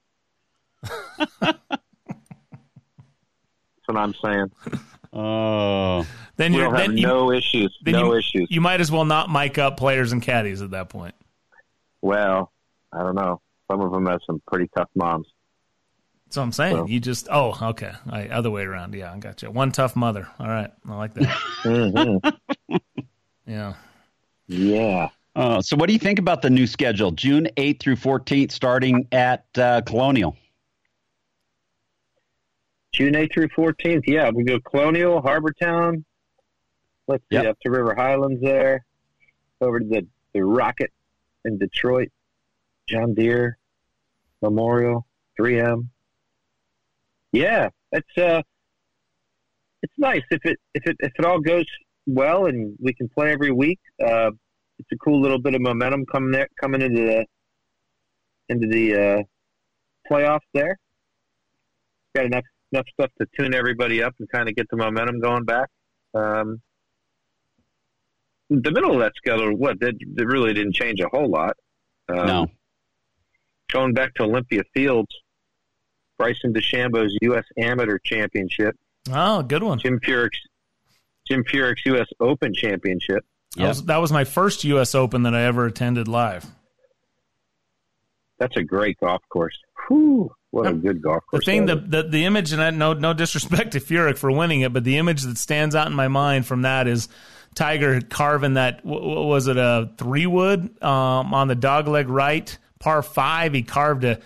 [1.40, 1.58] That's
[3.86, 4.50] what I'm saying.
[5.12, 6.06] Oh,
[6.36, 7.76] then you're we'll have then you, no issues.
[7.84, 8.48] then No you, issues.
[8.50, 11.14] You might as well not mic up players and caddies at that point.
[12.00, 12.50] Well,
[12.92, 13.40] I don't know.
[13.70, 15.28] Some of them have some pretty tough moms.
[16.26, 16.76] That's what I'm saying.
[16.76, 18.94] So- You just oh okay, All right, other way around.
[18.94, 19.50] Yeah, I got you.
[19.50, 20.26] One tough mother.
[20.40, 21.28] All right, I like that.
[21.62, 22.32] Mhm.
[23.46, 23.74] yeah.
[24.48, 25.08] Yeah.
[25.34, 27.10] Uh, so, what do you think about the new schedule?
[27.10, 30.36] June 8th through 14th, starting at uh, Colonial.
[32.92, 34.02] June 8th through 14th.
[34.06, 36.04] Yeah, we go Colonial, Harbour Town.
[37.08, 37.46] Let's see, Yep.
[37.46, 38.84] up to River Highlands there.
[39.60, 40.90] Over to the, the Rocket
[41.44, 42.10] in Detroit.
[42.88, 43.56] John Deere,
[44.42, 45.06] Memorial,
[45.40, 45.88] 3M.
[47.32, 48.42] Yeah, it's uh,
[49.82, 51.64] it's nice if it if it if it all goes
[52.06, 53.80] well and we can play every week.
[54.04, 54.32] Uh,
[54.82, 57.26] it's a cool little bit of momentum coming there, coming into the
[58.48, 59.22] into the uh,
[60.10, 60.78] playoffs there.
[62.14, 65.44] Got enough enough stuff to tune everybody up and kind of get the momentum going
[65.44, 65.68] back.
[66.14, 66.60] Um,
[68.50, 71.56] the middle of that schedule, what that that really didn't change a whole lot.
[72.08, 72.46] Um, No.
[73.72, 75.08] Going back to Olympia Fields,
[76.18, 77.44] Bryson DeChambeau's U.S.
[77.56, 78.76] Amateur Championship,
[79.10, 79.78] Oh, good one.
[79.78, 80.38] Jim Furyk's
[81.26, 82.06] Jim Furyk's U.S.
[82.20, 83.24] Open Championship.
[83.56, 84.94] That, was, that was my first U.S.
[84.94, 86.46] Open that I ever attended live.
[88.38, 89.56] That's a great golf course.
[89.86, 91.44] Whew, what a good golf The course.
[91.44, 94.62] thing, that the, the the image, and I, no no disrespect to Furyk for winning
[94.62, 97.08] it, but the image that stands out in my mind from that is
[97.54, 98.84] Tiger carving that.
[98.84, 99.56] What was it?
[99.56, 103.52] A three wood um, on the dogleg right, par five.
[103.52, 104.18] He carved a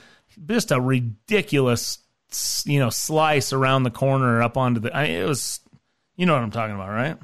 [0.47, 1.98] just a ridiculous,
[2.65, 4.97] you know, slice around the corner up onto the.
[4.97, 5.61] I, mean, it was,
[6.16, 7.16] you know what I'm talking about, right?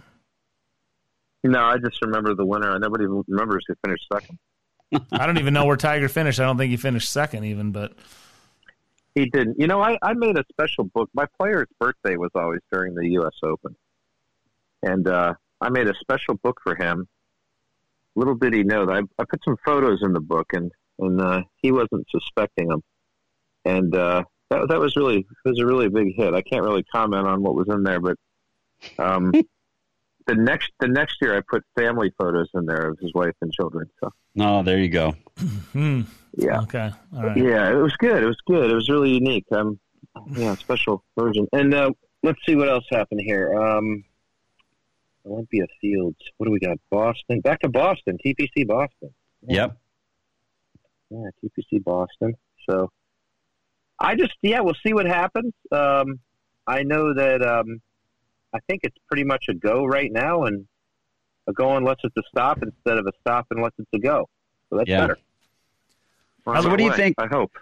[1.44, 2.78] No, I just remember the winner.
[2.78, 4.38] Nobody remembers who finished second.
[5.12, 6.38] I don't even know where Tiger finished.
[6.38, 7.94] I don't think he finished second even, but
[9.14, 9.58] He didn't.
[9.58, 11.10] You know, I, I made a special book.
[11.14, 13.34] My player's birthday was always during the U.S.
[13.42, 13.74] Open.
[14.82, 17.08] And uh, I made a special book for him.
[18.14, 21.20] Little did he know that I, I put some photos in the book, and, and
[21.20, 22.82] uh, he wasn't suspecting them.
[23.64, 26.34] And uh, that, that was really it was a really big hit.
[26.34, 28.16] I can't really comment on what was in there, but
[28.98, 29.32] um,
[30.26, 33.52] the next the next year I put family photos in there of his wife and
[33.52, 33.88] children.
[34.00, 35.12] So No, there you go.
[35.72, 36.02] hmm.
[36.36, 37.36] yeah, okay, all right.
[37.36, 38.22] yeah, it was good.
[38.22, 38.70] It was good.
[38.70, 39.46] It was really unique.
[39.52, 39.78] Um,
[40.32, 41.46] yeah, special version.
[41.52, 41.90] And uh,
[42.22, 43.54] let's see what else happened here.
[43.54, 44.04] Um,
[45.26, 46.18] Olympia Fields.
[46.36, 46.78] What do we got?
[46.90, 47.40] Boston.
[47.40, 48.18] Back to Boston.
[48.24, 49.14] TPC Boston.
[49.46, 49.76] Yep.
[51.10, 52.34] Yeah, TPC Boston.
[52.68, 52.90] So
[53.98, 55.52] I just yeah, we'll see what happens.
[55.70, 56.20] Um,
[56.66, 57.80] I know that um,
[58.54, 60.66] I think it's pretty much a go right now, and
[61.48, 64.28] a go unless it's a stop instead of a stop unless it's a go.
[64.70, 65.00] So that's Yeah.
[65.00, 65.18] better.
[66.44, 67.14] We're So what do you way, think?
[67.18, 67.52] I hope.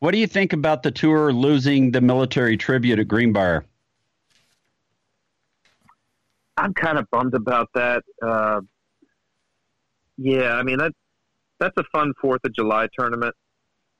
[0.00, 3.64] What do you think about the tour losing the military tribute at Greenbrier?
[6.56, 8.02] I'm kind of bummed about that.
[8.20, 8.60] Uh,
[10.16, 10.92] yeah, I mean that
[11.60, 13.34] that's a fun Fourth of July tournament.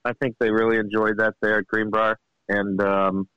[0.05, 2.18] I think they really enjoyed that there at Greenbrier,
[2.48, 3.28] and um,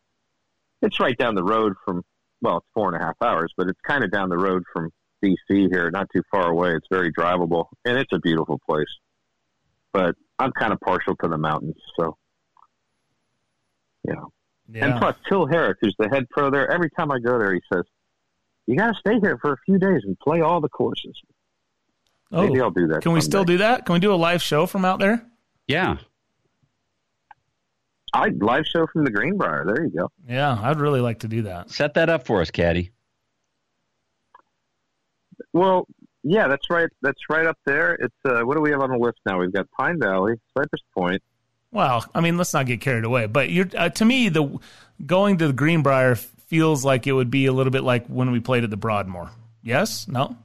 [0.81, 2.03] it's right down the road from.
[2.41, 4.91] Well, it's four and a half hours, but it's kind of down the road from
[5.23, 5.37] DC
[5.71, 6.75] here, not too far away.
[6.75, 8.87] It's very drivable, and it's a beautiful place.
[9.93, 12.17] But I'm kind of partial to the mountains, so
[14.07, 14.31] you know.
[14.71, 14.85] Yeah.
[14.85, 17.61] And plus, Till Herrick, who's the head pro there, every time I go there, he
[17.71, 17.83] says,
[18.67, 21.19] "You got to stay here for a few days and play all the courses."
[22.31, 23.01] Oh, Maybe I'll do that.
[23.01, 23.85] Can we still do that?
[23.85, 25.25] Can we do a live show from out there?
[25.67, 25.97] Yeah.
[28.13, 29.65] I live show from the Greenbrier.
[29.65, 30.11] There you go.
[30.27, 31.71] Yeah, I'd really like to do that.
[31.71, 32.91] Set that up for us, Caddy.
[35.53, 35.87] Well,
[36.23, 36.89] yeah, that's right.
[37.01, 37.93] That's right up there.
[37.93, 39.39] It's uh, what do we have on the list now?
[39.39, 41.21] We've got Pine Valley, Cypress Point.
[41.71, 43.27] Well, I mean, let's not get carried away.
[43.27, 44.59] But you're, uh, to me, the
[45.05, 48.41] going to the Greenbrier feels like it would be a little bit like when we
[48.41, 49.31] played at the Broadmoor.
[49.63, 50.07] Yes?
[50.07, 50.35] No?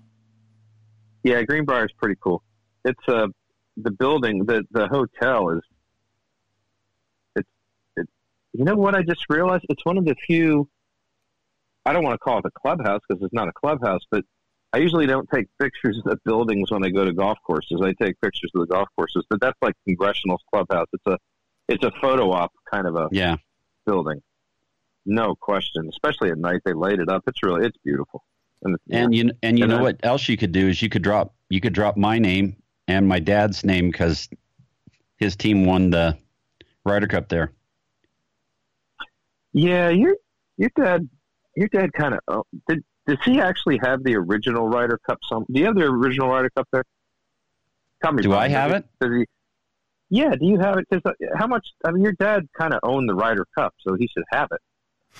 [1.24, 2.42] Yeah, Greenbrier is pretty cool.
[2.84, 3.26] It's uh,
[3.76, 5.62] the building, the the hotel is.
[8.56, 8.58] It's.
[8.58, 9.64] You know what I just realized?
[9.68, 10.68] It's one of the few.
[11.84, 14.24] I don't want to call it a clubhouse because it's not a clubhouse, but
[14.72, 17.80] I usually don't take pictures of buildings when I go to golf courses.
[17.82, 20.88] I take pictures of the golf courses, but that's like Congressional's clubhouse.
[20.92, 21.18] It's a
[21.68, 23.36] it's a photo op kind of a Yeah.
[23.86, 24.20] building.
[25.04, 26.60] No question, especially at night.
[26.64, 27.22] They laid it up.
[27.28, 28.24] It's really it's beautiful.
[28.62, 30.88] And, And you and you And know I- what else you could do is you
[30.88, 32.56] could drop you could drop my name
[32.88, 34.28] and my dad's name because
[35.18, 36.18] his team won the
[36.84, 37.52] Ryder Cup there.
[39.56, 40.16] Yeah, your
[40.58, 41.08] your dad,
[41.56, 42.84] your dad kind of oh, did.
[43.06, 45.18] Does he actually have the original Ryder Cup?
[45.26, 46.84] Some do you have the original Ryder Cup there?
[48.02, 48.22] Tell me.
[48.22, 48.84] Do I have it?
[49.00, 49.24] Does he?
[50.10, 50.86] Yeah, do you have it?
[50.92, 51.66] Cause, uh, how much?
[51.86, 54.60] I mean, your dad kind of owned the Ryder Cup, so he should have it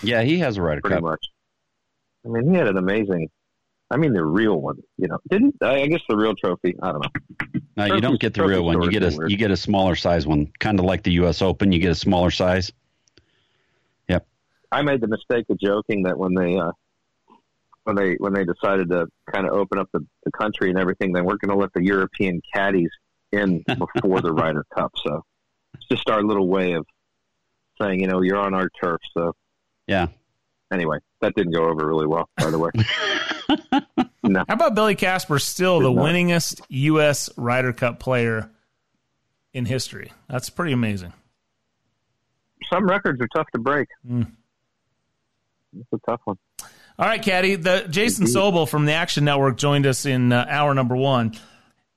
[0.03, 1.03] Yeah, he has a Ryder pretty Cup.
[1.03, 1.27] Pretty much.
[2.27, 3.31] I mean, he had an amazing.
[3.91, 4.83] I mean, the real one.
[4.99, 6.77] You know, didn't I I guess the real trophy?
[6.83, 7.61] I don't know.
[7.79, 8.83] No, you don't get the real one.
[8.83, 11.41] You get a you get a smaller size one, kind of like the U.S.
[11.41, 11.73] Open.
[11.73, 12.71] You get a smaller size.
[14.77, 14.81] Yep.
[14.81, 16.73] I made the mistake of joking that when they uh,
[17.85, 21.13] when they when they decided to kind of open up the, the country and everything,
[21.13, 22.91] then we're going to let the European caddies
[23.33, 24.93] in before the Ryder Cup.
[25.05, 25.23] So
[25.75, 26.87] it's just our little way of
[27.81, 29.01] saying, you know, you're on our turf.
[29.17, 29.35] So
[29.87, 30.07] Yeah.
[30.73, 32.71] anyway, that didn't go over really well, by the way.
[34.23, 34.45] no.
[34.49, 36.07] How about Billy Casper still the Good enough.
[36.07, 37.31] winningest U.S.
[37.37, 38.51] Ryder Cup player
[39.53, 40.13] in history?
[40.29, 41.13] That's pretty amazing.
[42.73, 43.89] Some records are tough to break.
[44.09, 44.33] Mm.
[45.79, 46.39] It's a tough one.
[46.99, 47.57] All right, Caddy.
[47.57, 51.35] The Jason Sobel from the Action Network joined us in uh, hour number one.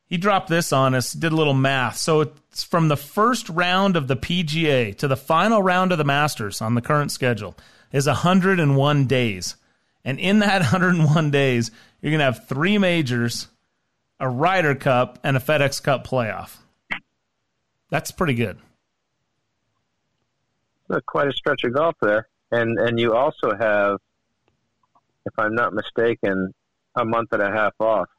[0.06, 1.98] He dropped this on us, did a little math.
[1.98, 6.04] So it's from the first round of the PGA to the final round of the
[6.04, 7.56] Masters on the current schedule
[7.92, 9.56] is 101 days.
[10.04, 13.48] And in that 101 days, you're going to have three majors,
[14.20, 16.58] a Ryder Cup, and a FedEx Cup playoff.
[17.90, 18.58] That's pretty good.
[20.90, 24.00] Uh, quite a stretch of golf there, and and you also have,
[25.26, 26.54] if I'm not mistaken,
[26.96, 28.10] a month and a half off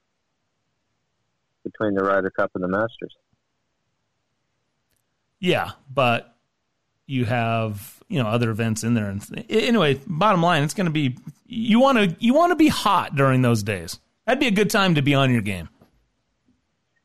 [1.65, 3.15] between the Ryder Cup and the Masters.
[5.39, 6.37] Yeah, but
[7.07, 9.09] you have you know other events in there.
[9.09, 11.17] And anyway, bottom line, it's going to be
[11.47, 13.99] you want to you want to be hot during those days.
[14.27, 15.69] That'd be a good time to be on your game.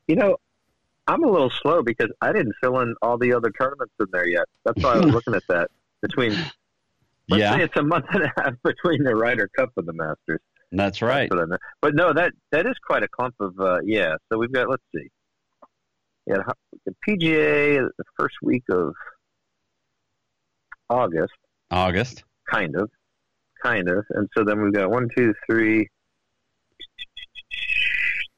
[0.07, 0.37] You know,
[1.07, 4.27] I'm a little slow because I didn't fill in all the other tournaments in there
[4.27, 4.45] yet.
[4.63, 5.71] That's why I was looking at that
[6.01, 6.37] between.
[7.29, 7.55] Let's Yeah.
[7.55, 10.41] say it's a month and a half between the Ryder Cup and the Masters.
[10.71, 11.29] That's right.
[11.31, 14.15] That's But no, that that is quite a clump of uh, yeah.
[14.31, 15.07] So we've got let's see.
[16.27, 16.37] yeah,
[16.85, 18.93] the PGA the first week of
[20.89, 21.33] August,
[21.71, 22.23] August.
[22.51, 22.89] kind of,
[23.63, 25.87] kind of, and so then we've got one, two, three.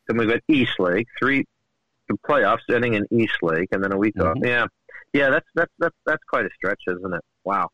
[0.07, 1.43] Then we've got East Lake, three
[2.07, 4.38] the playoffs ending in East Lake, and then a week off.
[4.41, 4.65] Yeah,
[5.14, 7.22] yeah, that's that's that's that's quite a stretch, isn't it?
[7.43, 7.68] Wow.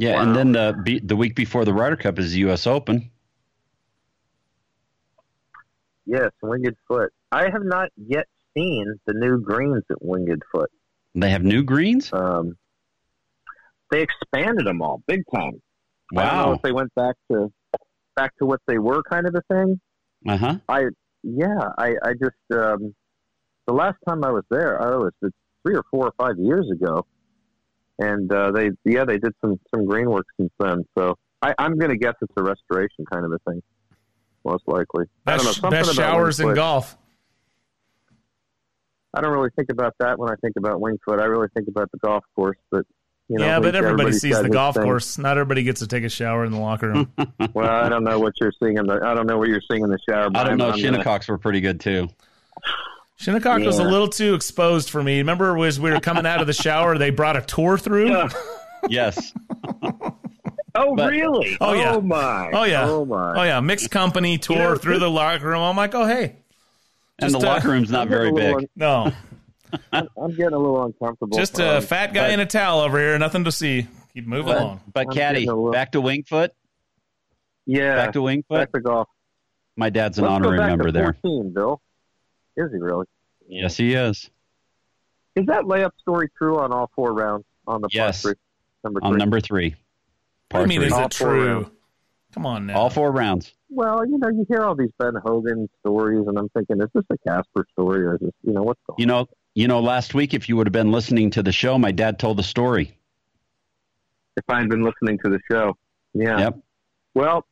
[0.00, 2.68] Yeah, and then the be, the week before the Ryder Cup is the U.S.
[2.68, 3.10] Open.
[6.06, 7.12] Yes, Winged Foot.
[7.32, 8.26] I have not yet
[8.56, 10.70] seen the new greens at Winged Foot.
[11.16, 12.10] They have new greens.
[12.12, 12.56] Um,
[13.90, 15.60] they expanded them all big time.
[16.16, 16.52] I don't know Wow.
[16.52, 17.52] if they went back to
[18.14, 19.80] back to what they were, kind of a thing.
[20.26, 20.54] Uh huh.
[20.68, 20.84] I
[21.24, 22.94] yeah, I I just um,
[23.66, 27.04] the last time I was there, I was three or four or five years ago,
[27.98, 30.84] and uh, they yeah they did some some green work since then.
[30.96, 33.62] So I, I'm going to guess it's a restoration kind of a thing,
[34.44, 35.04] most likely.
[35.26, 36.96] I don't know Best, something about showers in golf.
[39.14, 41.20] I don't really think about that when I think about Wingfoot.
[41.20, 42.84] I really think about the golf course, but
[43.28, 44.84] you know, yeah, but everybody sees the golf thing.
[44.84, 45.18] course.
[45.18, 47.12] Not everybody gets to take a shower in the locker room.
[47.54, 49.00] Well, I don't know what you're seeing in the.
[49.02, 50.30] I don't know what you're seeing in the shower.
[50.34, 50.70] I don't know.
[50.70, 52.08] I'm gonna- Shinnecocks were pretty good too.
[53.18, 55.18] Shinnecock was a little too exposed for me.
[55.18, 58.28] Remember, was we were coming out of the shower, they brought a tour through.
[58.88, 59.34] Yes.
[60.74, 61.58] Oh, But- really?
[61.60, 61.94] Oh yeah.
[61.96, 62.50] Oh my.
[62.52, 62.84] Oh yeah.
[62.88, 63.34] Oh my.
[63.36, 63.58] Oh yeah.
[63.58, 65.60] Mixed company tour You know, through the locker room.
[65.62, 66.36] I'm like, oh hey.
[67.18, 68.68] And the Just, uh, locker room's not very a little big.
[68.76, 69.12] No,
[69.92, 71.36] I'm, I'm getting a little uncomfortable.
[71.36, 73.18] just a fat guy but- in a towel over here.
[73.18, 73.88] Nothing to see.
[74.14, 74.80] Keep moving But, along.
[74.94, 76.50] but I'm Caddy, little- back to Wingfoot.
[77.66, 77.96] Yeah.
[77.96, 78.44] Back to Wingfoot.
[78.48, 79.08] back to golf.
[79.76, 81.16] My dad's an Let's go honorary back member to there.
[81.22, 81.80] 14, Bill.
[82.58, 83.06] Is he really?
[83.48, 84.28] Yes, he is.
[85.36, 88.22] Is that layup story true on all four rounds on the par Yes.
[88.22, 88.34] three?
[88.82, 89.08] Number three.
[89.08, 89.76] On number three.
[90.50, 90.88] What do you mean?
[90.92, 91.46] Is it true?
[91.54, 91.70] rounds.
[92.34, 92.78] Come on now.
[92.78, 93.54] All four rounds.
[93.70, 97.04] Well, you know, you hear all these Ben Hogan stories, and I'm thinking, is this
[97.10, 98.98] a Casper story, or is this, you know, what's going?
[98.98, 101.78] You know, you know, last week if you would have been listening to the show,
[101.78, 102.96] my dad told the story.
[104.36, 105.76] If I had been listening to the show,
[106.12, 106.38] yeah.
[106.38, 106.58] Yep.
[107.14, 107.46] Well,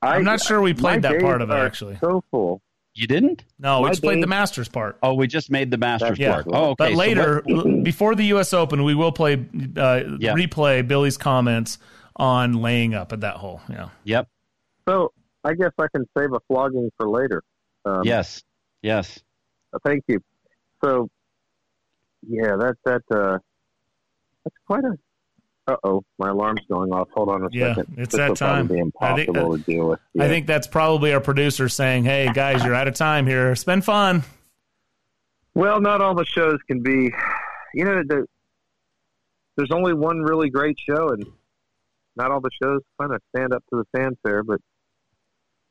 [0.00, 1.98] I, I'm not sure we played that part of it, actually.
[2.00, 2.62] So full.
[2.94, 3.44] You didn't?
[3.58, 4.98] No, we just played the Masters part.
[5.02, 6.46] Oh, we just made the Masters Yeah, part.
[6.52, 6.74] Oh, okay.
[6.78, 8.52] but later, what- l- before the U.S.
[8.52, 9.36] Open, we will play uh,
[10.20, 10.34] Yeah.
[10.34, 11.78] replay Billy's comments
[12.16, 13.60] on laying up at that hole.
[13.68, 13.88] Yeah.
[14.04, 14.28] yep.
[14.88, 15.12] So
[15.42, 17.42] I guess I can save a flogging for later.
[17.84, 18.44] Um, Yes.
[18.82, 19.20] Yes.
[19.72, 20.20] uh, Thank you.
[20.84, 21.08] So,
[22.28, 23.38] yeah, that that uh,
[24.44, 24.96] that's quite a.
[25.66, 27.08] Uh oh, my alarm's going off.
[27.14, 27.94] Hold on a Yeah, second.
[27.98, 28.66] it's this that time.
[29.00, 30.00] I think- deal with.
[30.20, 33.50] I think that's probably our producer saying, "Hey guys, you're out of time here.
[33.52, 34.24] It's been fun."
[35.54, 37.12] Well, not all the shows can be.
[37.74, 38.26] You know, the,
[39.56, 41.24] there's only one really great show, and
[42.16, 44.42] not all the shows kind of stand up to the fanfare.
[44.42, 44.60] But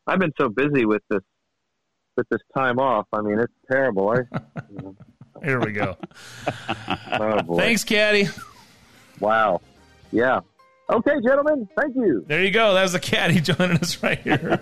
[0.07, 1.21] I've been so busy with this
[2.17, 3.05] with this time off.
[3.13, 4.09] I mean, it's terrible.
[4.09, 5.97] I, Here we go.
[7.19, 7.57] oh boy!
[7.57, 8.29] Thanks, Caddy.
[9.19, 9.61] Wow.
[10.13, 10.41] Yeah.
[10.91, 11.67] Okay, gentlemen.
[11.75, 12.23] Thank you.
[12.27, 12.73] There you go.
[12.75, 14.61] That was the caddy joining us right here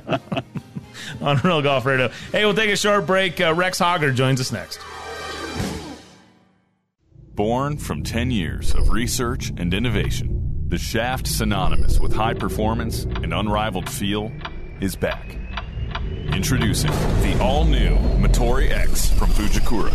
[1.21, 2.09] on Real Golf Radio.
[2.31, 3.41] Hey, we'll take a short break.
[3.41, 4.79] Uh, Rex Hoggard joins us next.
[7.35, 13.33] Born from 10 years of research and innovation, the shaft synonymous with high performance and
[13.33, 14.31] unrivaled feel
[14.79, 15.37] is back.
[16.33, 19.91] Introducing the all new Motore X from Fujikura.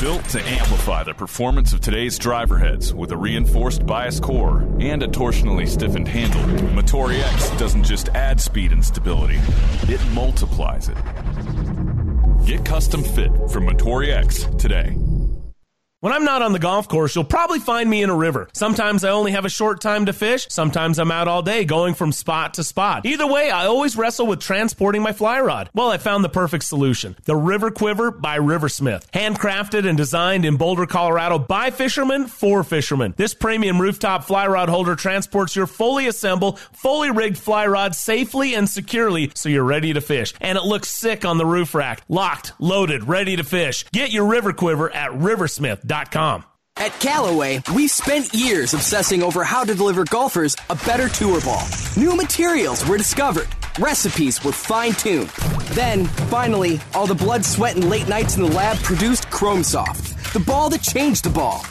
[0.00, 5.02] Built to amplify the performance of today's driver heads with a reinforced bias core and
[5.02, 9.40] a torsionally stiffened handle, Motore X doesn't just add speed and stability,
[9.88, 10.96] it multiplies it.
[12.46, 14.96] Get custom fit from Motore X today.
[16.00, 18.48] When I'm not on the golf course, you'll probably find me in a river.
[18.52, 20.46] Sometimes I only have a short time to fish.
[20.48, 23.04] Sometimes I'm out all day going from spot to spot.
[23.04, 25.70] Either way, I always wrestle with transporting my fly rod.
[25.74, 27.16] Well, I found the perfect solution.
[27.24, 29.10] The River Quiver by Riversmith.
[29.10, 33.12] Handcrafted and designed in Boulder, Colorado by fishermen for fishermen.
[33.16, 38.54] This premium rooftop fly rod holder transports your fully assembled, fully rigged fly rod safely
[38.54, 40.32] and securely so you're ready to fish.
[40.40, 42.02] And it looks sick on the roof rack.
[42.08, 43.84] Locked, loaded, ready to fish.
[43.90, 45.10] Get your River Quiver at
[46.76, 51.66] At Callaway, we've spent years obsessing over how to deliver golfers a better tour ball.
[51.96, 53.48] New materials were discovered,
[53.80, 55.30] recipes were fine tuned.
[55.72, 60.32] Then, finally, all the blood, sweat, and late nights in the lab produced Chrome Soft,
[60.34, 61.64] the ball that changed the ball.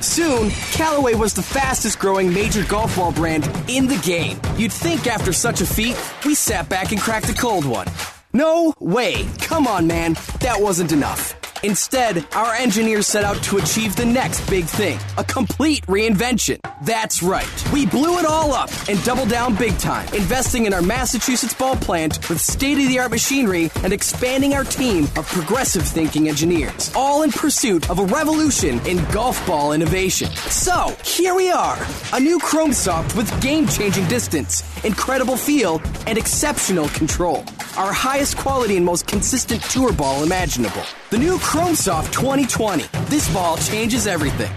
[0.00, 4.38] Soon, Callaway was the fastest growing major golf ball brand in the game.
[4.56, 7.86] You'd think after such a feat, we sat back and cracked a cold one.
[8.34, 9.26] No way.
[9.38, 10.14] Come on, man.
[10.40, 11.41] That wasn't enough.
[11.64, 16.58] Instead, our engineers set out to achieve the next big thing a complete reinvention.
[16.82, 17.72] That's right.
[17.72, 21.76] We blew it all up and doubled down big time, investing in our Massachusetts ball
[21.76, 26.90] plant with state of the art machinery and expanding our team of progressive thinking engineers,
[26.96, 30.28] all in pursuit of a revolution in golf ball innovation.
[30.50, 31.78] So, here we are
[32.12, 37.44] a new Chrome Soft with game changing distance, incredible feel, and exceptional control.
[37.76, 40.82] Our highest quality and most consistent tour ball imaginable.
[41.10, 42.84] The new Chrome Soft 2020.
[43.10, 44.50] This ball changes everything.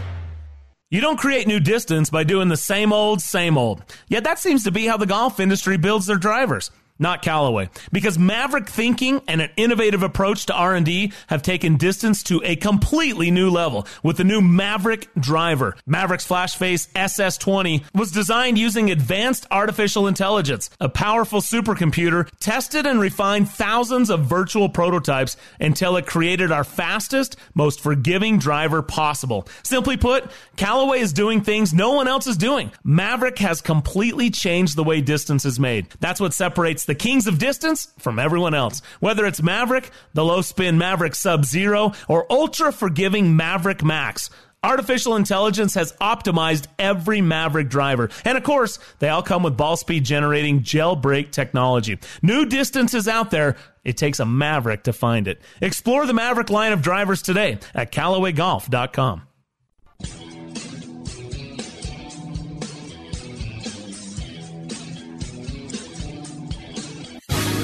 [0.89, 3.83] You don't create new distance by doing the same old, same old.
[4.07, 7.69] Yet that seems to be how the golf industry builds their drivers not Callaway.
[7.91, 13.31] Because Maverick thinking and an innovative approach to R&D have taken distance to a completely
[13.31, 15.75] new level with the new Mavrik driver.
[15.87, 23.49] Mavrik's FlashFace SS20 was designed using advanced artificial intelligence, a powerful supercomputer, tested and refined
[23.49, 29.47] thousands of virtual prototypes until it created our fastest, most forgiving driver possible.
[29.63, 32.71] Simply put, Callaway is doing things no one else is doing.
[32.85, 35.87] Mavrik has completely changed the way distance is made.
[35.99, 38.81] That's what separates the kings of distance from everyone else.
[38.99, 44.29] Whether it's Mavrik, the low spin Mavrik Sub Zero, or ultra forgiving Mavrik Max.
[44.63, 48.09] Artificial intelligence has optimized every Mavrik driver.
[48.23, 51.99] And of course, they all come with ball speed generating Jailbreak technology.
[52.23, 53.57] New distances out there.
[53.83, 55.39] It takes a Maverick to find it.
[55.61, 59.21] Explore the Mavrik line of drivers today at CallawayGolf.com.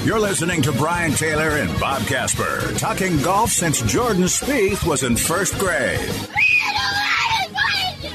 [0.04, 5.16] You're listening to Brian Taylor and Bob Casper, talking golf since Jordan Spieth was in
[5.16, 6.00] first grade.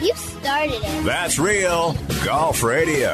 [0.02, 1.04] You started it.
[1.04, 3.12] That's real golf radio.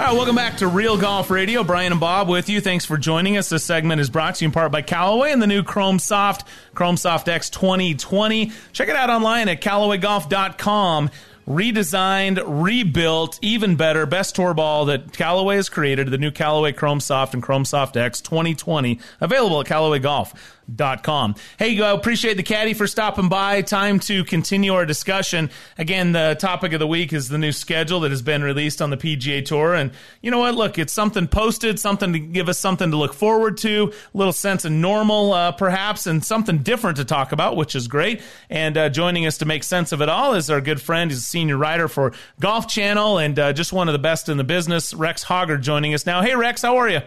[0.00, 1.64] All right, welcome back to Real Golf Radio.
[1.64, 2.60] Brian and Bob with you.
[2.60, 3.48] Thanks for joining us.
[3.48, 6.46] This segment is brought to you in part by Callaway and the new Chrome Soft,
[6.74, 8.52] Chrome Soft X 2020.
[8.72, 11.10] Check it out online at CallawayGolf.com
[11.50, 17.00] redesigned, rebuilt, even better, best tour ball that Callaway has created, the new Callaway Chrome
[17.00, 20.59] Soft and Chrome Soft X 2020, available at Callaway Golf
[21.02, 21.34] com.
[21.58, 23.62] Hey, I appreciate the caddy for stopping by.
[23.62, 25.50] Time to continue our discussion.
[25.78, 28.90] Again, the topic of the week is the new schedule that has been released on
[28.90, 29.74] the PGA Tour.
[29.74, 29.92] And
[30.22, 30.54] you know what?
[30.54, 34.32] Look, it's something posted, something to give us something to look forward to, a little
[34.32, 38.22] sense of normal, uh, perhaps, and something different to talk about, which is great.
[38.48, 41.10] And uh, joining us to make sense of it all is our good friend.
[41.10, 44.36] He's a senior writer for Golf Channel and uh, just one of the best in
[44.36, 46.22] the business, Rex Hoggard, joining us now.
[46.22, 47.00] Hey, Rex, how are you?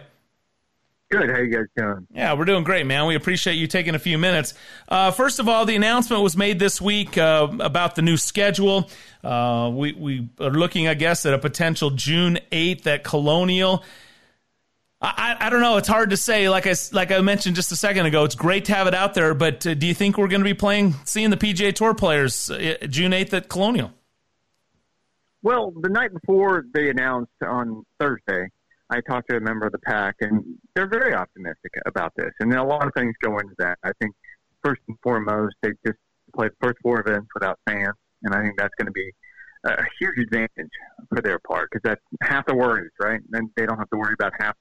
[1.14, 1.30] Good.
[1.30, 2.08] How you guys doing?
[2.12, 3.06] Yeah, we're doing great, man.
[3.06, 4.54] We appreciate you taking a few minutes.
[4.88, 8.90] Uh, first of all, the announcement was made this week uh, about the new schedule.
[9.22, 13.84] Uh, we we are looking, I guess, at a potential June eighth at Colonial.
[15.00, 15.76] I, I, don't know.
[15.76, 16.48] It's hard to say.
[16.48, 19.14] Like I like I mentioned just a second ago, it's great to have it out
[19.14, 19.34] there.
[19.34, 22.50] But uh, do you think we're going to be playing, seeing the PGA Tour players
[22.50, 23.92] uh, June eighth at Colonial?
[25.42, 28.48] Well, the night before they announced on Thursday
[28.90, 30.44] I talked to a member of the pack, and
[30.74, 32.30] they're very optimistic about this.
[32.40, 33.78] And a lot of things go into that.
[33.82, 34.14] I think
[34.62, 35.98] first and foremost, they just
[36.34, 39.10] played the first four events without fans, and I think that's going to be
[39.66, 40.70] a huge advantage
[41.08, 43.20] for their part because that's half the worries, right?
[43.32, 44.54] And they don't have to worry about half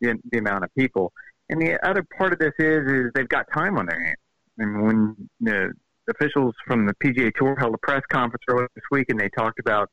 [0.00, 1.12] the, the amount of people.
[1.50, 4.16] And the other part of this is is they've got time on their hands.
[4.58, 5.72] And when the
[6.08, 9.58] officials from the PGA Tour held a press conference earlier this week, and they talked
[9.60, 9.90] about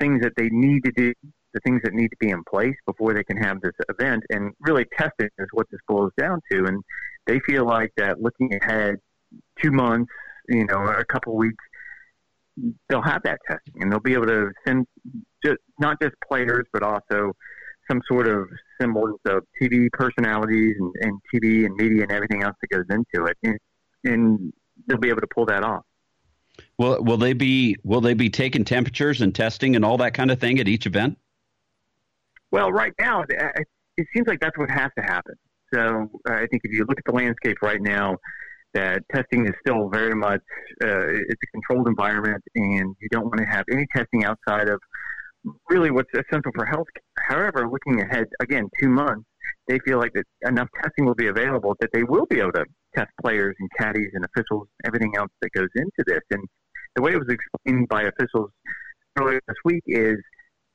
[0.00, 1.12] things that they need to do
[1.56, 4.22] the things that need to be in place before they can have this event.
[4.30, 6.66] And really, testing is what this boils down to.
[6.66, 6.82] And
[7.26, 8.96] they feel like that looking ahead
[9.62, 10.12] two months,
[10.48, 11.64] you know, a couple of weeks,
[12.88, 14.86] they'll have that testing and they'll be able to send
[15.44, 17.32] just not just players, but also
[17.90, 18.48] some sort of
[18.80, 23.26] symbols of TV personalities and, and TV and media and everything else that goes into
[23.26, 23.36] it.
[23.42, 23.58] And,
[24.04, 24.52] and
[24.86, 25.84] they'll be able to pull that off.
[26.78, 30.30] Will will they be will they be taking temperatures and testing and all that kind
[30.30, 31.18] of thing at each event?
[32.52, 35.34] Well, right now, it seems like that's what has to happen.
[35.74, 38.16] So I think if you look at the landscape right now,
[38.74, 40.42] that testing is still very much
[40.84, 44.78] uh, it's a controlled environment, and you don't want to have any testing outside of
[45.70, 46.86] really what's essential for health.
[47.18, 49.24] However, looking ahead again, two months,
[49.68, 52.64] they feel like that enough testing will be available that they will be able to
[52.94, 56.20] test players and caddies and officials, everything else that goes into this.
[56.30, 56.44] And
[56.94, 58.50] the way it was explained by officials
[59.18, 60.18] earlier this week is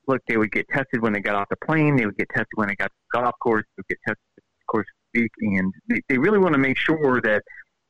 [0.08, 1.96] look, they would get tested when they got off the plane.
[1.96, 3.64] They would get tested when they got to the golf course.
[3.76, 5.30] They would get tested the course week.
[5.40, 7.42] And they, they really want to make sure that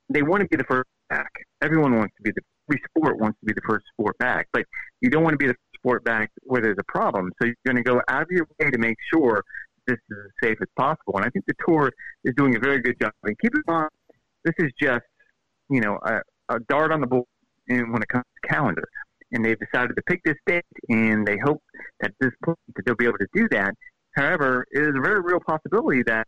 [0.09, 1.31] they want to be the first back.
[1.63, 4.49] Everyone wants to be the, every sport wants to be the first sport back.
[4.53, 4.65] But
[5.01, 7.31] you don't want to be the sport back where there's a problem.
[7.41, 9.43] So you're going to go out of your way to make sure
[9.87, 11.17] this is as safe as possible.
[11.17, 11.91] And I think the tour
[12.25, 13.13] is doing a very good job.
[13.25, 13.91] And keep in mind,
[14.45, 15.05] this is just
[15.71, 17.25] you know a, a dart on the board
[17.69, 18.85] when it comes to calendar.
[19.33, 21.63] And they've decided to pick this date, and they hope
[22.01, 23.75] that at this point that they'll be able to do that.
[24.15, 26.27] However, it is a very real possibility that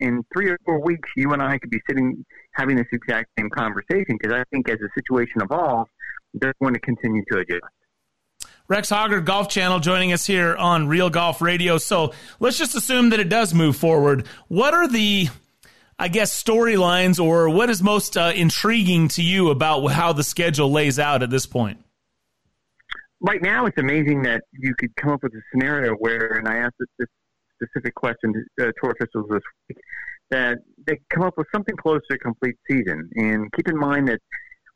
[0.00, 3.50] in three or four weeks, you and I could be sitting having this exact same
[3.50, 5.90] conversation because I think as the situation evolves,
[6.34, 7.72] they're going to continue to adjust.
[8.66, 11.76] Rex Hoggard, Golf Channel, joining us here on Real Golf Radio.
[11.76, 14.26] So let's just assume that it does move forward.
[14.48, 15.28] What are the,
[15.98, 20.72] I guess, storylines or what is most uh, intriguing to you about how the schedule
[20.72, 21.83] lays out at this point?
[23.26, 26.56] Right now, it's amazing that you could come up with a scenario where, and I
[26.56, 27.08] asked this
[27.62, 29.78] specific question to uh, tour officials this week,
[30.30, 33.08] that they come up with something close to a complete season.
[33.14, 34.20] And keep in mind that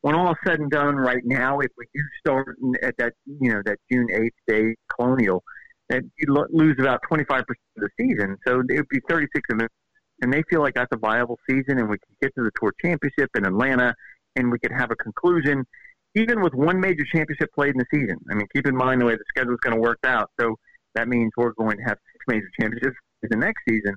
[0.00, 3.52] when all is said and done, right now, if we do start at that, you
[3.52, 5.42] know, that June eighth day Colonial,
[5.90, 8.38] that you lose about twenty five percent of the season.
[8.46, 9.74] So it would be thirty six events,
[10.22, 12.72] and they feel like that's a viable season, and we can get to the Tour
[12.82, 13.94] Championship in Atlanta,
[14.36, 15.66] and we could have a conclusion,
[16.14, 18.18] even with one major championship played in the season.
[18.30, 20.30] I mean, keep in mind the way the schedule is going to work out.
[20.40, 20.56] So
[20.94, 23.94] that means we're going to have six major championships in the next season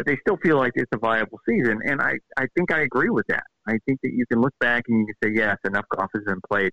[0.00, 1.78] but they still feel like it's a viable season.
[1.84, 3.44] And I, I think I agree with that.
[3.66, 6.24] I think that you can look back and you can say, yes, enough golf has
[6.24, 6.72] been played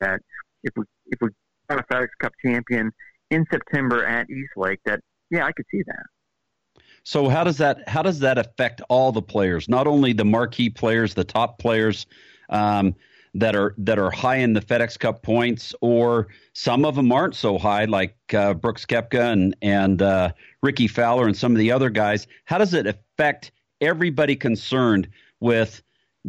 [0.00, 0.20] that
[0.62, 1.30] if we if we
[1.68, 2.92] got a FedEx Cup champion
[3.32, 5.00] in September at East Lake, that
[5.32, 6.82] yeah, I could see that.
[7.02, 10.70] So how does that how does that affect all the players, not only the marquee
[10.70, 12.06] players, the top players?
[12.50, 12.94] Um,
[13.34, 17.34] that are that are high in the FedEx Cup points, or some of them aren't
[17.34, 20.32] so high, like uh, Brooks Koepka and and uh,
[20.62, 22.26] Rickie Fowler and some of the other guys.
[22.44, 25.08] How does it affect everybody concerned
[25.40, 25.82] with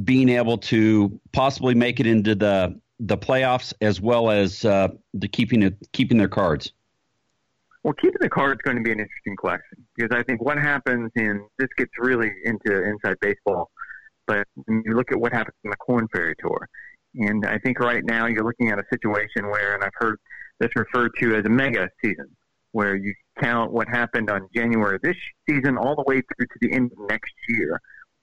[0.03, 5.27] being able to possibly make it into the the playoffs as well as uh, the
[5.27, 6.73] keeping it keeping their cards?
[7.83, 10.59] Well, keeping the cards is going to be an interesting question because I think what
[10.59, 13.71] happens in this gets really into inside baseball.
[14.27, 16.69] But when you look at what happens in the Korn Ferry Tour,
[17.15, 20.17] and I think right now you're looking at a situation where, and I've heard
[20.59, 22.27] this referred to as a mega season,
[22.71, 25.15] where you count what happened on January this
[25.49, 27.79] season all the way through to the end of next year.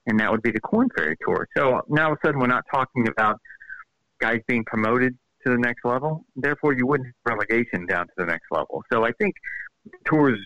[0.07, 1.47] And that would be the Korn Ferry Tour.
[1.55, 3.37] So now all of a sudden we're not talking about
[4.19, 6.25] guys being promoted to the next level.
[6.35, 8.83] Therefore, you wouldn't have relegation down to the next level.
[8.91, 9.35] So I think
[10.05, 10.39] tours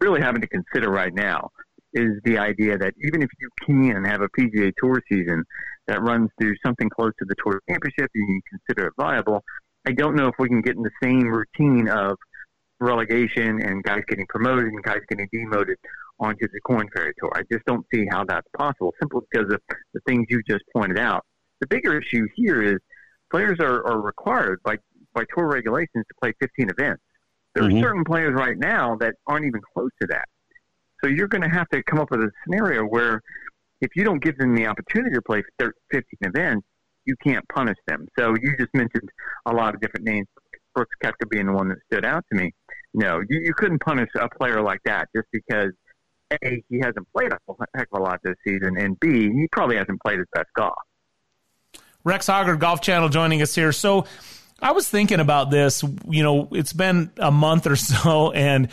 [0.00, 1.50] really having to consider right now
[1.94, 5.44] is the idea that even if you can have a PGA Tour season
[5.88, 9.42] that runs through something close to the Tour Championship you consider it viable,
[9.86, 12.16] I don't know if we can get in the same routine of
[12.80, 15.76] relegation and guys getting promoted and guys getting demoted
[16.20, 17.32] onto the Korn Ferry Tour.
[17.34, 19.60] I just don't see how that's possible, simply because of
[19.94, 21.24] the things you just pointed out.
[21.60, 22.78] The bigger issue here is
[23.30, 24.76] players are, are required by,
[25.14, 27.02] by tour regulations to play 15 events.
[27.54, 27.78] There mm-hmm.
[27.78, 30.26] are certain players right now that aren't even close to that.
[31.02, 33.22] So you're going to have to come up with a scenario where
[33.80, 36.66] if you don't give them the opportunity to play 15 events,
[37.04, 38.06] you can't punish them.
[38.18, 39.08] So you just mentioned
[39.46, 40.26] a lot of different names,
[40.74, 42.52] Brooks Koepka being the one that stood out to me.
[42.94, 45.72] No, you, you couldn't punish a player like that just because
[46.32, 47.38] a he hasn't played a
[47.74, 50.74] heck of a lot this season, and b he probably hasn't played his best golf.
[52.04, 53.72] Rex Hoggard, Golf Channel, joining us here.
[53.72, 54.06] So
[54.60, 55.82] I was thinking about this.
[56.08, 58.68] You know, it's been a month or so, and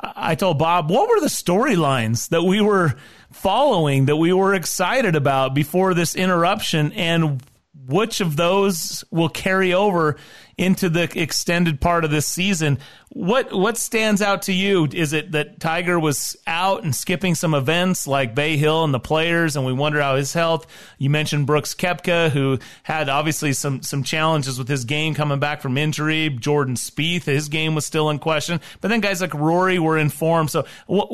[0.00, 2.94] I told Bob, what were the storylines that we were
[3.32, 6.92] following that we were excited about before this interruption?
[6.92, 7.42] And
[7.86, 10.16] which of those will carry over
[10.58, 12.78] into the extended part of this season?
[13.08, 14.86] What what stands out to you?
[14.92, 19.00] Is it that Tiger was out and skipping some events like Bay Hill and the
[19.00, 20.66] Players, and we wonder how his health?
[20.98, 25.62] You mentioned Brooks Koepka, who had obviously some some challenges with his game coming back
[25.62, 26.28] from injury.
[26.28, 30.10] Jordan Spieth, his game was still in question, but then guys like Rory were in
[30.10, 30.48] form.
[30.48, 31.08] So, what,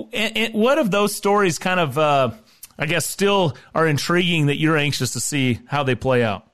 [0.53, 1.97] what of those stories kind of?
[1.97, 2.31] Uh,
[2.79, 6.46] I guess still are intriguing that you're anxious to see how they play out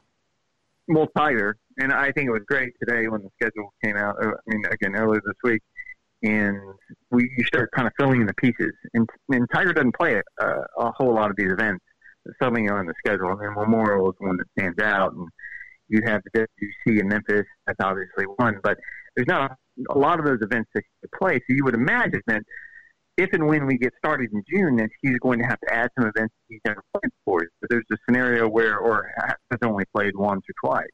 [0.89, 4.17] well, Tiger, and I think it was great today when the schedule came out.
[4.23, 5.63] Uh, I mean, again, earlier this week,
[6.23, 6.57] and
[7.11, 8.73] we you start kind of filling in the pieces.
[8.95, 11.85] And, and Tiger doesn't play a, uh, a whole lot of these events.
[12.41, 15.13] Something on the schedule, and Memorial is one that stands out.
[15.13, 15.29] And
[15.89, 16.47] you have the
[16.87, 17.47] WC in Memphis.
[17.67, 18.79] That's obviously one, but
[19.17, 19.57] there's not a,
[19.93, 21.35] a lot of those events that he play.
[21.39, 22.43] So you would imagine that
[23.17, 25.91] if and when we get started in June, that he's going to have to add
[25.99, 27.43] some events he's never played before.
[27.61, 29.11] So there's a scenario where, or
[29.51, 30.87] has only played once or twice.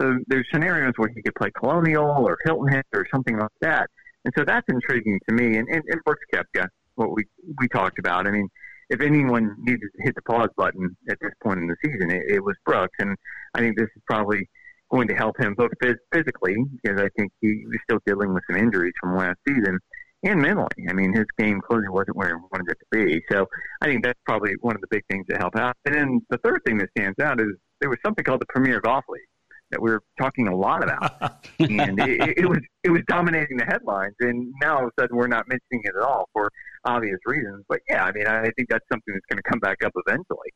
[0.00, 3.90] So there's scenarios where he could play Colonial or Hilton Head or something like that.
[4.24, 5.56] And so that's intriguing to me.
[5.56, 7.24] And, and, and Brooks Koepka, what we,
[7.58, 8.28] we talked about.
[8.28, 8.48] I mean,
[8.90, 12.22] if anyone needed to hit the pause button at this point in the season, it,
[12.28, 12.94] it was Brooks.
[13.00, 13.16] And
[13.54, 14.48] I think this is probably
[14.90, 15.70] going to help him both
[16.12, 19.78] physically, because I think he was still dealing with some injuries from last season
[20.24, 20.88] and mentally.
[20.88, 23.22] I mean, his game clearly wasn't where he wanted it to be.
[23.30, 23.46] So
[23.80, 25.76] I think that's probably one of the big things that help out.
[25.84, 27.48] And then the third thing that stands out is
[27.80, 29.22] there was something called the Premier Golf League
[29.70, 33.64] that we were talking a lot about, and it, it was it was dominating the
[33.66, 34.14] headlines.
[34.20, 36.50] And now all of a sudden we're not mentioning it at all for
[36.84, 37.64] obvious reasons.
[37.68, 40.48] But yeah, I mean, I think that's something that's going to come back up eventually.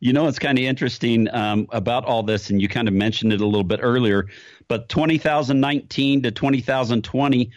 [0.00, 3.32] You know, it's kind of interesting um, about all this, and you kind of mentioned
[3.32, 4.26] it a little bit earlier,
[4.68, 7.50] but 2019 to 2020,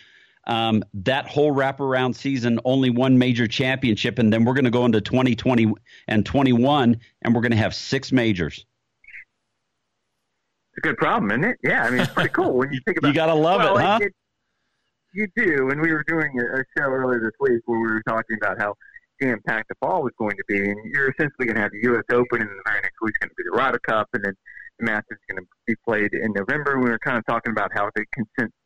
[0.46, 4.86] um, that whole wraparound season, only one major championship, and then we're going to go
[4.86, 5.74] into 2020
[6.08, 8.66] and 21, and we're going to have six majors.
[10.72, 11.58] It's a good problem, isn't it?
[11.64, 13.10] Yeah, I mean, it's pretty cool when you think about.
[13.10, 14.00] you gotta love well, it, huh?
[14.02, 14.14] It,
[15.14, 18.04] you do, and we were doing a, a show earlier this week where we were
[18.08, 18.76] talking about how
[19.22, 21.82] jam packed the fall was going to be, and you're essentially going to have the
[21.84, 22.04] U.S.
[22.12, 24.34] Open, and the very next week's going to be the Ryder Cup, and then
[24.80, 26.80] the Masters is going to be played in November.
[26.80, 28.06] We were kind of talking about how the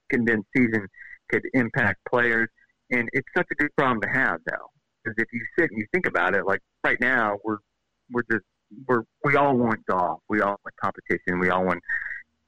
[0.09, 0.87] condensed season
[1.29, 2.47] could impact players,
[2.91, 4.69] and it's such a good problem to have, though,
[5.03, 7.57] because if you sit and you think about it, like right now, we're
[8.11, 8.43] we're just
[8.87, 11.81] we're we all want golf, we all want competition, we all want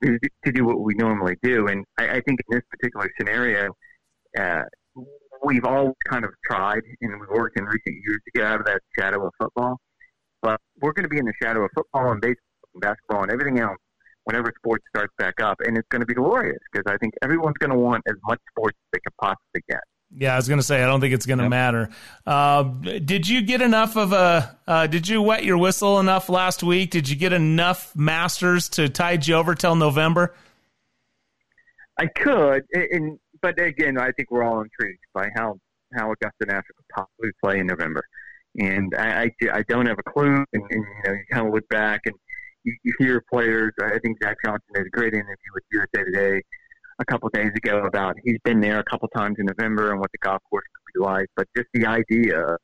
[0.03, 0.19] to,
[0.51, 3.73] do what we normally do, and I, I think in this particular scenario.
[4.37, 4.63] Uh,
[5.43, 8.65] we've all kind of tried and we've worked in recent years to get out of
[8.65, 9.77] that shadow of football.
[10.41, 13.31] But we're going to be in the shadow of football and baseball and basketball and
[13.31, 13.77] everything else
[14.27, 15.57] whenever sports starts back up.
[15.65, 18.39] And it's going to be glorious because I think everyone's going to want as much
[18.51, 19.79] sports as they can possibly get.
[20.15, 21.49] Yeah, I was going to say I don't think it's going to yep.
[21.49, 21.89] matter.
[22.25, 24.57] Uh, did you get enough of a?
[24.65, 26.91] Uh, did you wet your whistle enough last week?
[26.91, 30.33] Did you get enough Masters to tide you over till November?
[31.99, 35.59] I could, and but again, I think we're all intrigued by how
[35.93, 38.05] how Augusta National could possibly play in November,
[38.57, 40.45] and I I, I don't have a clue.
[40.53, 42.15] And, and you know, you kind of look back and
[42.67, 43.71] you, you hear players.
[43.81, 46.41] I think Zach Johnson did a great interview with USA Today
[46.99, 50.11] a couple days ago about he's been there a couple times in November and what
[50.11, 51.27] the golf course could be like.
[51.35, 52.57] But just the idea,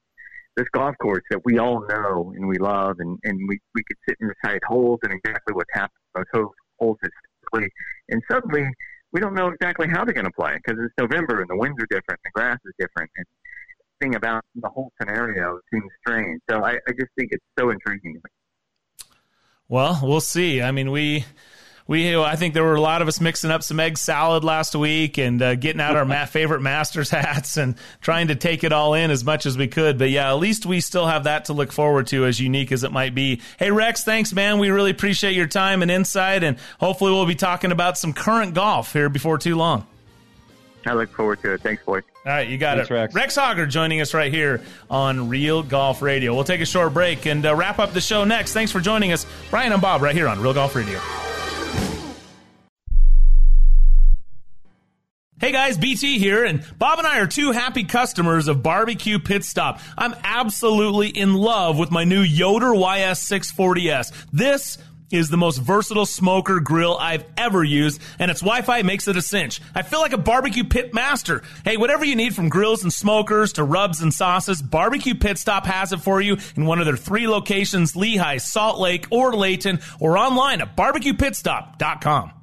[0.58, 3.98] this golf course that we all know and we love, and and we we could
[4.08, 7.72] sit and recite holes and exactly what's happened those holes, holes historically,
[8.10, 8.68] and suddenly
[9.14, 11.82] we don't know exactly how they're going to play because it's November and the winds
[11.82, 13.26] are different, the grass is different, and
[14.02, 16.42] thing about the whole scenario seems strange.
[16.50, 18.20] So I, I just think it's so intriguing.
[19.74, 20.62] Well, we'll see.
[20.62, 21.26] I mean, we
[21.88, 24.76] we I think there were a lot of us mixing up some egg salad last
[24.76, 28.72] week and uh, getting out our ma- favorite Masters hats and trying to take it
[28.72, 29.98] all in as much as we could.
[29.98, 32.84] But yeah, at least we still have that to look forward to, as unique as
[32.84, 33.42] it might be.
[33.58, 34.60] Hey Rex, thanks man.
[34.60, 38.54] We really appreciate your time and insight, and hopefully we'll be talking about some current
[38.54, 39.88] golf here before too long.
[40.88, 41.62] I look forward to it.
[41.62, 42.04] Thanks, boys.
[42.26, 42.94] All right, you got Thanks, it.
[42.94, 43.14] Rex.
[43.14, 46.34] Rex Hoggard joining us right here on Real Golf Radio.
[46.34, 48.54] We'll take a short break and uh, wrap up the show next.
[48.54, 49.26] Thanks for joining us.
[49.50, 51.00] Brian and Bob right here on Real Golf Radio.
[55.44, 59.44] Hey guys, BT here, and Bob and I are two happy customers of Barbecue Pit
[59.44, 59.82] Stop.
[59.98, 64.14] I'm absolutely in love with my new Yoder YS640S.
[64.32, 64.78] This
[65.14, 69.22] is the most versatile smoker grill I've ever used, and its Wi-Fi makes it a
[69.22, 69.62] cinch.
[69.76, 71.44] I feel like a barbecue pit master.
[71.64, 75.66] Hey, whatever you need from grills and smokers to rubs and sauces, Barbecue Pit Stop
[75.66, 79.80] has it for you in one of their three locations, Lehigh, Salt Lake, or Layton,
[80.00, 82.43] or online at barbecuepitstop.com.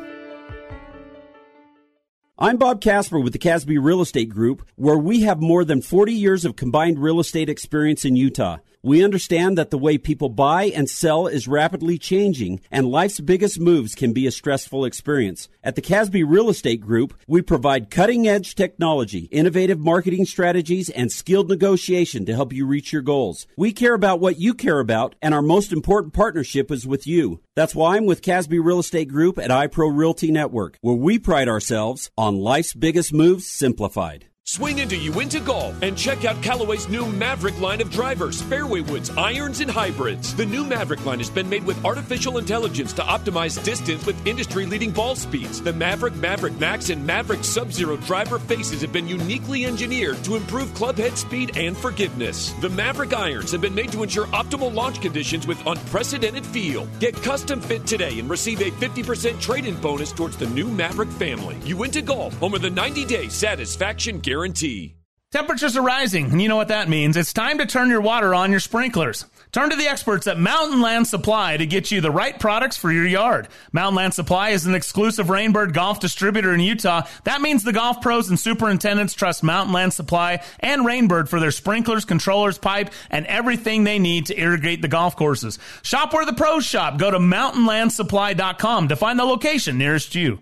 [2.43, 6.11] I'm Bob Casper with the Casby Real Estate Group, where we have more than 40
[6.11, 8.57] years of combined real estate experience in Utah.
[8.83, 13.59] We understand that the way people buy and sell is rapidly changing, and life's biggest
[13.59, 15.49] moves can be a stressful experience.
[15.63, 21.11] At the Casby Real Estate Group, we provide cutting edge technology, innovative marketing strategies, and
[21.11, 23.45] skilled negotiation to help you reach your goals.
[23.55, 27.39] We care about what you care about, and our most important partnership is with you.
[27.55, 31.47] That's why I'm with Casby Real Estate Group at iPro Realty Network, where we pride
[31.47, 34.30] ourselves on life's biggest moves simplified.
[34.51, 39.09] Swing into Uinta Golf and check out Callaway's new Mavrik line of drivers, fairway woods,
[39.11, 40.35] irons, and hybrids.
[40.35, 44.65] The new Mavrik line has been made with artificial intelligence to optimize distance with industry
[44.65, 45.61] leading ball speeds.
[45.61, 50.35] The Mavrik, Mavrik Max, and Mavrik Sub Zero driver faces have been uniquely engineered to
[50.35, 52.51] improve clubhead speed and forgiveness.
[52.59, 56.87] The Mavrik irons have been made to ensure optimal launch conditions with unprecedented feel.
[56.99, 61.13] Get custom fit today and receive a 50% trade in bonus towards the new Mavrik
[61.13, 61.57] family.
[61.63, 64.95] Uinta Golf, home of the 90 day satisfaction guarantee guarantee.
[65.31, 67.15] Temperatures are rising, and you know what that means.
[67.15, 69.25] It's time to turn your water on your sprinklers.
[69.53, 72.91] Turn to the experts at Mountain Land Supply to get you the right products for
[72.91, 73.47] your yard.
[73.71, 77.03] Mountain Land Supply is an exclusive Rainbird golf distributor in Utah.
[77.23, 81.51] That means the golf pros and superintendents trust Mountain Land Supply and Rainbird for their
[81.51, 85.59] sprinklers, controllers, pipe, and everything they need to irrigate the golf courses.
[85.81, 86.97] Shop where the pros shop.
[86.97, 90.41] Go to mountainlandsupply.com to find the location nearest you.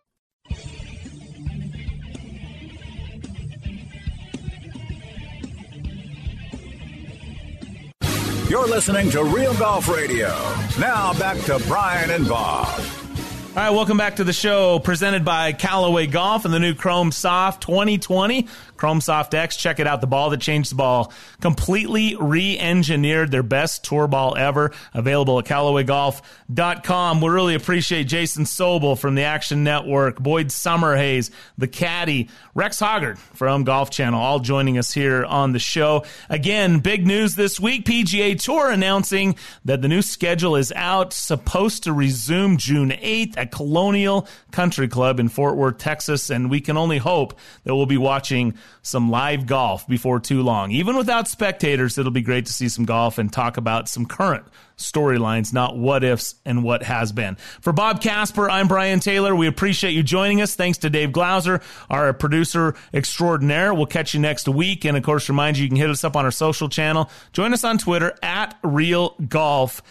[8.51, 10.27] You're listening to Real Golf Radio.
[10.77, 12.67] Now back to Brian and Bob.
[12.67, 17.13] All right, welcome back to the show presented by Callaway Golf and the new Chrome
[17.13, 18.49] Soft 2020.
[18.81, 20.01] Chrome Soft X, check it out.
[20.01, 21.13] The ball that changed the ball.
[21.39, 24.71] Completely re engineered, their best tour ball ever.
[24.95, 27.21] Available at CallawayGolf.com.
[27.21, 31.29] We really appreciate Jason Sobel from the Action Network, Boyd Summerhays,
[31.59, 36.03] the caddy, Rex Hoggard from Golf Channel, all joining us here on the show.
[36.27, 41.83] Again, big news this week PGA Tour announcing that the new schedule is out, supposed
[41.83, 46.31] to resume June 8th at Colonial Country Club in Fort Worth, Texas.
[46.31, 50.71] And we can only hope that we'll be watching some live golf before too long.
[50.71, 54.45] Even without spectators, it'll be great to see some golf and talk about some current
[54.77, 57.35] storylines, not what ifs and what has been.
[57.61, 59.35] For Bob Casper, I'm Brian Taylor.
[59.35, 60.55] We appreciate you joining us.
[60.55, 63.73] Thanks to Dave Glauser, our producer extraordinaire.
[63.73, 64.85] We'll catch you next week.
[64.85, 67.09] And of course, remind you, you can hit us up on our social channel.
[67.33, 69.81] Join us on Twitter at Real Golf.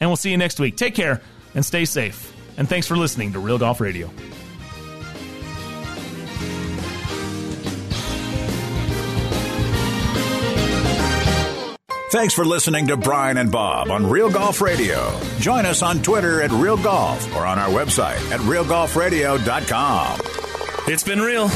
[0.00, 0.76] And we'll see you next week.
[0.76, 1.20] Take care
[1.54, 2.34] and stay safe.
[2.56, 4.10] And thanks for listening to Real Golf Radio.
[12.10, 15.16] Thanks for listening to Brian and Bob on Real Golf Radio.
[15.38, 20.20] Join us on Twitter at Real Golf or on our website at realgolfradio.com.
[20.92, 21.48] It's been real.